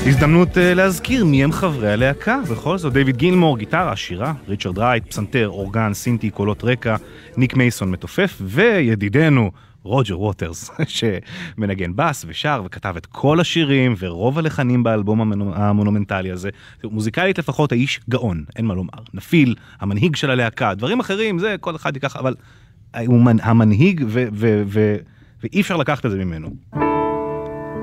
הזדמנות 0.06 0.58
אה, 0.58 0.74
להזכיר 0.74 1.24
מי 1.24 1.44
הם 1.44 1.52
חברי 1.52 1.92
הלהקה, 1.92 2.40
בכל 2.50 2.78
זאת, 2.78 2.92
דיוויד 2.92 3.16
גילמור, 3.16 3.58
גיטרה, 3.58 3.96
שירה, 3.96 4.32
ריצ'רד 4.48 4.78
רייט, 4.78 5.06
פסנתר, 5.10 5.48
אורגן, 5.48 5.94
סינטי, 5.94 6.30
קולות 6.30 6.64
רקע, 6.64 6.96
ניק 7.36 7.56
מייסון 7.56 7.90
מתופף, 7.90 8.36
וידידנו 8.40 9.50
רוג'ר 9.88 10.20
ווטרס, 10.20 10.70
שמנגן 11.56 11.92
בס 11.96 12.24
ושר 12.28 12.62
וכתב 12.64 12.94
את 12.96 13.06
כל 13.06 13.40
השירים 13.40 13.94
ורוב 13.98 14.38
הלחנים 14.38 14.82
באלבום 14.82 15.20
המונו- 15.20 15.54
המונומנטלי 15.56 16.30
הזה. 16.30 16.50
מוזיקלית 16.84 17.38
לפחות 17.38 17.72
האיש 17.72 18.00
גאון, 18.10 18.44
אין 18.56 18.66
מה 18.66 18.74
לומר. 18.74 18.88
נפיל, 19.14 19.54
המנהיג 19.80 20.16
של 20.16 20.30
הלהקה, 20.30 20.74
דברים 20.74 21.00
אחרים, 21.00 21.38
זה 21.38 21.56
כל 21.60 21.76
אחד 21.76 21.96
ייקח, 21.96 22.16
אבל 22.16 22.34
הוא 23.06 23.22
מנ- 23.22 23.40
המנהיג 23.42 24.04
ו- 24.08 24.26
ו- 24.32 24.62
ו- 24.66 24.96
ואי 25.42 25.60
אפשר 25.60 25.76
לקחת 25.76 26.06
את 26.06 26.10
זה 26.10 26.24
ממנו. 26.24 26.48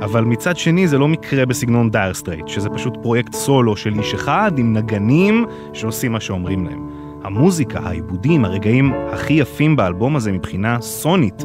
אבל 0.04 0.24
מצד 0.24 0.58
שני 0.58 0.88
זה 0.88 0.98
לא 0.98 1.08
מקרה 1.08 1.46
בסגנון 1.46 1.92
דייר 1.92 2.14
סטרייטס, 2.14 2.48
שזה 2.48 2.70
פשוט 2.70 2.94
פרויקט 3.04 3.34
סולו 3.34 3.78
של 3.78 3.94
איש 4.00 4.14
אחד 4.14 4.52
עם 4.58 4.74
נגנים 4.74 5.46
שעושים 5.74 6.12
מה 6.12 6.20
שאומרים 6.20 6.66
להם. 6.66 6.90
המוזיקה, 7.24 7.80
העיבודים, 7.80 8.46
הרגעים 8.46 8.94
הכי 9.14 9.34
יפים 9.34 9.76
באלבום 9.76 10.16
הזה 10.16 10.32
מבחינה 10.32 10.82
סונית, 10.82 11.44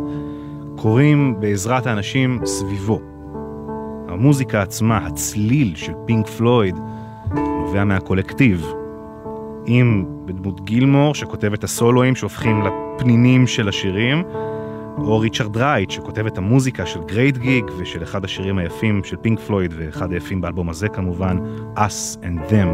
קורים 0.82 1.40
בעזרת 1.40 1.86
האנשים 1.86 2.40
סביבו. 2.44 3.00
המוזיקה 4.08 4.62
עצמה, 4.62 4.96
הצליל 4.96 5.76
של 5.76 5.92
פינק 6.06 6.26
פלויד, 6.26 6.76
נובע 7.34 7.84
מהקולקטיב. 7.84 8.66
אם 9.68 10.04
בדמות 10.24 10.64
גילמור 10.64 11.14
שכותב 11.14 11.52
את 11.52 11.64
הסולואים 11.64 12.16
שהופכים 12.16 12.62
לפנינים 12.62 13.46
של 13.46 13.68
השירים, 13.68 14.22
או 14.98 15.18
ריצ'רד 15.18 15.56
רייט 15.56 15.90
שכותב 15.90 16.26
את 16.26 16.38
המוזיקה 16.38 16.86
של 16.86 17.00
Great 17.06 17.36
Gig 17.36 17.64
ושל 17.78 18.02
אחד 18.02 18.24
השירים 18.24 18.58
היפים 18.58 19.04
של 19.04 19.16
פינק 19.16 19.40
פלויד 19.40 19.74
ואחד 19.76 20.12
היפים 20.12 20.40
באלבום 20.40 20.68
הזה 20.68 20.88
כמובן, 20.88 21.38
Us 21.76 22.18
and 22.22 22.50
Them. 22.50 22.68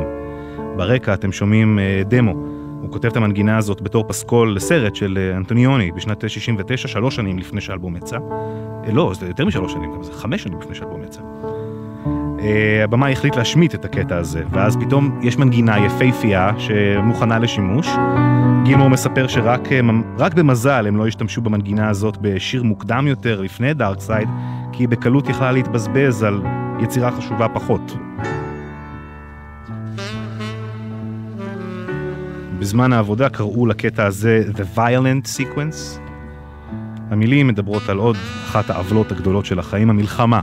ברקע 0.77 1.15
אתם 1.15 1.33
שומעים 1.33 1.79
אה, 1.79 2.03
דמו. 2.05 2.56
הוא 2.87 2.93
כותב 2.93 3.09
את 3.09 3.17
המנגינה 3.17 3.57
הזאת 3.57 3.81
בתור 3.81 4.05
פסקול 4.09 4.57
לסרט 4.57 4.95
של 4.95 5.19
אה, 5.21 5.37
אנטוניוני 5.37 5.93
בשנת 5.93 6.31
69, 6.31 6.89
שלוש 6.89 7.17
שנים 7.17 7.39
לפני 7.39 7.61
שהאלבום 7.61 7.97
יצא. 7.97 8.17
אה, 8.87 8.93
לא, 8.93 9.13
זה 9.15 9.27
יותר 9.27 9.45
משלוש 9.45 9.73
שנים, 9.73 10.03
זה 10.03 10.13
חמש 10.13 10.43
שנים 10.43 10.61
לפני 10.61 10.75
שהאלבום 10.75 11.03
יצא. 11.03 11.21
אה, 12.41 12.85
הבמאי 12.85 13.13
החליט 13.13 13.37
להשמיט 13.37 13.75
את 13.75 13.85
הקטע 13.85 14.17
הזה, 14.17 14.43
ואז 14.51 14.77
פתאום 14.77 15.21
יש 15.23 15.39
מנגינה 15.39 15.87
יפייפייה 15.87 16.51
שמוכנה 16.59 17.39
לשימוש. 17.39 17.89
גילמור 18.65 18.89
מספר 18.91 19.27
שרק 19.27 19.69
רק 20.19 20.35
במזל 20.35 20.87
הם 20.87 20.97
לא 20.97 21.07
השתמשו 21.07 21.41
במנגינה 21.41 21.89
הזאת 21.89 22.17
בשיר 22.21 22.63
מוקדם 22.63 23.07
יותר 23.07 23.41
לפני 23.41 23.75
דארק 23.75 24.01
סייד, 24.01 24.29
כי 24.73 24.83
היא 24.83 24.89
בקלות 24.89 25.29
יכלה 25.29 25.53
להתבזבז 25.53 26.23
על 26.23 26.43
יצירה 26.81 27.11
חשובה 27.11 27.49
פחות. 27.49 27.97
בזמן 32.67 32.93
העבודה 32.93 33.29
קראו 33.29 33.67
לקטע 33.67 34.07
הזה 34.07 34.45
The 34.55 34.79
Violent 34.79 35.29
Sequence. 35.39 36.01
המילים 37.11 37.47
מדברות 37.47 37.89
על 37.89 37.99
עוד 37.99 38.17
אחת 38.45 38.71
העוולות 38.71 39.13
הגדולות 39.13 39.47
של 39.47 39.59
החיים, 39.59 39.91
המלחמה. 39.91 40.41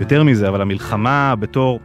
יותר 0.00 0.24
מזה, 0.24 0.48
אבל 0.48 0.60
המלחמה 0.60 1.34
בתור 1.40 1.80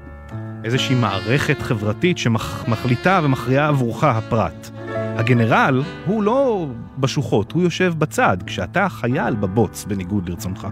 איזושהי 0.63 0.95
מערכת 0.95 1.61
חברתית 1.61 2.17
שמחליטה 2.17 3.19
ומכריעה 3.23 3.67
עבורך 3.67 4.03
הפרט. 4.03 4.69
הגנרל 4.95 5.83
הוא 6.05 6.23
לא 6.23 6.67
בשוחות, 6.97 7.51
הוא 7.51 7.63
יושב 7.63 7.93
בצד, 7.97 8.37
כשאתה 8.45 8.89
חייל 8.89 9.35
בבוץ, 9.35 9.85
בניגוד 9.85 10.29
לרצונך. 10.29 10.67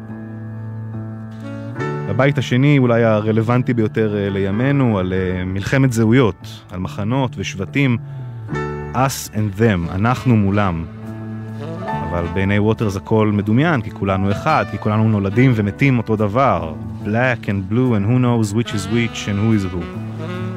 הבית 2.10 2.38
השני, 2.38 2.77
אולי 2.77 3.03
הרלוונטי 3.03 3.73
ביותר 3.73 4.18
אה, 4.18 4.30
לימינו, 4.30 4.99
על 4.99 5.14
אה, 5.14 5.45
מלחמת 5.45 5.94
זהויות, 5.94 6.64
על 6.72 6.80
מחנות 6.80 7.35
ושבטים, 7.38 7.98
us 8.98 9.30
and 9.34 9.60
them, 9.60 9.95
אנחנו 9.95 10.36
מולם. 10.36 10.86
אבל 12.10 12.26
בעיני 12.34 12.60
ווטרס 12.60 12.95
הכל 12.95 13.32
מדומיין, 13.34 13.82
כי 13.82 13.91
כולנו 13.91 14.32
אחד, 14.32 14.65
כי 14.72 14.78
כולנו 14.78 15.10
נולדים 15.10 15.52
ומתים 15.56 15.98
אותו 15.98 16.15
דבר. 16.15 16.74
Black 17.03 17.45
and 17.45 17.74
blue 17.74 17.94
and 17.94 18.06
who 18.06 18.19
knows 18.19 18.53
which 18.53 18.69
is 18.69 18.88
which 18.88 19.28
and 19.28 19.38
who 19.38 19.53
is 19.61 19.74
who. 19.74 19.84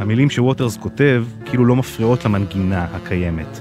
המילים 0.01 0.31
שווטרס 0.31 0.77
כותב 0.77 1.25
כאילו 1.45 1.67
לא 1.67 1.77
מפריעות 1.77 2.25
למנגינה 2.25 2.87
הקיימת. 2.95 3.61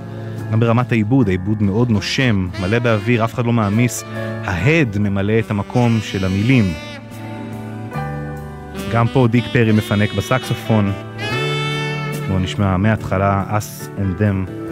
גם 0.51 0.59
ברמת 0.59 0.91
העיבוד, 0.91 1.27
העיבוד 1.27 1.63
מאוד 1.63 1.89
נושם, 1.89 2.47
מלא 2.61 2.79
באוויר, 2.79 3.23
אף 3.23 3.33
אחד 3.33 3.45
לא 3.45 3.53
מעמיס. 3.53 4.03
ההד 4.45 4.97
ממלא 4.97 5.39
את 5.39 5.51
המקום 5.51 5.99
של 6.01 6.25
המילים. 6.25 6.65
גם 8.93 9.07
פה 9.07 9.27
דיק 9.31 9.45
פרי 9.53 9.71
מפנק 9.71 10.13
בסקסופון. 10.13 10.91
בואו 12.27 12.39
נשמע 12.39 12.77
מההתחלה 12.77 13.43
us 13.57 13.99
and 13.99 14.21
them. 14.21 14.68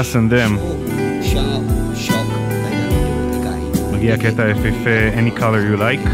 Us 0.00 0.14
and 0.14 0.32
them 0.32 0.52
מגיע 3.92 4.14
הקטע 4.14 4.42
היפהפה 4.42 4.90
Any 5.16 5.40
color 5.40 5.62
you 5.70 5.78
like. 5.78 6.08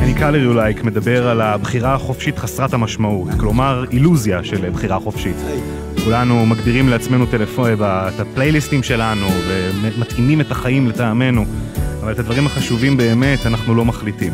Any 0.00 0.20
color 0.20 0.40
you 0.46 0.56
like 0.56 0.84
מדבר 0.86 1.28
על 1.28 1.40
הבחירה 1.40 1.94
החופשית 1.94 2.38
חסרת 2.38 2.74
המשמעות, 2.74 3.28
כלומר 3.40 3.84
אילוזיה 3.92 4.44
של 4.44 4.70
בחירה 4.70 5.00
חופשית. 5.00 5.36
כולנו 6.04 6.46
מגדירים 6.46 6.88
לעצמנו 6.88 7.26
טלפון, 7.26 7.70
את 7.80 8.20
הפלייליסטים 8.20 8.82
שלנו 8.82 9.26
ומתאימים 9.48 10.40
את 10.40 10.50
החיים 10.50 10.88
לטעמנו, 10.88 11.44
אבל 12.02 12.12
את 12.12 12.18
הדברים 12.18 12.46
החשובים 12.46 12.96
באמת 12.96 13.46
אנחנו 13.46 13.74
לא 13.74 13.84
מחליטים. 13.84 14.32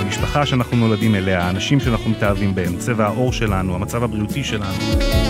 המשפחה 0.00 0.46
שאנחנו 0.46 0.76
נולדים 0.76 1.14
אליה, 1.14 1.42
האנשים 1.42 1.80
שאנחנו 1.80 2.10
מתאהבים 2.10 2.54
בהם, 2.54 2.76
צבע 2.78 3.04
העור 3.04 3.32
שלנו, 3.32 3.74
המצב 3.74 4.04
הבריאותי 4.04 4.44
שלנו. 4.44 5.23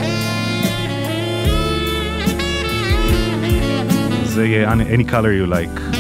זה 4.35 4.47
יהיה 4.47 4.73
Any 4.73 5.11
color 5.11 5.33
you 5.41 5.53
like. 5.53 5.97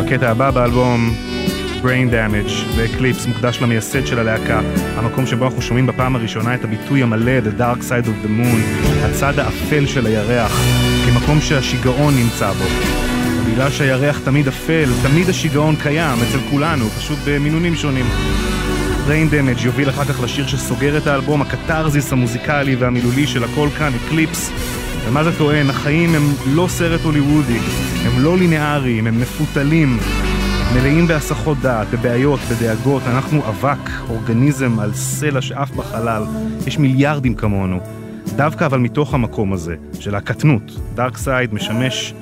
הקטע 0.00 0.30
הבא 0.30 0.50
באלבום 0.50 1.14
Brain 1.82 2.12
Damage 2.12 2.52
ו 2.76 2.82
Eclipse 2.82 3.26
מוקדש 3.26 3.58
למייסד 3.62 4.06
של 4.06 4.18
הלהקה, 4.18 4.60
המקום 4.96 5.26
שבו 5.26 5.44
אנחנו 5.44 5.62
שומעים 5.62 5.86
בפעם 5.86 6.16
הראשונה 6.16 6.54
את 6.54 6.64
הביטוי 6.64 7.02
המלא 7.02 7.32
The 7.38 7.60
Dark 7.60 7.80
Side 7.80 8.06
of 8.06 8.26
the 8.26 8.28
Moon, 8.28 8.86
הצד 9.04 9.38
האפל 9.38 9.86
של 9.86 10.06
הירח, 10.06 10.60
כמקום 11.06 11.40
שהשיגעון 11.40 12.14
נמצא 12.16 12.52
בו. 12.52 12.64
בגלל 13.52 13.70
שהירח 13.70 14.20
תמיד 14.24 14.48
אפל, 14.48 14.88
תמיד 15.02 15.28
השיגעון 15.28 15.76
קיים 15.76 16.18
אצל 16.22 16.38
כולנו, 16.50 16.88
פשוט 16.88 17.18
במינונים 17.26 17.76
שונים. 17.76 18.06
Brain 19.06 19.32
Damage 19.32 19.64
יוביל 19.64 19.90
אחר 19.90 20.04
כך 20.04 20.22
לשיר 20.22 20.46
שסוגר 20.46 20.96
את 20.96 21.06
האלבום, 21.06 21.42
הקתרזיס 21.42 22.12
המוזיקלי 22.12 22.76
והמילולי 22.76 23.26
של 23.26 23.44
הכל 23.44 23.68
כאן, 23.78 23.92
Eclipse. 23.94 24.71
ומה 25.08 25.24
זה 25.24 25.38
טוען? 25.38 25.70
החיים 25.70 26.14
הם 26.14 26.22
לא 26.46 26.66
סרט 26.68 27.00
הוליוודי, 27.00 27.58
הם 28.04 28.22
לא 28.22 28.38
לינאריים, 28.38 29.06
הם 29.06 29.20
מפותלים, 29.20 29.98
מלאים 30.74 31.06
בהסחות 31.06 31.58
דעת, 31.58 31.86
בבעיות, 31.90 32.40
בדאגות, 32.50 33.02
אנחנו 33.06 33.48
אבק, 33.48 33.90
אורגניזם 34.08 34.78
על 34.78 34.94
סלע 34.94 35.40
שעף 35.40 35.70
בחלל, 35.70 36.22
יש 36.66 36.78
מיליארדים 36.78 37.34
כמונו. 37.34 37.80
דווקא 38.36 38.66
אבל 38.66 38.78
מתוך 38.78 39.14
המקום 39.14 39.52
הזה, 39.52 39.74
של 40.00 40.14
הקטנות, 40.14 40.78
דארק 40.94 41.16
סייד 41.16 41.54
משמש 41.54 42.14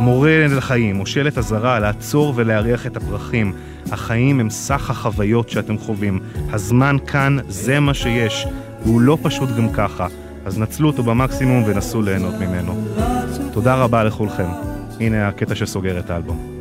מורה 0.00 0.46
לחיים, 0.46 1.00
או 1.00 1.06
שלט 1.06 1.38
אזהרה, 1.38 1.78
לעצור 1.78 2.32
ולהריח 2.36 2.86
את 2.86 2.96
הפרחים. 2.96 3.52
החיים 3.92 4.40
הם 4.40 4.50
סך 4.50 4.90
החוויות 4.90 5.48
שאתם 5.48 5.78
חווים. 5.78 6.18
הזמן 6.52 6.96
כאן, 7.06 7.36
זה 7.48 7.80
מה 7.80 7.94
שיש, 7.94 8.46
והוא 8.82 9.00
לא 9.00 9.18
פשוט 9.22 9.48
גם 9.56 9.72
ככה. 9.72 10.06
אז 10.46 10.58
נצלו 10.58 10.88
אותו 10.88 11.02
במקסימום 11.02 11.64
ונסו 11.66 12.02
ליהנות 12.02 12.34
ממנו. 12.34 12.84
תודה 13.52 13.74
רבה 13.74 14.04
לכולכם. 14.04 14.48
הנה 15.00 15.28
הקטע 15.28 15.54
שסוגר 15.54 15.98
את 15.98 16.10
האלבום. 16.10 16.55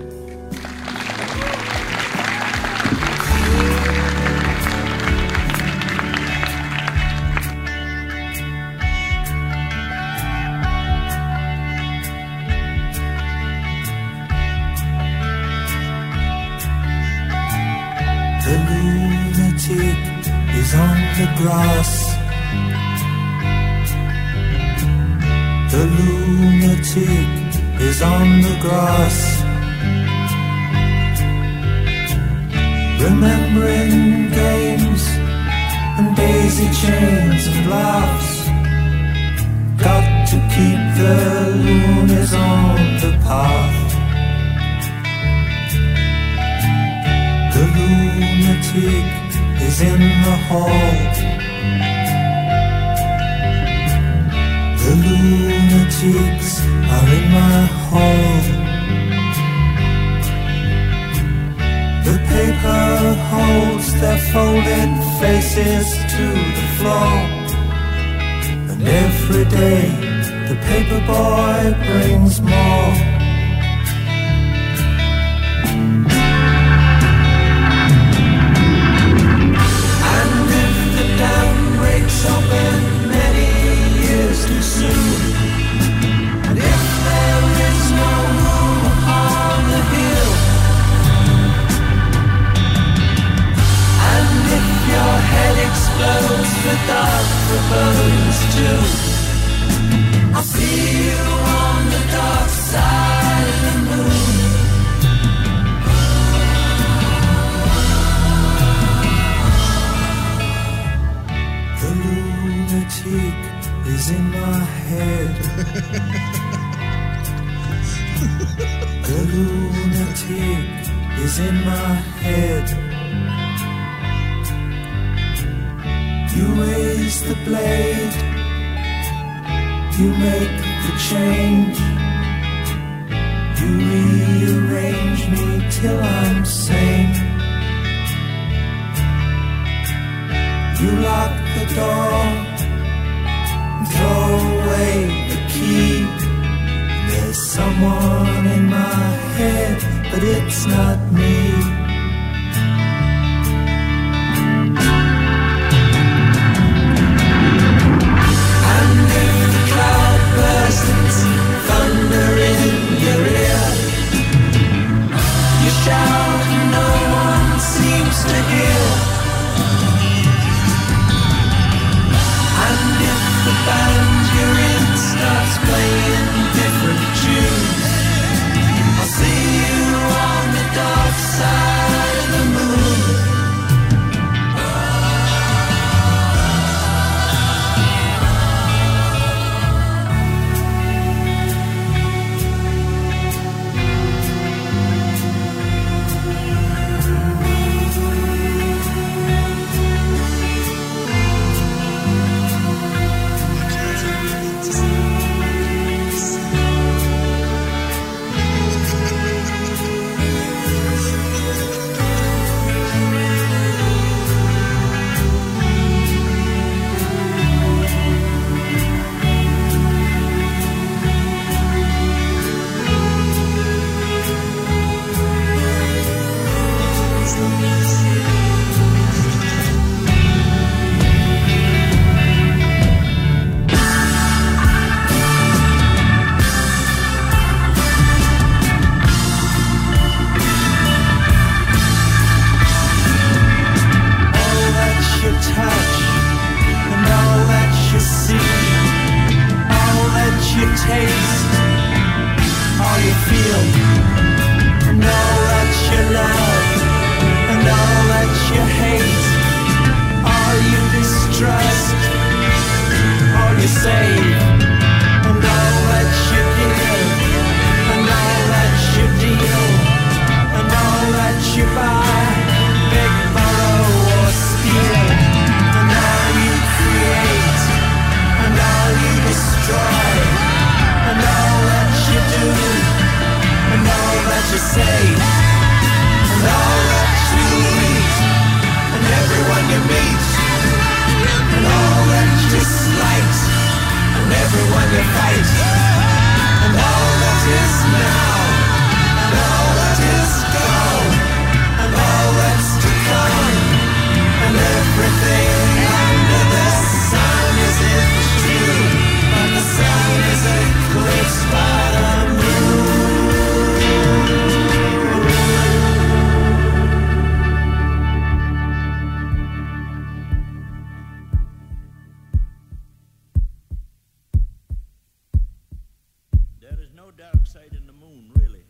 dark 327.18 327.46
side 327.46 327.72
in 327.72 327.88
the 327.88 327.94
moon, 327.94 328.30
really. 328.36 328.64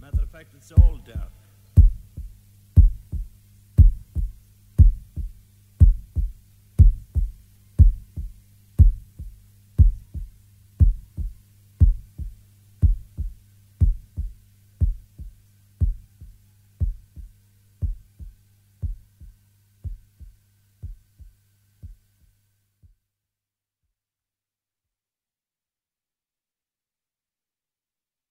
Matter 0.00 0.22
of 0.22 0.30
fact, 0.30 0.48
it's 0.56 0.70
all 0.70 0.98
dark. 1.04 1.32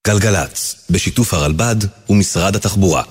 גלגלצ, 0.08 0.86
בשיתוף 0.90 1.34
הרלב"ד 1.34 1.76
ומשרד 2.10 2.56
התחבורה. 2.56 3.04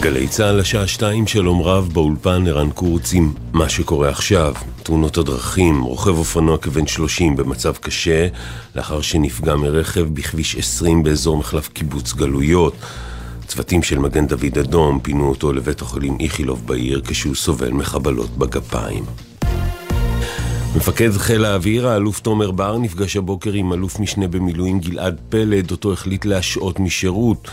גלי 0.00 0.28
צה"ל 0.28 0.56
לשעה 0.60 0.86
שתיים, 0.86 1.26
שלום 1.26 1.62
רב 1.62 1.88
באולפן 1.92 2.46
ערן 2.46 2.70
קורץ 2.70 3.12
עם 3.12 3.34
מה 3.52 3.68
שקורה 3.68 4.08
עכשיו. 4.08 4.54
תאונות 4.82 5.18
הדרכים, 5.18 5.82
רוכב 5.82 6.18
אופנוע 6.18 6.58
כבן 6.58 6.86
30 6.86 7.36
במצב 7.36 7.76
קשה, 7.76 8.28
לאחר 8.76 9.00
שנפגע 9.00 9.54
מרכב 9.56 10.00
בכביש 10.00 10.56
20 10.56 11.02
באזור 11.02 11.36
מחלף 11.36 11.68
קיבוץ 11.68 12.12
גלויות. 12.12 12.74
צוותים 13.50 13.82
של 13.82 13.98
מגן 13.98 14.26
דוד 14.26 14.58
אדום 14.60 15.00
פינו 15.00 15.28
אותו 15.28 15.52
לבית 15.52 15.80
החולים 15.80 16.16
איכילוב 16.20 16.66
בעיר 16.66 17.02
כשהוא 17.06 17.34
סובל 17.34 17.70
מחבלות 17.70 18.30
בגפיים. 18.38 19.04
מפקד 20.76 21.10
חיל 21.12 21.44
האוויר, 21.44 21.88
האלוף 21.88 22.20
תומר 22.20 22.50
בר, 22.50 22.78
נפגש 22.78 23.16
הבוקר 23.16 23.52
עם 23.52 23.72
אלוף 23.72 24.00
משנה 24.00 24.28
במילואים 24.28 24.80
גלעד 24.80 25.20
פלד, 25.28 25.70
אותו 25.70 25.92
החליט 25.92 26.24
להשעות 26.24 26.80
משירות. 26.80 27.48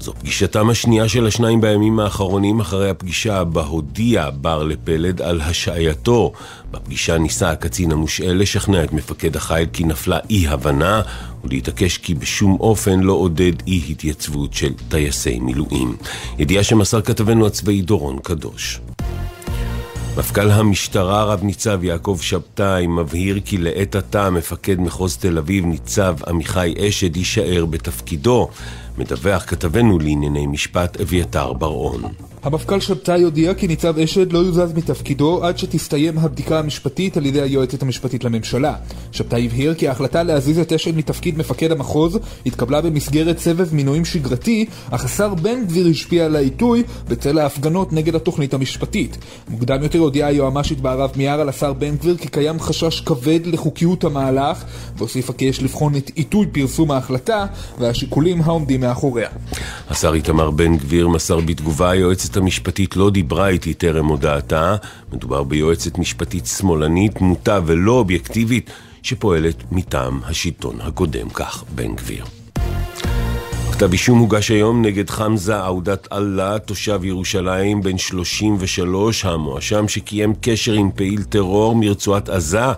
זו 0.00 0.14
פגישתם 0.14 0.70
השנייה 0.70 1.08
של 1.08 1.26
השניים 1.26 1.60
בימים 1.60 2.00
האחרונים 2.00 2.60
אחרי 2.60 2.90
הפגישה 2.90 3.44
בה 3.44 3.62
הודיע 3.62 4.30
בר 4.30 4.62
לפלד 4.62 5.22
על 5.22 5.40
השעייתו. 5.40 6.32
בפגישה 6.70 7.18
ניסה 7.18 7.50
הקצין 7.50 7.92
המושאל 7.92 8.36
לשכנע 8.42 8.84
את 8.84 8.92
מפקד 8.92 9.36
החיל 9.36 9.66
כי 9.72 9.84
נפלה 9.84 10.18
אי 10.30 10.48
הבנה 10.48 11.02
ולהתעקש 11.44 11.98
כי 11.98 12.14
בשום 12.14 12.56
אופן 12.60 13.00
לא 13.00 13.12
עודד 13.12 13.52
אי 13.66 13.82
התייצבות 13.90 14.54
של 14.54 14.72
טייסי 14.88 15.38
מילואים. 15.40 15.96
ידיעה 16.38 16.64
שמסר 16.64 17.02
כתבנו 17.02 17.46
הצבאי 17.46 17.82
דורון 17.82 18.18
קדוש. 18.22 18.80
מפכ"ל 20.16 20.50
המשטרה 20.50 21.24
רב 21.24 21.42
ניצב 21.42 21.84
יעקב 21.84 22.18
שבתאי 22.22 22.86
מבהיר 22.86 23.40
כי 23.44 23.58
לעת 23.58 23.96
עתה 23.96 24.30
מפקד 24.30 24.80
מחוז 24.80 25.16
תל 25.16 25.38
אביב 25.38 25.66
ניצב 25.66 26.16
עמיחי 26.26 26.74
אשד 26.88 27.16
יישאר 27.16 27.66
בתפקידו 27.66 28.48
מדווח 28.98 29.44
כתבנו 29.46 29.98
לענייני 29.98 30.46
משפט 30.46 31.00
אביתר 31.00 31.52
בר-און. 31.52 32.02
המפכ"ל 32.46 32.80
שבתאי 32.80 33.22
הודיע 33.22 33.54
כי 33.54 33.66
ניצב 33.66 33.98
אשד 33.98 34.32
לא 34.32 34.38
יוזז 34.38 34.72
מתפקידו 34.74 35.44
עד 35.44 35.58
שתסתיים 35.58 36.18
הבדיקה 36.18 36.58
המשפטית 36.58 37.16
על 37.16 37.26
ידי 37.26 37.40
היועצת 37.40 37.82
המשפטית 37.82 38.24
לממשלה. 38.24 38.74
שבתאי 39.12 39.46
הבהיר 39.46 39.74
כי 39.74 39.88
ההחלטה 39.88 40.22
להזיז 40.22 40.58
את 40.58 40.72
אשד 40.72 40.96
מתפקיד 40.96 41.38
מפקד 41.38 41.72
המחוז 41.72 42.18
התקבלה 42.46 42.80
במסגרת 42.80 43.38
סבב 43.38 43.74
מינויים 43.74 44.04
שגרתי, 44.04 44.66
אך 44.90 45.04
השר 45.04 45.34
בן 45.34 45.64
גביר 45.66 45.86
השפיע 45.86 46.24
על 46.24 46.36
העיתוי 46.36 46.82
בצל 47.08 47.38
ההפגנות 47.38 47.92
נגד 47.92 48.14
התוכנית 48.14 48.54
המשפטית. 48.54 49.18
מוקדם 49.48 49.82
יותר 49.82 49.98
הודיעה 49.98 50.28
היועמ"שית 50.28 50.80
בערב 50.80 51.10
מיארה 51.16 51.44
לשר 51.44 51.72
בן 51.72 51.96
גביר 51.96 52.16
כי 52.16 52.28
קיים 52.28 52.60
חשש 52.60 53.00
כבד 53.00 53.40
לחוקיות 53.46 54.04
המהלך, 54.04 54.64
והוסיפה 54.96 55.32
כי 55.32 55.44
יש 55.44 55.62
לבחון 55.62 55.96
את 55.96 56.10
עיתוי 56.14 56.46
פרסום 56.46 56.90
ההחלטה 56.90 57.46
והשיקולים 57.78 58.42
העומדים 58.42 58.80
מאחוריה. 58.80 59.28
השר 59.90 60.14
איתמר 60.14 60.50
בן 60.50 60.76
גביר 60.76 61.08
מסר 61.08 61.40
בתגובה 61.40 61.90
היועצת 61.90 62.35
המשפטית 62.36 62.96
לא 62.96 63.10
דיברה 63.10 63.48
איתי 63.48 63.74
טרם 63.74 64.06
הודעתה. 64.06 64.76
מדובר 65.12 65.42
ביועצת 65.42 65.98
משפטית 65.98 66.46
שמאלנית, 66.46 67.20
מוטה 67.20 67.60
ולא 67.66 67.92
אובייקטיבית, 67.92 68.70
שפועלת 69.02 69.72
מטעם 69.72 70.20
השלטון 70.24 70.80
הקודם, 70.80 71.28
כך 71.28 71.64
בן 71.74 71.94
גביר. 71.94 72.24
כתב 73.72 73.92
אישום 73.92 74.18
הוגש 74.18 74.50
היום 74.50 74.82
נגד 74.82 75.10
חמזה 75.10 75.60
עודת 75.60 76.08
אללה, 76.12 76.58
תושב 76.58 77.04
ירושלים, 77.04 77.82
בן 77.82 77.98
33, 77.98 79.24
המואשם 79.24 79.88
שקיים 79.88 80.34
קשר 80.40 80.72
עם 80.72 80.90
פעיל 80.94 81.22
טרור 81.22 81.76
מרצועת 81.76 82.28
עזה 82.28 82.72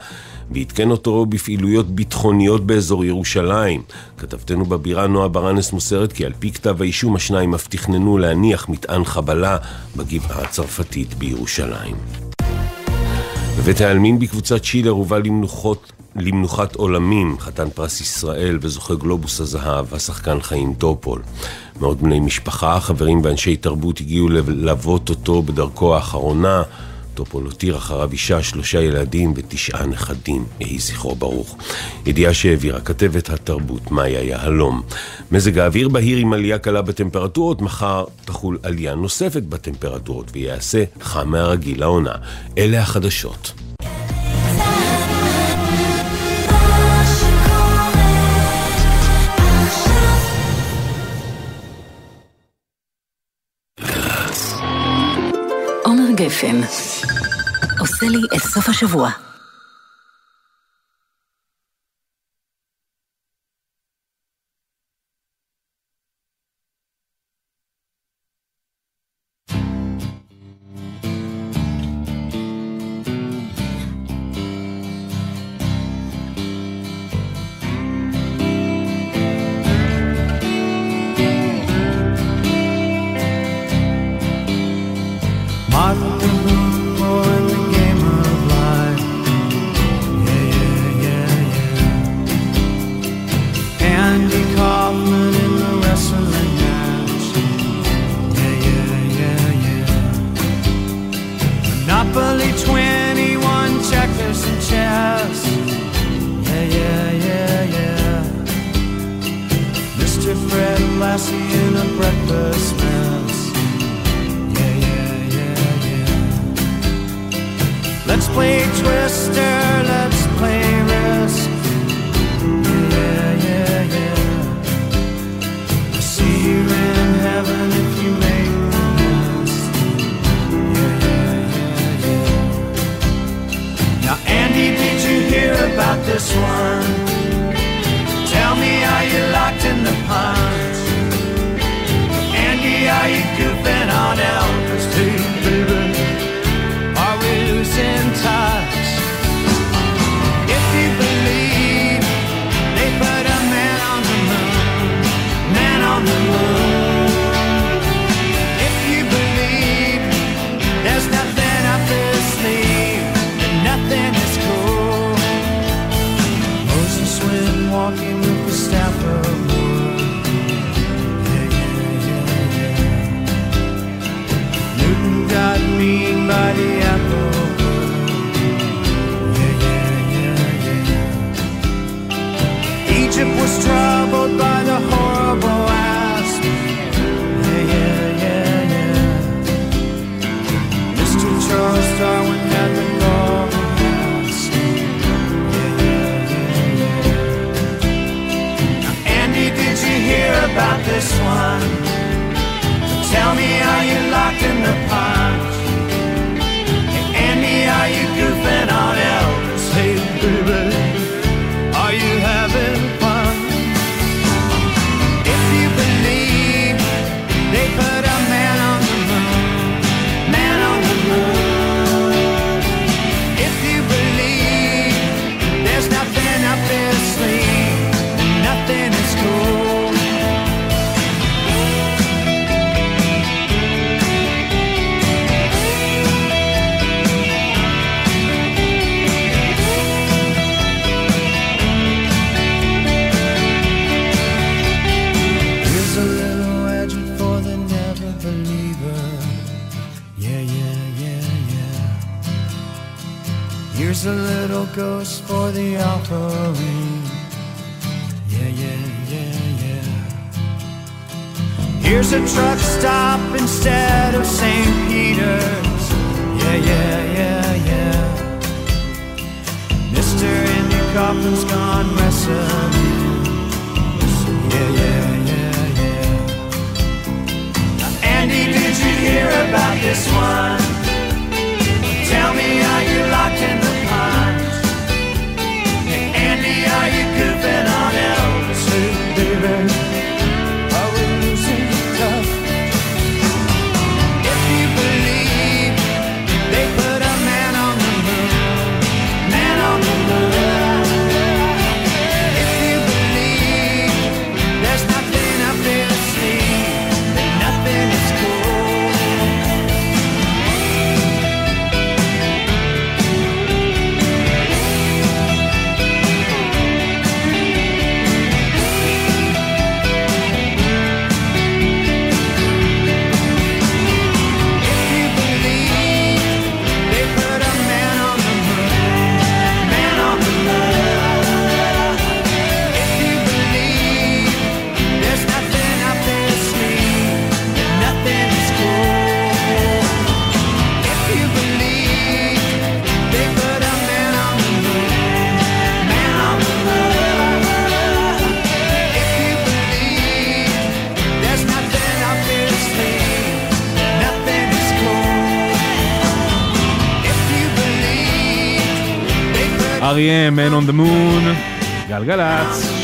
ועדכן 0.50 0.90
אותו 0.90 1.26
בפעילויות 1.26 1.90
ביטחוניות 1.90 2.66
באזור 2.66 3.04
ירושלים. 3.04 3.82
כתבתנו 4.18 4.64
בבירה 4.64 5.06
נועה 5.06 5.28
ברנס 5.28 5.72
מוסרת 5.72 6.12
כי 6.12 6.24
על 6.24 6.32
פי 6.38 6.52
כתב 6.52 6.82
האישום 6.82 7.16
השניים 7.16 7.54
אף 7.54 7.68
תכננו 7.68 8.18
להניח 8.18 8.68
מטען 8.68 9.04
חבלה 9.04 9.56
בגבעה 9.96 10.42
הצרפתית 10.42 11.14
בירושלים. 11.14 11.96
בבית 13.58 13.80
העלמין 13.80 14.18
בקבוצת 14.18 14.64
שילר 14.64 14.90
הובא 14.90 15.18
למנוחות 15.18 15.92
למנוחת 16.16 16.76
עולמים, 16.76 17.36
חתן 17.38 17.70
פרס 17.70 18.00
ישראל 18.00 18.58
וזוכה 18.60 18.94
גלובוס 18.94 19.40
הזהב, 19.40 19.94
השחקן 19.94 20.40
חיים 20.40 20.74
טופול. 20.74 21.22
מאות 21.80 22.00
בני 22.00 22.20
משפחה, 22.20 22.80
חברים 22.80 23.20
ואנשי 23.24 23.56
תרבות 23.56 24.00
הגיעו 24.00 24.28
ללוות 24.28 25.10
אותו 25.10 25.42
בדרכו 25.42 25.94
האחרונה. 25.94 26.62
טופול 27.18 27.44
הותיר 27.44 27.76
אחריו 27.76 28.12
אישה, 28.12 28.42
שלושה 28.42 28.80
ילדים 28.80 29.32
ותשעה 29.36 29.86
נכדים, 29.86 30.44
יהי 30.60 30.78
זכרו 30.78 31.14
ברוך. 31.14 31.56
ידיעה 32.06 32.34
שהעבירה 32.34 32.80
כתבת 32.80 33.30
התרבות 33.30 33.90
מאיה 33.90 34.22
יהלום. 34.22 34.82
מזג 35.32 35.58
האוויר 35.58 35.88
בהיר 35.88 36.18
עם 36.18 36.32
עלייה 36.32 36.58
קלה 36.58 36.82
בטמפרטורות, 36.82 37.62
מחר 37.62 38.04
תחול 38.24 38.58
עלייה 38.62 38.94
נוספת 38.94 39.42
בטמפרטורות 39.42 40.30
ויעשה 40.32 40.84
חם 41.00 41.28
מהרגיל 41.30 41.80
לעונה. 41.80 42.14
אלה 42.58 42.80
החדשות. 42.80 43.52
גפן 56.18 56.60
עושה 57.78 58.06
לי 58.06 58.20
את 58.36 58.42
סוף 58.42 58.68
השבוע. 58.68 59.27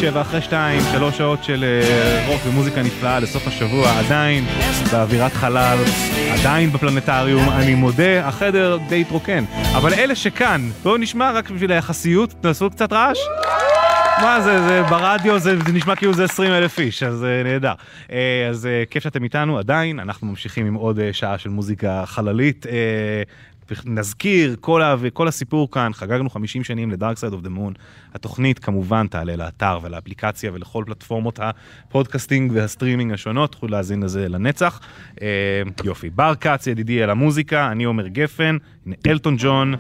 שבע 0.05 0.21
אחרי 0.21 0.43
שתיים, 0.43 0.81
שלוש 0.93 1.19
שעות 1.19 1.45
של 1.45 1.65
אה, 1.65 2.27
רוק 2.29 2.41
ומוזיקה 2.47 2.83
נפלאה 2.83 3.21
לסוף 3.21 3.47
השבוע, 3.47 3.99
עדיין 3.99 4.45
באווירת 4.93 5.33
חלל, 5.33 5.79
עדיין 6.41 6.71
בפלנטריום, 6.71 7.49
אני 7.51 7.75
מודה, 7.75 8.29
החדר 8.29 8.79
די 8.89 9.01
התרוקן. 9.01 9.45
אבל 9.77 9.95
אלה 9.95 10.15
שכאן, 10.15 10.71
בואו 10.83 10.97
נשמע 10.97 11.33
רק 11.33 11.51
בשביל 11.51 11.73
היחסיות, 11.73 12.35
תעשו 12.41 12.71
קצת 12.71 12.93
רעש. 12.93 13.19
מה 14.23 14.41
זה, 14.41 14.63
זה 14.63 14.83
ברדיו 14.83 15.39
זה, 15.39 15.57
זה 15.67 15.73
נשמע 15.73 15.97
כאילו 15.97 16.15
זה 16.15 16.25
20 16.25 16.53
אלף 16.53 16.79
איש, 16.79 17.03
אז 17.03 17.15
זה 17.15 17.43
נהדר. 17.45 17.73
אה, 18.13 18.47
אז 18.51 18.67
אה, 18.67 18.83
כיף 18.91 19.03
שאתם 19.03 19.25
איתנו 19.25 19.59
עדיין, 19.59 20.01
אנחנו 20.01 20.27
ממשיכים 20.27 20.67
עם 20.67 20.75
עוד 20.75 20.99
אה, 20.99 21.13
שעה 21.13 21.39
של 21.39 21.51
מוזיקה 21.51 22.03
חללית. 22.07 22.67
נזכיר, 23.85 24.57
כל, 24.61 24.83
ה... 24.83 24.97
כל 25.13 25.29
הסיפור 25.29 25.71
כאן, 25.71 25.91
חגגנו 25.93 26.31
50 26.31 26.65
שנים 26.65 26.91
ל-Dark 26.91 27.17
Side 27.17 27.35
of 27.35 27.47
the 27.47 27.49
Moon. 27.49 27.79
התוכנית 28.15 28.59
כמובן 28.59 29.07
תעלה 29.07 29.37
לאתר 29.37 29.79
ולאפליקציה 29.83 30.51
ולכל 30.55 30.85
פלטפורמות 30.87 31.39
הפודקאסטינג 31.43 32.53
והסטרימינג 32.55 33.13
השונות, 33.13 33.53
תוכלו 33.53 33.69
להאזין 33.69 34.03
לזה 34.03 34.29
לנצח. 34.29 34.81
אה, 35.23 35.27
יופי, 35.85 36.11
בר 36.11 36.35
כץ 36.35 36.67
ידידי 36.67 37.03
על 37.03 37.11
המוזיקה, 37.11 37.73
אני 37.73 37.85
עומר 37.85 38.09
גפן, 38.09 38.57
הנה 38.87 38.95
אלטון 39.07 39.37
ג'ון, 39.39 39.75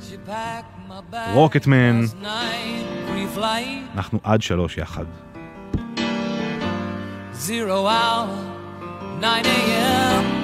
Rocket 1.32 1.73
Man, 1.73 2.00
אנחנו 3.94 4.20
עד 4.22 4.42
שלוש 4.42 4.78
יחד. 4.78 5.04
Zero 7.46 7.84
hour, 7.84 8.28
9 9.20 9.42
a.m. 9.44 10.43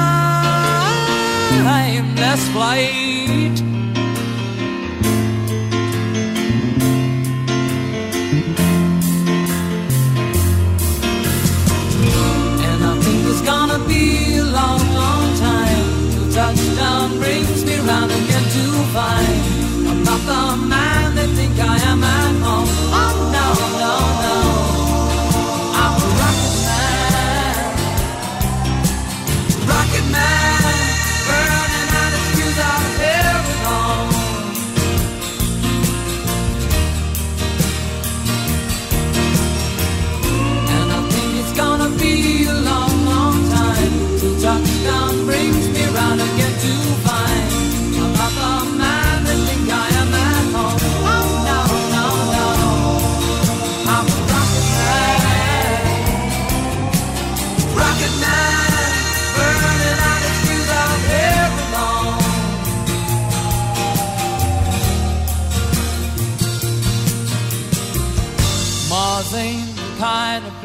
timeless 1.63 2.47
flight. 2.49 3.55
And 12.69 12.83
I 12.83 12.93
think 13.03 13.19
it's 13.31 13.41
gonna 13.41 13.79
be 13.87 14.37
a 14.37 14.43
long, 14.43 14.81
long 15.01 15.27
time 15.37 15.85
till 16.11 16.27
touchdown 16.33 17.19
brings 17.19 17.63
me 17.63 17.75
round 17.89 18.11
again 18.11 18.45
to 18.55 18.63
find 18.95 19.41
I'm 19.89 20.03
not 20.03 20.21
the 20.31 20.67
man 20.73 21.15
they 21.15 21.27
think 21.37 21.59
I 21.59 21.77
am 21.91 22.03
at 22.03 22.35
home. 22.45 22.70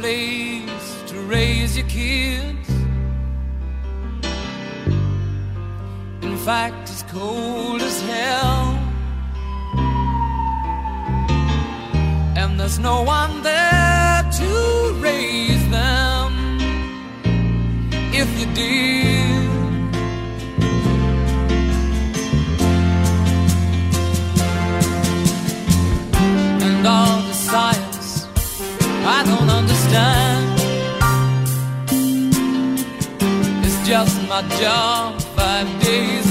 place 0.07 1.03
to 1.11 1.17
raise 1.35 1.77
your 1.77 1.89
kids. 1.89 2.69
In 6.23 6.37
fact, 6.49 6.83
it's 6.93 7.03
cold 7.15 7.81
as 7.83 7.99
hell. 8.13 8.63
And 12.41 12.51
there's 12.61 12.79
no 12.79 13.03
one 13.03 13.43
there 13.43 14.23
to 14.41 14.51
raise 15.09 15.65
them. 15.79 16.31
If 18.21 18.29
you 18.39 18.47
did. 18.63 19.47
And 26.67 26.87
all 26.87 27.23
the 27.31 27.39
science 27.51 28.27
I 29.09 29.23
don't 29.25 29.51
understand 29.51 29.66
time. 29.97 30.47
It's 33.65 33.79
just 33.89 34.17
my 34.29 34.43
job, 34.61 35.21
five 35.39 35.69
days 35.85 36.26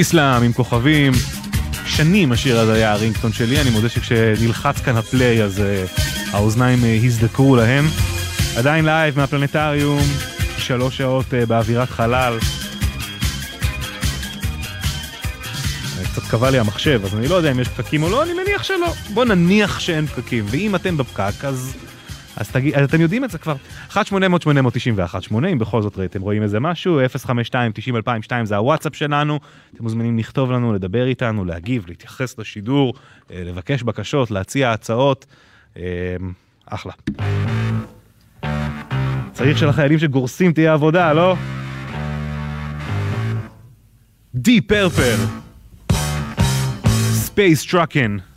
פיסלאם 0.00 0.42
עם 0.42 0.52
כוכבים. 0.52 1.12
שנים 1.86 2.32
השיר 2.32 2.58
הזה 2.58 2.74
היה 2.74 2.92
ה 2.92 2.96
ringtone 2.96 3.32
שלי, 3.32 3.60
אני 3.60 3.70
מודה 3.70 3.88
שכשנלחץ 3.88 4.80
כאן 4.80 4.96
ה 4.96 5.05
play 5.05 5.42
אז 5.42 5.60
אה, 5.60 5.84
האוזניים 6.32 6.84
אה, 6.84 6.98
הזדקרו 7.04 7.56
להם. 7.56 7.84
עדיין 8.56 8.84
לייב 8.84 9.16
מהפלנטריום, 9.16 10.00
שלוש 10.58 10.98
שעות 10.98 11.34
אה, 11.34 11.46
באווירת 11.46 11.90
חלל. 11.90 12.38
קצת 16.12 16.22
נתקע 16.30 16.50
לי 16.50 16.58
המחשב, 16.58 17.00
אז 17.04 17.14
אני 17.14 17.28
לא 17.28 17.34
יודע 17.34 17.50
אם 17.50 17.60
יש 17.60 17.68
פקקים 17.68 18.02
או 18.02 18.10
לא, 18.10 18.22
אני 18.22 18.32
מניח 18.32 18.62
שלא. 18.62 18.94
בוא 19.14 19.24
נניח 19.24 19.80
שאין 19.80 20.06
פקקים, 20.06 20.44
ואם 20.48 20.74
אתם 20.74 20.96
בפקק, 20.96 21.44
אז, 21.44 21.72
אז, 22.40 22.50
תגיד, 22.50 22.74
אז 22.74 22.84
אתם 22.84 23.00
יודעים 23.00 23.24
את 23.24 23.30
זה 23.30 23.38
כבר. 23.38 23.56
1-800-891-8, 23.90 23.96
אם 25.52 25.58
בכל 25.58 25.82
זאת 25.82 25.98
אתם 26.04 26.22
רואים 26.22 26.42
איזה 26.42 26.60
משהו, 26.60 27.00
052-90-2002 28.26 28.32
זה 28.44 28.56
הוואטסאפ 28.56 28.96
שלנו, 28.96 29.40
אתם 29.74 29.82
מוזמנים 29.82 30.18
לכתוב 30.18 30.52
לנו, 30.52 30.74
לדבר 30.74 31.06
איתנו, 31.06 31.44
להגיב, 31.44 31.84
להתייחס 31.88 32.38
לשידור, 32.38 32.94
אה, 33.30 33.42
לבקש 33.44 33.82
בקשות, 33.82 34.30
להציע 34.30 34.72
הצעות, 34.72 35.26
אה, 35.76 35.82
אחלה. 36.66 36.92
צריך 39.32 39.58
שלחיילים 39.58 39.98
שגורסים 39.98 40.52
תהיה 40.52 40.72
עבודה, 40.72 41.12
לא? 41.12 41.36
דיפ 44.34 44.60
פרפל. 44.60 45.16
Space 47.12 47.66
Truckin'. 47.66 48.29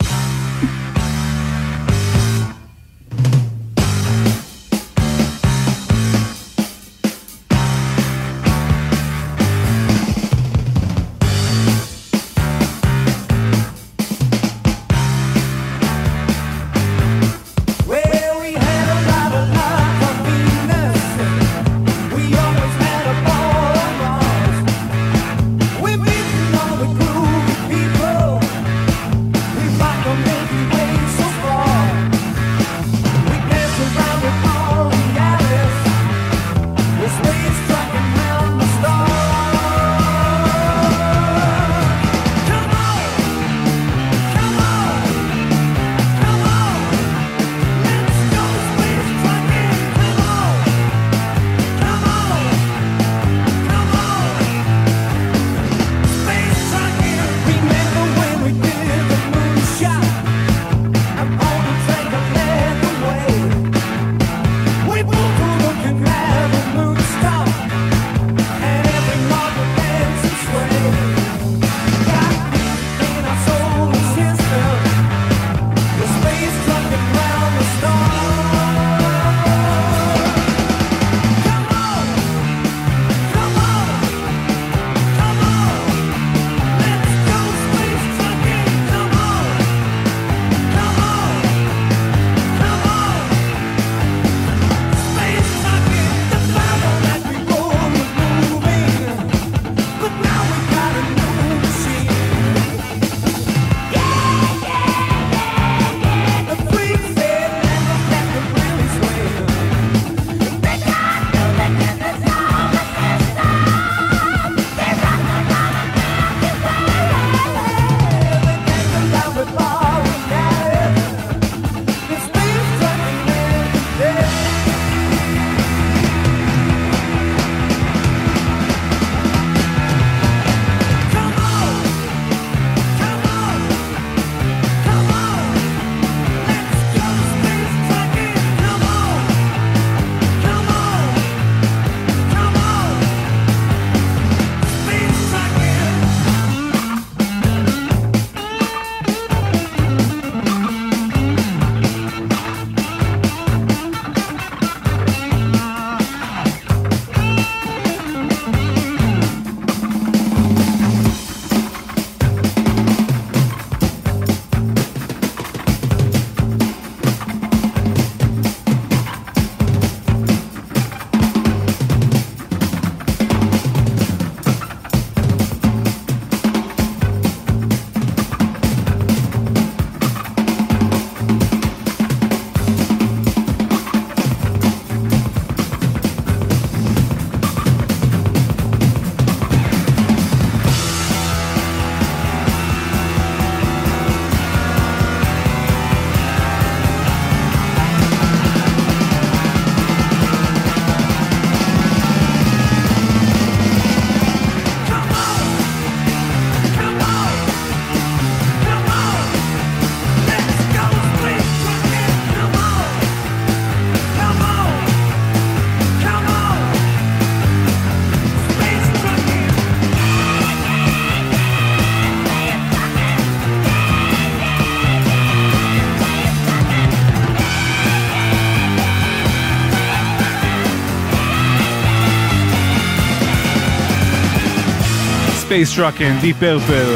Space 235.54 235.76
Truckin', 235.76 236.18
דיפ 236.20 236.34
פרפל. 236.34 236.94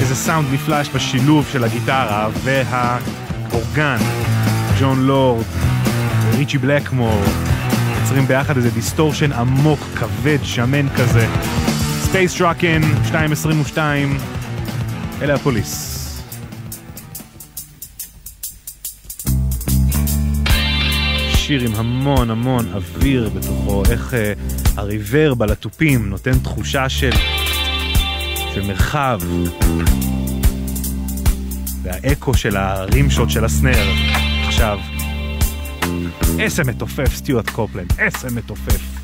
איזה 0.00 0.14
סאונד 0.14 0.48
נפלא 0.52 0.80
יש 0.80 0.88
בשילוב 0.94 1.48
של 1.52 1.64
הגיטרה 1.64 2.28
והאורגן. 2.44 3.98
ג'ון 4.80 5.06
לורד, 5.06 5.44
ריצ'י 6.36 6.58
בלקמור, 6.58 7.22
יוצרים 8.00 8.26
ביחד 8.26 8.56
איזה 8.56 8.70
distortion 8.70 9.32
עמוק, 9.32 9.80
כבד, 9.80 10.38
שמן 10.42 10.88
כזה. 10.88 11.26
Space 12.00 12.38
Truckin', 12.38 12.80
222, 13.04 14.18
אלה 15.22 15.34
הפוליס. 15.34 15.99
שיר 21.50 21.62
עם 21.62 21.74
המון 21.74 22.30
המון 22.30 22.66
אוויר 22.74 23.30
בתוכו, 23.34 23.82
איך 23.90 24.14
אה, 24.14 24.32
הריברב 24.76 25.42
על 25.42 25.50
התופים 25.50 26.08
נותן 26.08 26.38
תחושה 26.38 26.88
של, 26.88 27.10
של 28.54 28.66
מרחב, 28.66 29.20
והאקו 31.82 32.34
של 32.34 32.56
הרים 32.56 33.10
שוט 33.10 33.30
של 33.30 33.44
הסנר 33.44 33.86
עכשיו. 34.46 34.78
איזה 36.38 36.64
מתופף 36.64 37.14
סטיוארט 37.14 37.50
קופלן, 37.50 37.86
איזה 37.98 38.36
מתופף. 38.36 38.99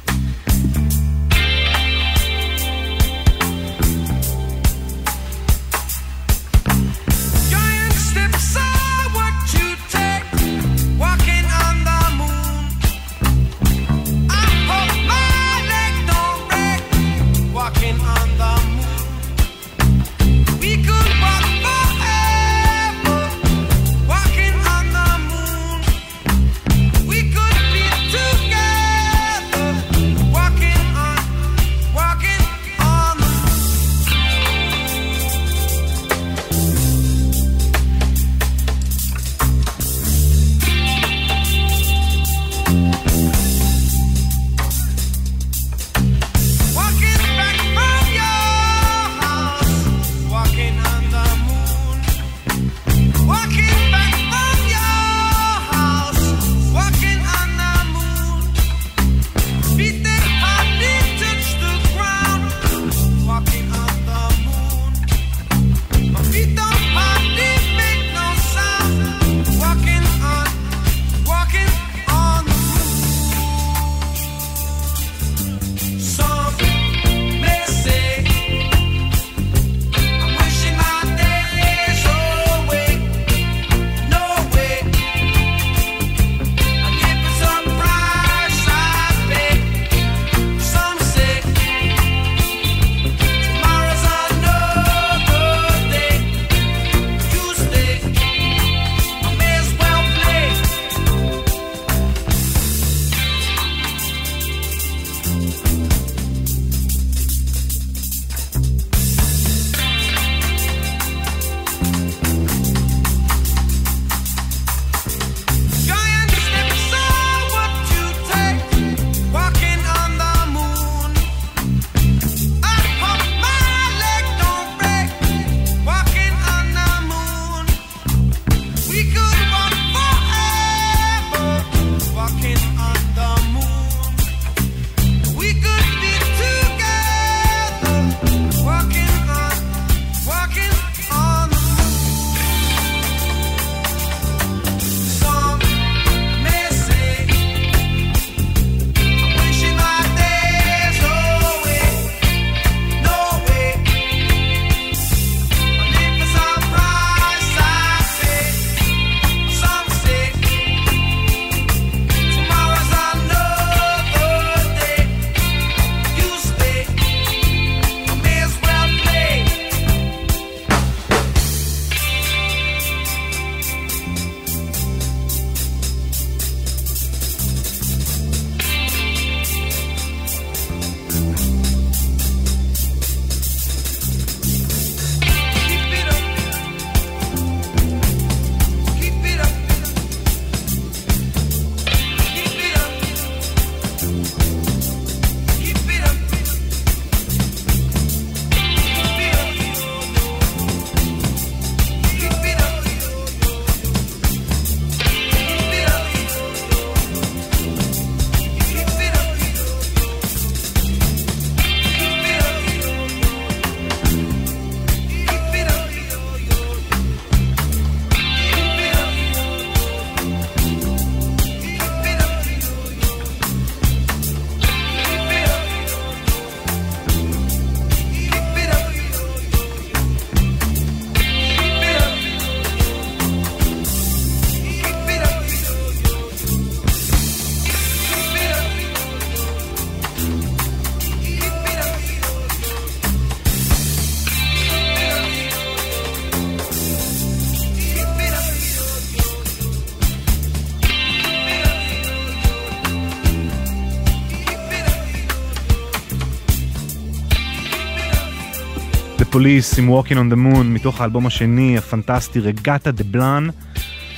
פוליס 259.37 259.79
עם 259.79 259.89
Walking 259.89 260.13
on 260.13 260.33
the 260.33 260.37
Moon 260.37 260.65
מתוך 260.65 261.01
האלבום 261.01 261.27
השני 261.27 261.79
הפנטסטי 261.79 262.41
רגטה 262.41 262.91
דה 262.91 263.05
בלאן. 263.05 263.49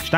2.27 0.06 0.10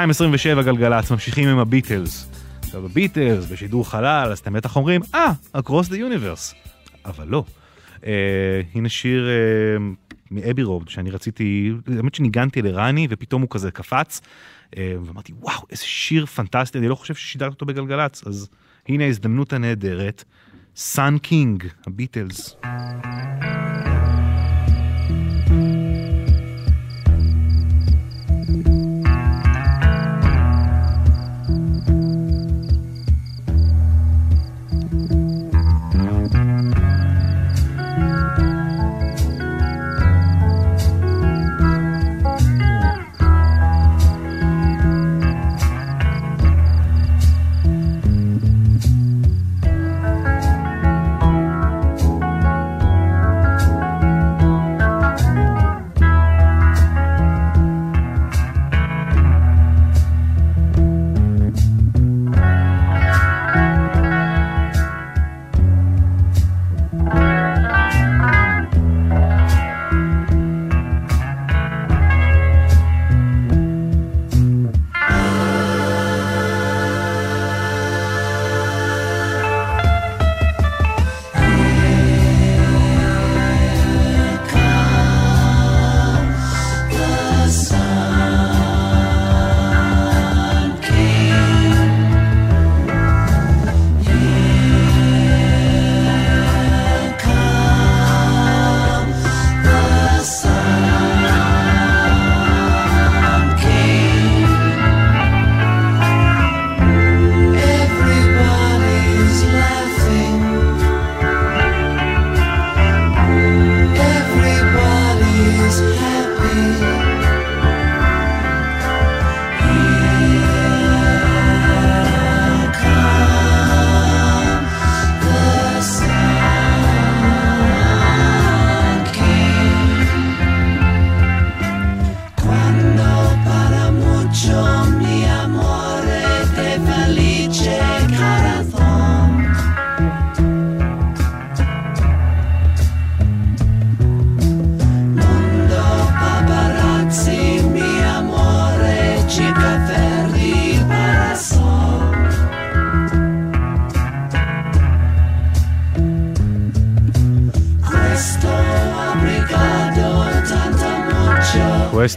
גלגלצ, 0.65 1.11
ממשיכים 1.11 1.49
עם 1.49 1.59
הביטלס. 1.59 2.31
עכשיו 2.61 2.85
הביטלס 2.85 3.47
בשידור 3.47 3.89
חלל, 3.91 4.29
אז 4.33 4.39
אתם 4.39 4.53
בטח 4.53 4.77
אומרים, 4.77 5.01
אה, 5.15 5.33
ah, 5.55 5.59
Across 5.59 5.89
the 5.89 5.95
Universe. 5.95 6.55
אבל 7.05 7.27
לא. 7.29 7.45
Uh, 7.97 8.03
הנה 8.75 8.89
שיר 8.89 9.29
uh, 9.29 9.83
מאבי 10.31 10.63
רוב 10.63 10.85
שאני 10.89 11.11
רציתי, 11.11 11.73
האמת 11.97 12.15
שניגנתי 12.15 12.63
לרני 12.63 13.07
ופתאום 13.11 13.43
הוא 13.43 13.51
כזה 13.51 13.71
קפץ. 13.71 14.21
Uh, 14.21 14.79
ואמרתי, 15.05 15.33
וואו, 15.41 15.63
איזה 15.71 15.83
שיר 15.83 16.27
פנטסטי, 16.27 16.79
אני 16.79 16.89
לא 16.89 16.95
חושב 16.95 17.15
ששידרת 17.15 17.53
אותו 17.53 17.67
בגלגלצ, 17.67 18.27
אז 18.27 18.49
הנה 18.89 19.05
ההזדמנות 19.05 19.53
הנהדרת. 19.53 20.25
סאן 20.77 21.19
קינג, 21.19 21.65
הביטלס. 21.87 22.57
thank 22.63 23.85
you 23.85 23.90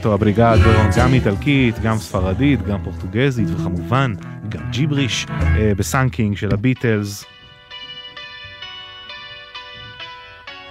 questo, 0.03 0.14
obrigado, 0.14 0.69
גם 0.98 1.14
איטלקית, 1.14 1.80
גם 1.80 1.98
ספרדית, 1.98 2.61
גם 2.61 2.83
פורטוגזית, 2.83 3.48
וכמובן 3.49 4.14
גם 4.49 4.61
ג'יבריש 4.72 5.25
אה, 5.32 5.72
ב 5.77 5.85
Sun 5.85 6.07
King 6.07 6.38
של 6.38 6.53
הביטלס. 6.53 7.25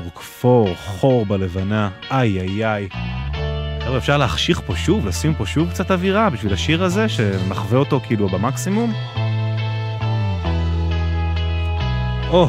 רוקפור, 0.04 0.74
חור 0.74 1.26
בלבנה, 1.26 1.90
איי 2.10 2.40
איי 2.40 2.66
איי. 2.66 2.88
חבר'ה, 3.84 3.98
אפשר 3.98 4.18
להחשיך 4.18 4.60
פה 4.66 4.76
שוב, 4.76 5.06
לשים 5.06 5.34
פה 5.34 5.46
שוב 5.46 5.70
קצת 5.70 5.90
אווירה 5.90 6.30
בשביל 6.30 6.52
השיר 6.52 6.84
הזה, 6.84 7.08
שנחווה 7.08 7.78
אותו 7.78 8.00
כאילו 8.00 8.28
במקסימום? 8.28 8.92
או, 12.28 12.48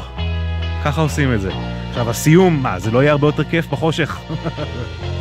ככה 0.83 1.01
עושים 1.01 1.33
את 1.33 1.41
זה. 1.41 1.51
עכשיו 1.89 2.09
הסיום, 2.09 2.63
מה, 2.63 2.79
זה 2.79 2.91
לא 2.91 3.03
יהיה 3.03 3.11
הרבה 3.11 3.27
יותר 3.27 3.43
כיף 3.43 3.67
בחושך? 3.67 4.19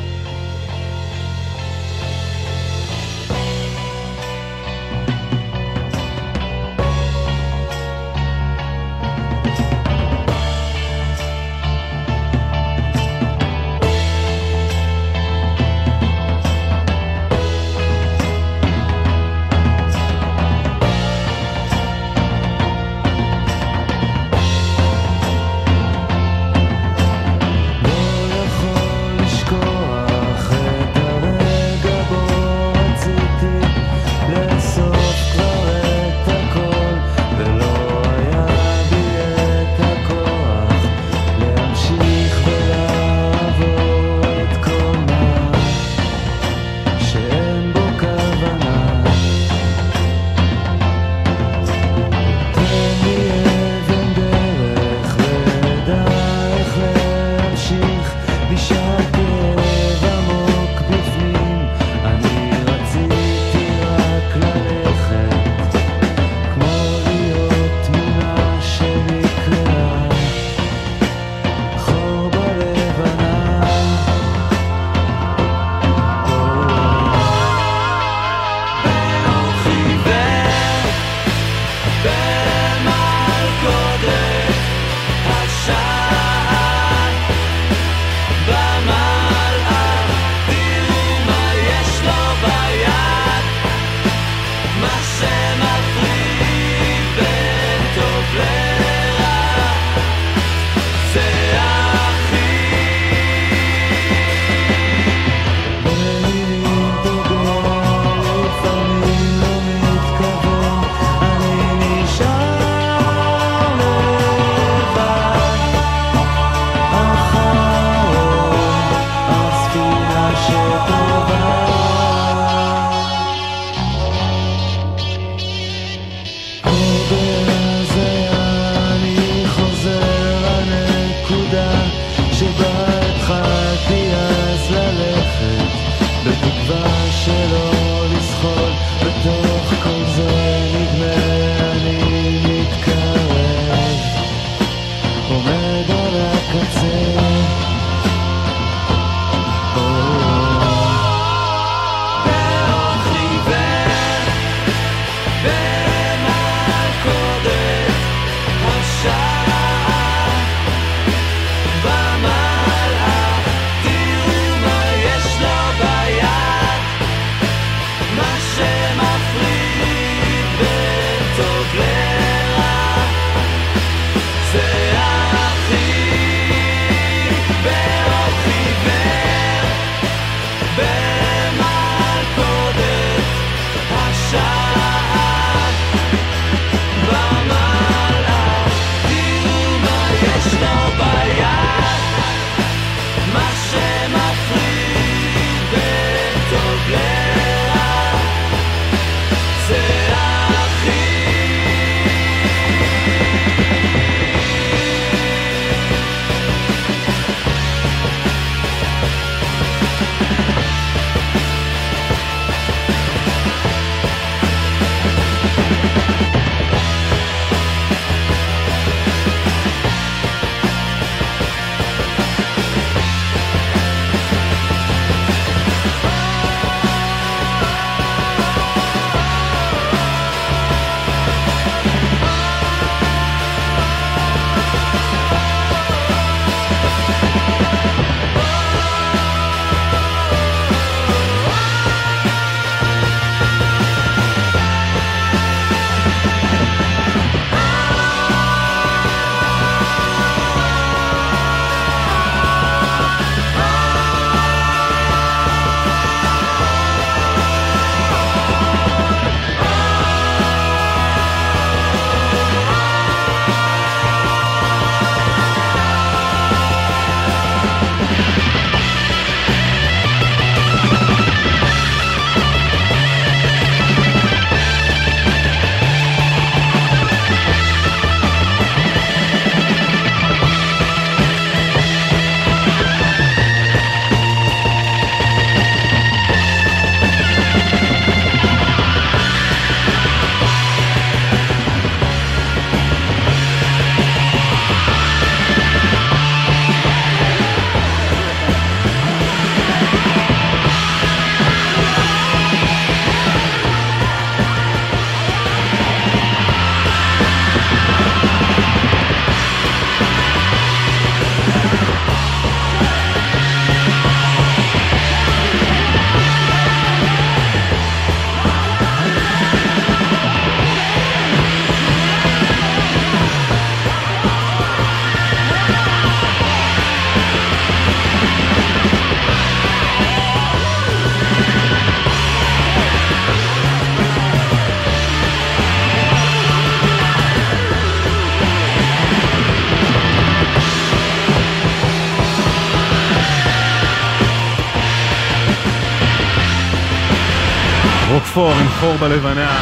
רוקפור 348.42 348.60
עם 348.60 348.68
חור 348.68 348.96
בלבנה, 348.96 349.60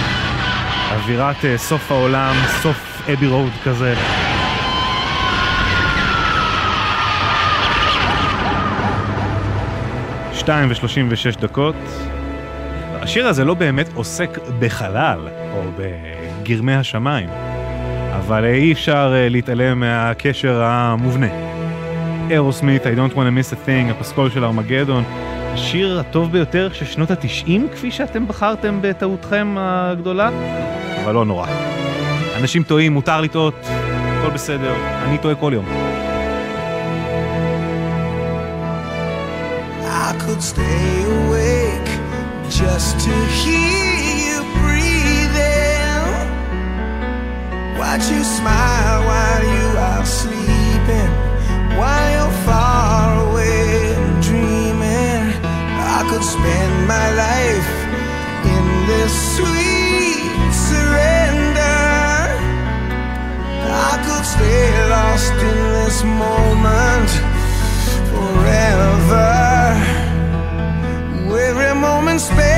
אווירת 0.93 1.45
אה, 1.45 1.59
סוף 1.59 1.93
העולם, 1.93 2.35
סוף 2.63 3.03
אבי 3.13 3.27
רוד 3.27 3.53
כזה. 3.65 3.95
שתיים 10.33 10.71
ושלושים 10.71 11.07
ושש 11.11 11.37
דקות. 11.37 11.75
השיר 12.93 13.27
הזה 13.27 13.45
לא 13.45 13.55
באמת 13.55 13.89
עוסק 13.95 14.39
בחלל, 14.59 15.29
או 15.55 15.63
בגרמי 15.79 16.75
השמיים, 16.75 17.29
אבל 18.19 18.45
אי 18.45 18.73
אפשר 18.73 19.13
אה, 19.15 19.29
להתעלם 19.29 19.81
מהקשר 19.81 20.63
המובנה. 20.63 21.29
אירוסמית, 22.31 22.83
I 22.87 22.89
don't 22.89 23.15
want 23.15 23.17
to 23.17 23.51
miss 23.51 23.53
a 23.53 23.67
thing, 23.67 23.91
הפסקול 23.91 24.31
של 24.31 24.45
ארמגדון, 24.45 25.05
השיר 25.53 26.01
הטוב 26.01 26.33
ביותר 26.33 26.69
של 26.73 26.85
שנות 26.85 27.11
התשעים, 27.11 27.69
כפי 27.73 27.91
שאתם 27.91 28.29
בחרתם 28.29 28.79
בטעותכם 28.83 29.55
הגדולה, 29.59 30.31
אבל 31.05 31.15
לא 31.15 31.25
נורא. 31.25 31.47
אנשים 32.41 32.63
טועים, 32.63 32.93
מותר 32.93 33.21
לטעות, 33.21 33.55
הכל 33.65 34.31
בסדר, 34.31 34.75
אני 35.05 35.19
טועה 35.19 35.35
כל 35.35 35.53
יום. 35.55 35.65
Could 40.31 40.43
stay 40.43 40.93
awake 41.17 41.91
just 42.63 42.93
to 43.07 43.15
hear 43.41 43.91
you 44.21 44.37
breathing. 44.61 46.05
Watch 47.81 48.07
you 48.15 48.23
smile 48.37 48.60
space. 72.21 72.50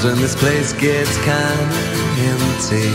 Sometimes 0.00 0.18
when 0.18 0.22
this 0.22 0.34
place 0.34 0.72
gets 0.72 1.14
kinda 1.18 1.80
empty, 2.30 2.90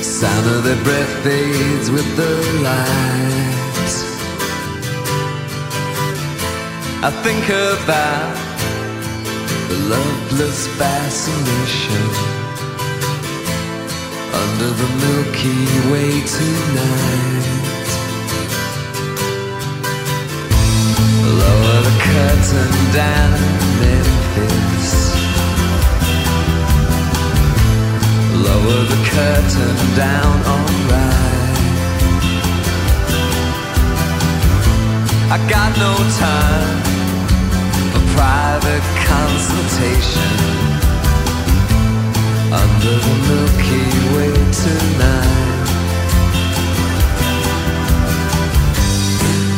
sound 0.00 0.46
of 0.46 0.62
their 0.62 0.80
breath 0.84 1.12
fades 1.24 1.90
with 1.90 2.08
the 2.16 2.34
light. 2.62 3.94
I 7.02 7.10
think 7.24 7.44
about 7.48 8.36
the 9.70 9.78
loveless 9.90 10.68
fascination 10.78 12.04
under 14.42 14.70
the 14.80 14.88
Milky 15.02 15.62
Way 15.90 16.10
tonight. 16.38 17.81
Curtain 22.12 22.72
down, 22.92 23.40
Memphis. 23.80 24.90
Lower 28.46 28.82
the 28.92 29.00
curtain 29.12 29.76
down, 29.96 30.34
alright. 30.52 31.56
I 35.34 35.38
got 35.54 35.70
no 35.86 35.92
time 36.26 36.78
for 37.92 38.02
private 38.18 38.86
consultation 39.12 40.34
under 42.60 42.94
the 43.06 43.14
Milky 43.28 43.86
Way 44.12 44.34
tonight. 44.64 45.52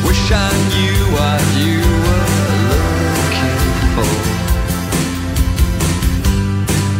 Wish 0.06 0.24
I 0.30 0.50
knew 0.70 0.98
what 1.16 1.42
you 1.64 1.80
were 2.04 2.33
for. 3.94 4.02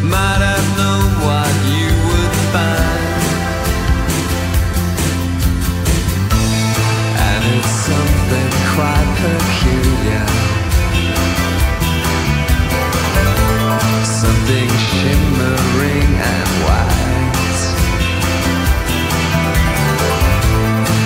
Might 0.07 0.43
have 0.51 0.69
known 0.79 1.07
what 1.27 1.55
you 1.75 1.91
would 2.09 2.35
find. 2.55 3.03
And 7.29 7.43
it's 7.55 7.75
something 7.91 8.51
quite 8.75 9.11
peculiar. 9.23 10.27
Something 14.23 14.71
shimmering 14.95 16.11
and 16.33 16.51
white. 16.65 17.63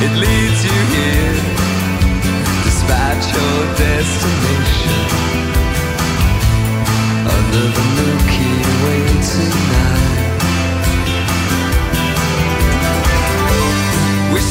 It 0.04 0.12
leads 0.24 0.60
you 0.68 0.80
here 0.94 1.58
despite 2.64 3.22
your 3.34 3.58
destination 3.76 5.27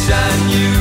shine 0.08 0.48
knew 0.48 0.77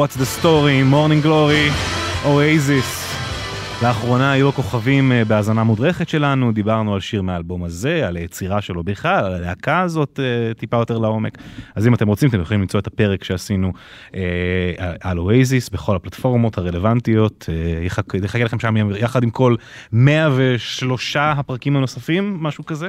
What's 0.00 0.16
the 0.16 0.42
Story, 0.42 0.82
Morning 0.92 1.26
Glory, 1.26 1.66
Oasis. 2.24 3.10
לאחרונה 3.82 4.32
היו 4.32 4.48
הכוכבים 4.48 5.12
אה, 5.12 5.24
בהאזנה 5.24 5.64
מודרכת 5.64 6.08
שלנו, 6.08 6.52
דיברנו 6.52 6.94
על 6.94 7.00
שיר 7.00 7.22
מהאלבום 7.22 7.64
הזה, 7.64 8.08
על 8.08 8.16
היצירה 8.16 8.60
שלו 8.60 8.84
בכלל, 8.84 9.24
על 9.24 9.32
הלהקה 9.34 9.80
הזאת 9.80 10.20
אה, 10.20 10.54
טיפה 10.54 10.76
יותר 10.76 10.98
לעומק. 10.98 11.38
אז 11.74 11.86
אם 11.86 11.94
אתם 11.94 12.08
רוצים, 12.08 12.28
אתם 12.28 12.40
יכולים 12.40 12.60
למצוא 12.60 12.80
את 12.80 12.86
הפרק 12.86 13.24
שעשינו 13.24 13.72
אה, 14.14 14.20
על 15.00 15.18
אוייזיס 15.18 15.68
בכל 15.68 15.96
הפלטפורמות 15.96 16.58
הרלוונטיות. 16.58 17.48
אה, 17.48 17.84
יחכה 17.84 18.44
לכם 18.44 18.58
שם 18.58 18.74
יחד 18.96 19.22
עם 19.22 19.30
כל 19.30 19.54
103 19.92 21.16
הפרקים 21.16 21.76
הנוספים, 21.76 22.36
משהו 22.40 22.66
כזה. 22.66 22.88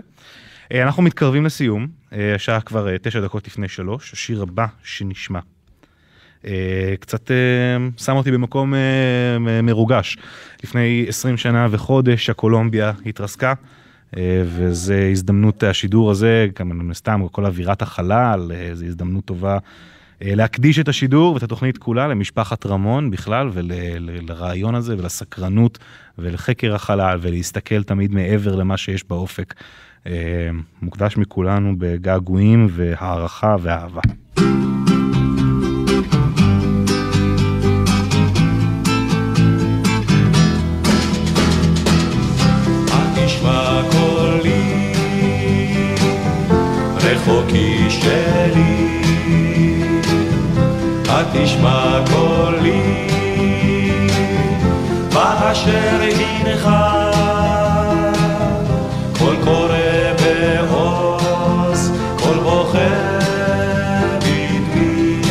אה, 0.73 0.83
אנחנו 0.83 1.03
מתקרבים 1.03 1.45
לסיום, 1.45 1.87
אה, 2.13 2.35
השעה 2.35 2.61
כבר 2.61 2.97
תשע 2.97 3.21
דקות 3.21 3.47
לפני 3.47 3.67
שלוש, 3.67 4.13
השיר 4.13 4.41
הבא 4.41 4.65
שנשמע 4.83 5.39
אה, 6.45 6.93
קצת 6.99 7.31
אה, 7.31 7.35
שם 7.97 8.15
אותי 8.15 8.31
במקום 8.31 8.73
אה, 8.73 9.61
מרוגש. 9.63 10.17
לפני 10.63 11.05
20 11.07 11.37
שנה 11.37 11.67
וחודש 11.71 12.29
הקולומביה 12.29 12.91
התרסקה, 13.05 13.53
וזה 14.45 15.07
הזדמנות 15.11 15.63
השידור 15.63 16.11
הזה, 16.11 16.47
גם 16.59 16.69
מן 16.69 16.91
הסתם 16.91 17.21
כל 17.31 17.45
אווירת 17.45 17.81
החלל, 17.81 18.51
זו 18.73 18.85
הזדמנות 18.85 19.25
טובה 19.25 19.57
להקדיש 20.21 20.79
את 20.79 20.87
השידור 20.87 21.33
ואת 21.33 21.43
התוכנית 21.43 21.77
כולה 21.77 22.07
למשפחת 22.07 22.65
רמון 22.65 23.11
בכלל 23.11 23.49
ולרעיון 23.53 24.75
הזה 24.75 24.95
ולסקרנות 24.97 25.79
ולחקר 26.17 26.75
החלל 26.75 27.17
ולהסתכל 27.21 27.83
תמיד 27.83 28.11
מעבר 28.11 28.55
למה 28.55 28.77
שיש 28.77 29.03
באופק. 29.09 29.53
מוקדש 30.81 31.17
מכולנו 31.17 31.75
בגעגועים 31.77 32.67
והערכה 32.71 33.55
ואהבה. 33.61 34.01
תשמע 43.41 43.81
קולי, 43.91 44.93
רחוקי 46.95 47.89
שלי, 47.89 48.87
התשמע 51.09 51.99
קולי, 52.13 53.07
באשר 55.13 56.01
הנך, 56.01 56.69
קול 59.17 59.35
קורא 59.43 59.77
בעוז, 60.21 61.91
קול 62.19 62.37
בוחר 62.37 63.19
בדמי, 64.19 65.21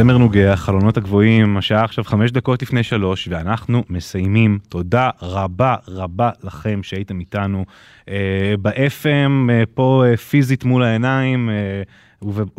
זמר 0.00 0.18
נוגע, 0.18 0.56
חלונות 0.56 0.96
הגבוהים, 0.96 1.56
השעה 1.56 1.84
עכשיו 1.84 2.04
חמש 2.04 2.30
דקות 2.30 2.62
לפני 2.62 2.82
שלוש, 2.82 3.28
ואנחנו 3.30 3.82
מסיימים. 3.90 4.58
תודה 4.68 5.10
רבה 5.22 5.74
רבה 5.88 6.30
לכם 6.44 6.80
שהייתם 6.82 7.20
איתנו 7.20 7.64
אה, 8.08 8.54
ב-FM, 8.62 9.50
אה, 9.50 9.62
פה 9.74 10.04
אה, 10.06 10.16
פיזית 10.16 10.64
מול 10.64 10.82
העיניים. 10.82 11.50
אה, 11.50 11.82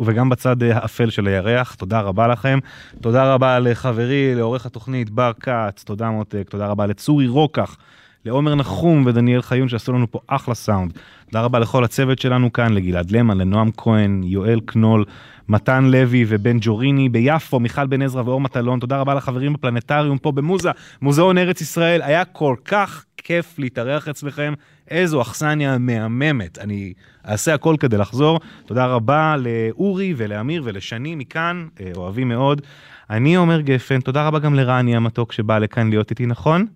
וגם 0.00 0.28
בצד 0.28 0.62
אה, 0.62 0.76
האפל 0.76 1.10
של 1.10 1.26
הירח, 1.26 1.74
תודה 1.74 2.00
רבה 2.00 2.26
לכם. 2.26 2.58
תודה 3.00 3.34
רבה 3.34 3.58
לחברי, 3.58 4.34
לעורך 4.34 4.66
התוכנית 4.66 5.10
בר 5.10 5.32
כץ, 5.40 5.84
תודה 5.84 6.10
מותק, 6.10 6.46
תודה 6.50 6.66
רבה 6.66 6.86
לצורי 6.86 7.28
רוקח, 7.28 7.76
לעומר 8.24 8.54
נחום 8.54 9.06
ודניאל 9.06 9.42
חיון 9.42 9.68
שעשו 9.68 9.92
לנו 9.92 10.10
פה 10.10 10.18
אחלה 10.26 10.54
סאונד. 10.54 10.92
תודה 11.26 11.44
רבה 11.44 11.58
לכל 11.58 11.84
הצוות 11.84 12.18
שלנו 12.18 12.52
כאן, 12.52 12.72
לגלעד 12.72 13.10
למן, 13.10 13.38
לנועם 13.38 13.70
כהן, 13.76 14.22
יואל 14.24 14.60
קנול, 14.64 15.04
מתן 15.52 15.84
לוי 15.84 16.24
ובן 16.28 16.56
ג'וריני 16.60 17.08
ביפו, 17.08 17.60
מיכל 17.60 17.86
בן 17.86 18.02
עזרא 18.02 18.22
ואור 18.22 18.40
מטלון, 18.40 18.80
תודה 18.80 19.00
רבה 19.00 19.14
לחברים 19.14 19.52
בפלנטריום 19.52 20.18
פה 20.18 20.32
במוזה, 20.32 20.70
מוזיאון 21.02 21.38
ארץ 21.38 21.60
ישראל, 21.60 22.02
היה 22.02 22.24
כל 22.24 22.56
כך 22.64 23.04
כיף 23.16 23.58
להתארח 23.58 24.08
אצלכם, 24.08 24.54
איזו 24.88 25.22
אכסניה 25.22 25.78
מהממת, 25.78 26.58
אני 26.58 26.92
אעשה 27.28 27.54
הכל 27.54 27.76
כדי 27.80 27.96
לחזור, 27.96 28.40
תודה 28.66 28.86
רבה 28.86 29.36
לאורי 29.38 30.14
ולאמיר 30.16 30.62
ולשני 30.64 31.14
מכאן, 31.14 31.66
אה, 31.80 31.90
אוהבים 31.96 32.28
מאוד. 32.28 32.62
אני 33.10 33.34
עומר 33.34 33.60
גפן, 33.60 34.00
תודה 34.00 34.26
רבה 34.26 34.38
גם 34.38 34.54
לרני 34.54 34.96
המתוק 34.96 35.32
שבא 35.32 35.58
לכאן 35.58 35.90
להיות 35.90 36.10
איתי, 36.10 36.26
נכון? 36.26 36.66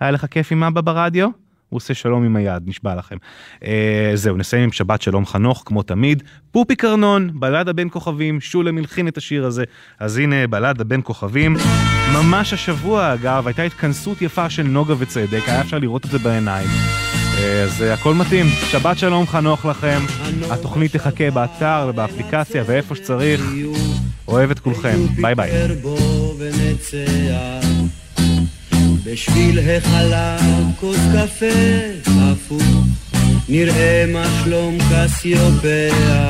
היה 0.00 0.10
לך 0.10 0.26
כיף 0.26 0.52
עם 0.52 0.64
אבא 0.64 0.80
ברדיו? 0.80 1.41
הוא 1.72 1.76
עושה 1.76 1.94
שלום 1.94 2.24
עם 2.24 2.36
היד, 2.36 2.62
נשבע 2.66 2.94
לכם. 2.94 3.16
אה, 3.64 4.10
זהו, 4.14 4.36
נסיים 4.36 4.62
עם 4.62 4.72
שבת 4.72 5.02
שלום 5.02 5.26
חנוך, 5.26 5.62
כמו 5.66 5.82
תמיד. 5.82 6.22
פופי 6.50 6.76
קרנון, 6.76 7.30
בלדה 7.34 7.72
בין 7.72 7.88
כוכבים, 7.90 8.40
שולם 8.40 8.78
הלחין 8.78 9.08
את 9.08 9.16
השיר 9.16 9.46
הזה. 9.46 9.64
אז 9.98 10.18
הנה, 10.18 10.46
בלדה 10.46 10.84
בין 10.84 11.00
כוכבים. 11.04 11.56
ממש 12.14 12.52
השבוע, 12.52 13.14
אגב, 13.14 13.46
הייתה 13.46 13.62
התכנסות 13.62 14.22
יפה 14.22 14.50
של 14.50 14.62
נוגה 14.62 14.94
וצדק, 14.98 15.42
היה 15.46 15.60
אפשר 15.60 15.78
לראות 15.78 16.04
את 16.04 16.10
זה 16.10 16.18
בעיניים. 16.18 16.68
אה, 17.38 17.62
אז 17.62 17.82
אה, 17.82 17.94
הכל 17.94 18.14
מתאים. 18.14 18.46
שבת 18.70 18.98
שלום 18.98 19.26
חנוך 19.26 19.64
לכם. 19.66 20.00
התוכנית 20.50 20.92
תחכה 20.96 21.30
באתר 21.30 21.86
ובאפליקציה 21.88 22.64
ואיפה 22.66 22.94
שצריך. 22.94 23.40
אוהב 24.28 24.50
את 24.50 24.58
כולכם. 24.58 24.96
ביי 25.16 25.34
ביי. 25.34 25.50
בשביל 29.04 29.58
החלב 29.58 30.40
כוס 30.80 30.96
קפה 30.96 31.46
הפוך 32.06 32.62
נראה 33.48 34.04
מה 34.12 34.24
שלום 34.44 34.78
קסיופיה 34.90 36.28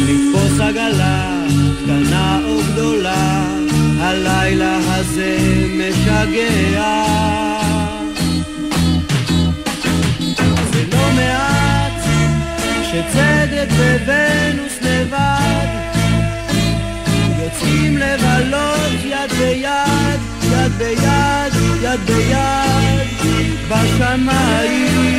לתפוס 0.00 0.60
עגלה 0.60 1.46
קטנה 1.82 2.40
או 2.44 2.60
גדולה 2.72 3.46
הלילה 4.00 4.78
הזה 4.86 5.38
משגע. 5.78 7.04
זה 10.72 10.84
לא 10.92 11.12
מעט 11.16 11.92
שצדק 12.84 13.68
וונוס 14.06 14.78
לבד 14.82 15.66
יוצאים 17.42 17.98
לבלות 17.98 19.04
יד 19.04 19.32
ביד, 19.38 20.29
יד 20.70 20.78
ביד, 20.78 21.52
יד 21.82 22.00
ביד, 22.06 23.56
בשמיים. 23.68 25.10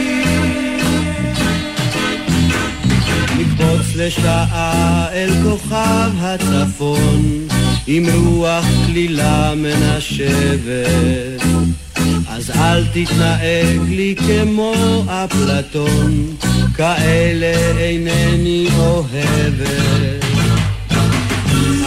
לשעה 3.95 5.07
אל 5.13 5.30
כוכב 5.43 6.11
הצפון 6.19 7.47
עם 7.88 8.05
רוח 8.09 8.65
כלילה 8.85 9.53
מנשבת 9.55 11.41
אז 12.30 12.51
אל 12.51 12.85
תתנהג 12.85 13.89
לי 13.89 14.15
כמו 14.17 15.03
אפלטון 15.07 16.35
כאלה 16.75 17.77
אינני 17.77 18.67
אוהבת 18.77 20.25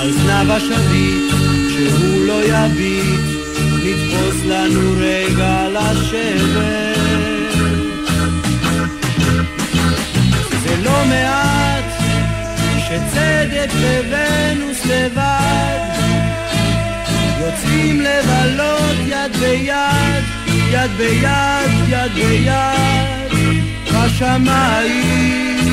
על 0.00 0.12
זנב 0.12 0.50
השביט 0.50 1.34
שהוא 1.68 2.26
לא 2.26 2.40
יביט 2.44 3.33
נתפוס 3.94 4.44
לנו 4.44 4.94
רגע 4.98 5.68
לשבת 5.68 6.94
זה 10.62 10.76
לא 10.84 11.04
מעט 11.08 11.84
שצדק 12.78 13.70
וונוס 14.10 14.86
לבד 14.86 15.78
יוצאים 17.40 18.00
לבלות 18.00 18.96
יד 19.06 19.36
ביד, 19.40 20.24
יד 20.70 20.90
ביד, 20.96 21.70
יד 21.88 22.12
ביד, 22.14 23.32
בשמיים. 23.92 25.63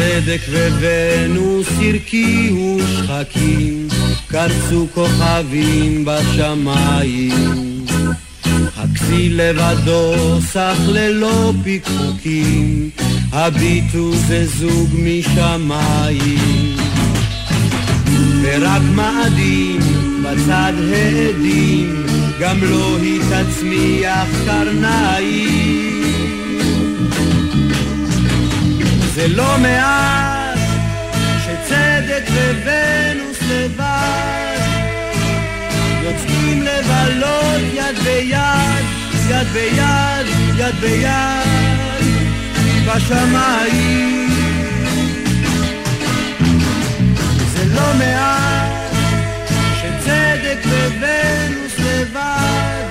הצדק 0.00 0.40
וונוס 0.48 1.66
הרקיעו 1.78 2.78
שחקים, 2.80 3.88
קרצו 4.28 4.86
כוכבים 4.94 6.04
בשמיים. 6.04 7.84
הכסיל 8.76 9.40
לבדו 9.42 10.40
סך 10.40 10.76
ללא 10.86 11.52
פיקפוקים, 11.62 12.90
הביטו 13.32 14.12
זה 14.28 14.46
זוג 14.46 14.88
משמיים. 14.92 16.76
ורק 18.42 18.82
מאדים 18.94 19.80
בצד 20.22 20.72
העדים, 20.92 22.06
גם 22.40 22.56
לא 22.62 22.96
היא 23.02 23.20
תצמיח 23.20 24.28
קרניים. 24.46 25.89
זה 29.14 29.28
לא 29.28 29.58
מעט 29.58 30.58
שצדק 31.44 32.24
וונוס 32.28 33.38
לבד. 33.48 34.60
יוצאים 36.02 36.62
לבלות 36.62 37.60
יד 37.74 37.98
ביד, 38.04 38.84
יד 39.28 39.46
ביד, 39.52 40.26
יד 40.56 40.74
ביד, 40.80 41.48
בשמיים. 42.86 44.30
זה 47.54 47.64
לא 47.74 47.94
מעט 47.98 48.92
שצדק 49.80 50.58
וונוס 51.00 51.78
לבד. 51.78 52.84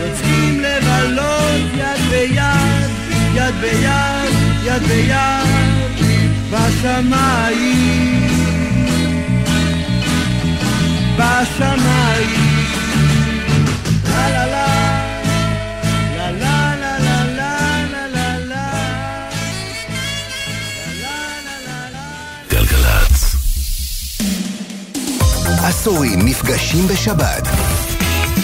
יוצאים 0.00 0.60
לבלות 0.60 1.60
יד 1.74 2.10
ביד, 2.10 2.90
יד 3.34 3.54
ביד, 3.60 4.23
יד 4.74 4.82
ביד, 4.82 6.30
בשמיים. 6.50 8.24
בשמיים. 11.16 12.64
לה 14.04 14.28
לה 14.28 14.46
לה. 14.46 14.74
עשורים 25.64 26.22
נפגשים 26.24 26.86
בשבת. 26.86 27.48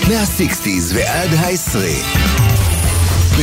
מהסיקסטיז 0.09 0.93
ועד 0.97 1.35
העשרה. 1.35 2.50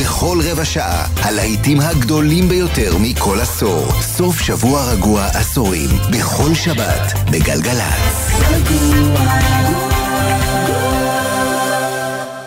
בכל 0.00 0.38
רבע 0.50 0.64
שעה, 0.64 1.06
הלהיטים 1.22 1.80
הגדולים 1.80 2.48
ביותר 2.48 2.92
מכל 3.00 3.40
עשור. 3.40 3.92
סוף 4.00 4.40
שבוע 4.40 4.92
רגוע 4.92 5.26
עשורים, 5.26 5.90
בכל 6.12 6.54
שבת, 6.54 7.12
בגלגלצ. 7.30 8.32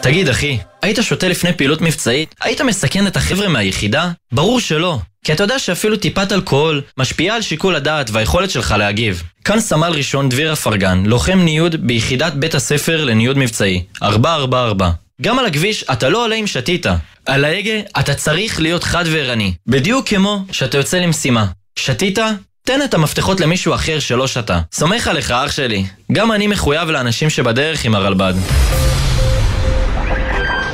תגיד 0.02 0.30
אחי, 0.30 0.58
היית 0.82 0.98
שותה 1.02 1.28
לפני 1.28 1.54
פעילות 1.54 1.82
מבצעית? 1.82 2.36
היית 2.42 2.62
מסכן 2.62 3.08
את 3.08 3.18
החבר'ה 3.18 3.48
מהיחידה? 3.48 4.12
ברור 4.32 4.60
שלא. 4.60 5.00
כי 5.24 5.34
אתה 5.34 5.44
יודע 5.44 5.60
שאפילו 5.60 5.98
טיפת 5.98 6.32
אלכוהול 6.32 6.82
משפיעה 6.98 7.36
על 7.36 7.42
שיקול 7.42 7.76
הדעת 7.76 8.10
והיכולת 8.10 8.50
שלך 8.50 8.76
להגיב. 8.78 9.24
כאן 9.44 9.60
סמל 9.60 9.92
ראשון 9.96 10.30
דביר 10.30 10.54
אפרגן, 10.54 11.04
לוחם 11.06 11.40
ניוד 11.40 11.88
ביחידת 11.88 12.34
בית 12.34 12.56
הספר 12.56 13.06
לניוד 13.06 13.38
מבצעי, 13.38 13.84
444. 14.04 14.92
גם 15.22 15.40
על 15.40 15.46
הכביש 15.46 15.84
אתה 15.92 16.10
לא 16.10 16.24
עולה 16.24 16.36
אם 16.36 16.48
שתית. 16.48 16.86
על 17.26 17.46
ההגה 17.46 17.80
אתה 18.00 18.14
צריך 18.14 18.60
להיות 18.60 18.84
חד 18.84 19.06
וערני. 19.08 19.54
בדיוק 19.68 20.08
כמו 20.08 20.46
שאתה 20.52 20.78
יוצא 20.78 20.98
למשימה. 20.98 21.46
שתית? 21.80 22.20
תן 22.64 22.80
את 22.84 22.94
המפתחות 22.94 23.40
למישהו 23.40 23.76
אחר 23.76 24.00
שלא 24.00 24.28
שתה. 24.28 24.60
סומך 24.74 25.08
עליך 25.08 25.32
אח 25.32 25.52
שלי. 25.52 25.86
גם 26.12 26.32
אני 26.32 26.48
מחויב 26.48 26.90
לאנשים 26.90 27.30
שבדרך 27.30 27.86
עם 27.86 27.96
הרלב"ד. 27.96 28.34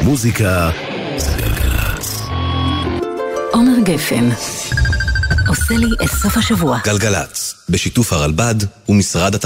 מוזיקה 0.01 0.69
זה 1.17 1.31
גלגלצ. 1.37 2.21
עומר 3.51 3.79
גפן 3.83 4.29
עושה 5.47 5.73
לי 5.73 5.87
את 6.03 6.09
סוף 6.21 6.37
השבוע. 6.37 6.79
גלגלצ, 6.83 7.55
בשיתוף 7.69 8.13
הרלב"ד 8.13 8.55
ומשרד 8.89 9.35
התחבורה. 9.35 9.37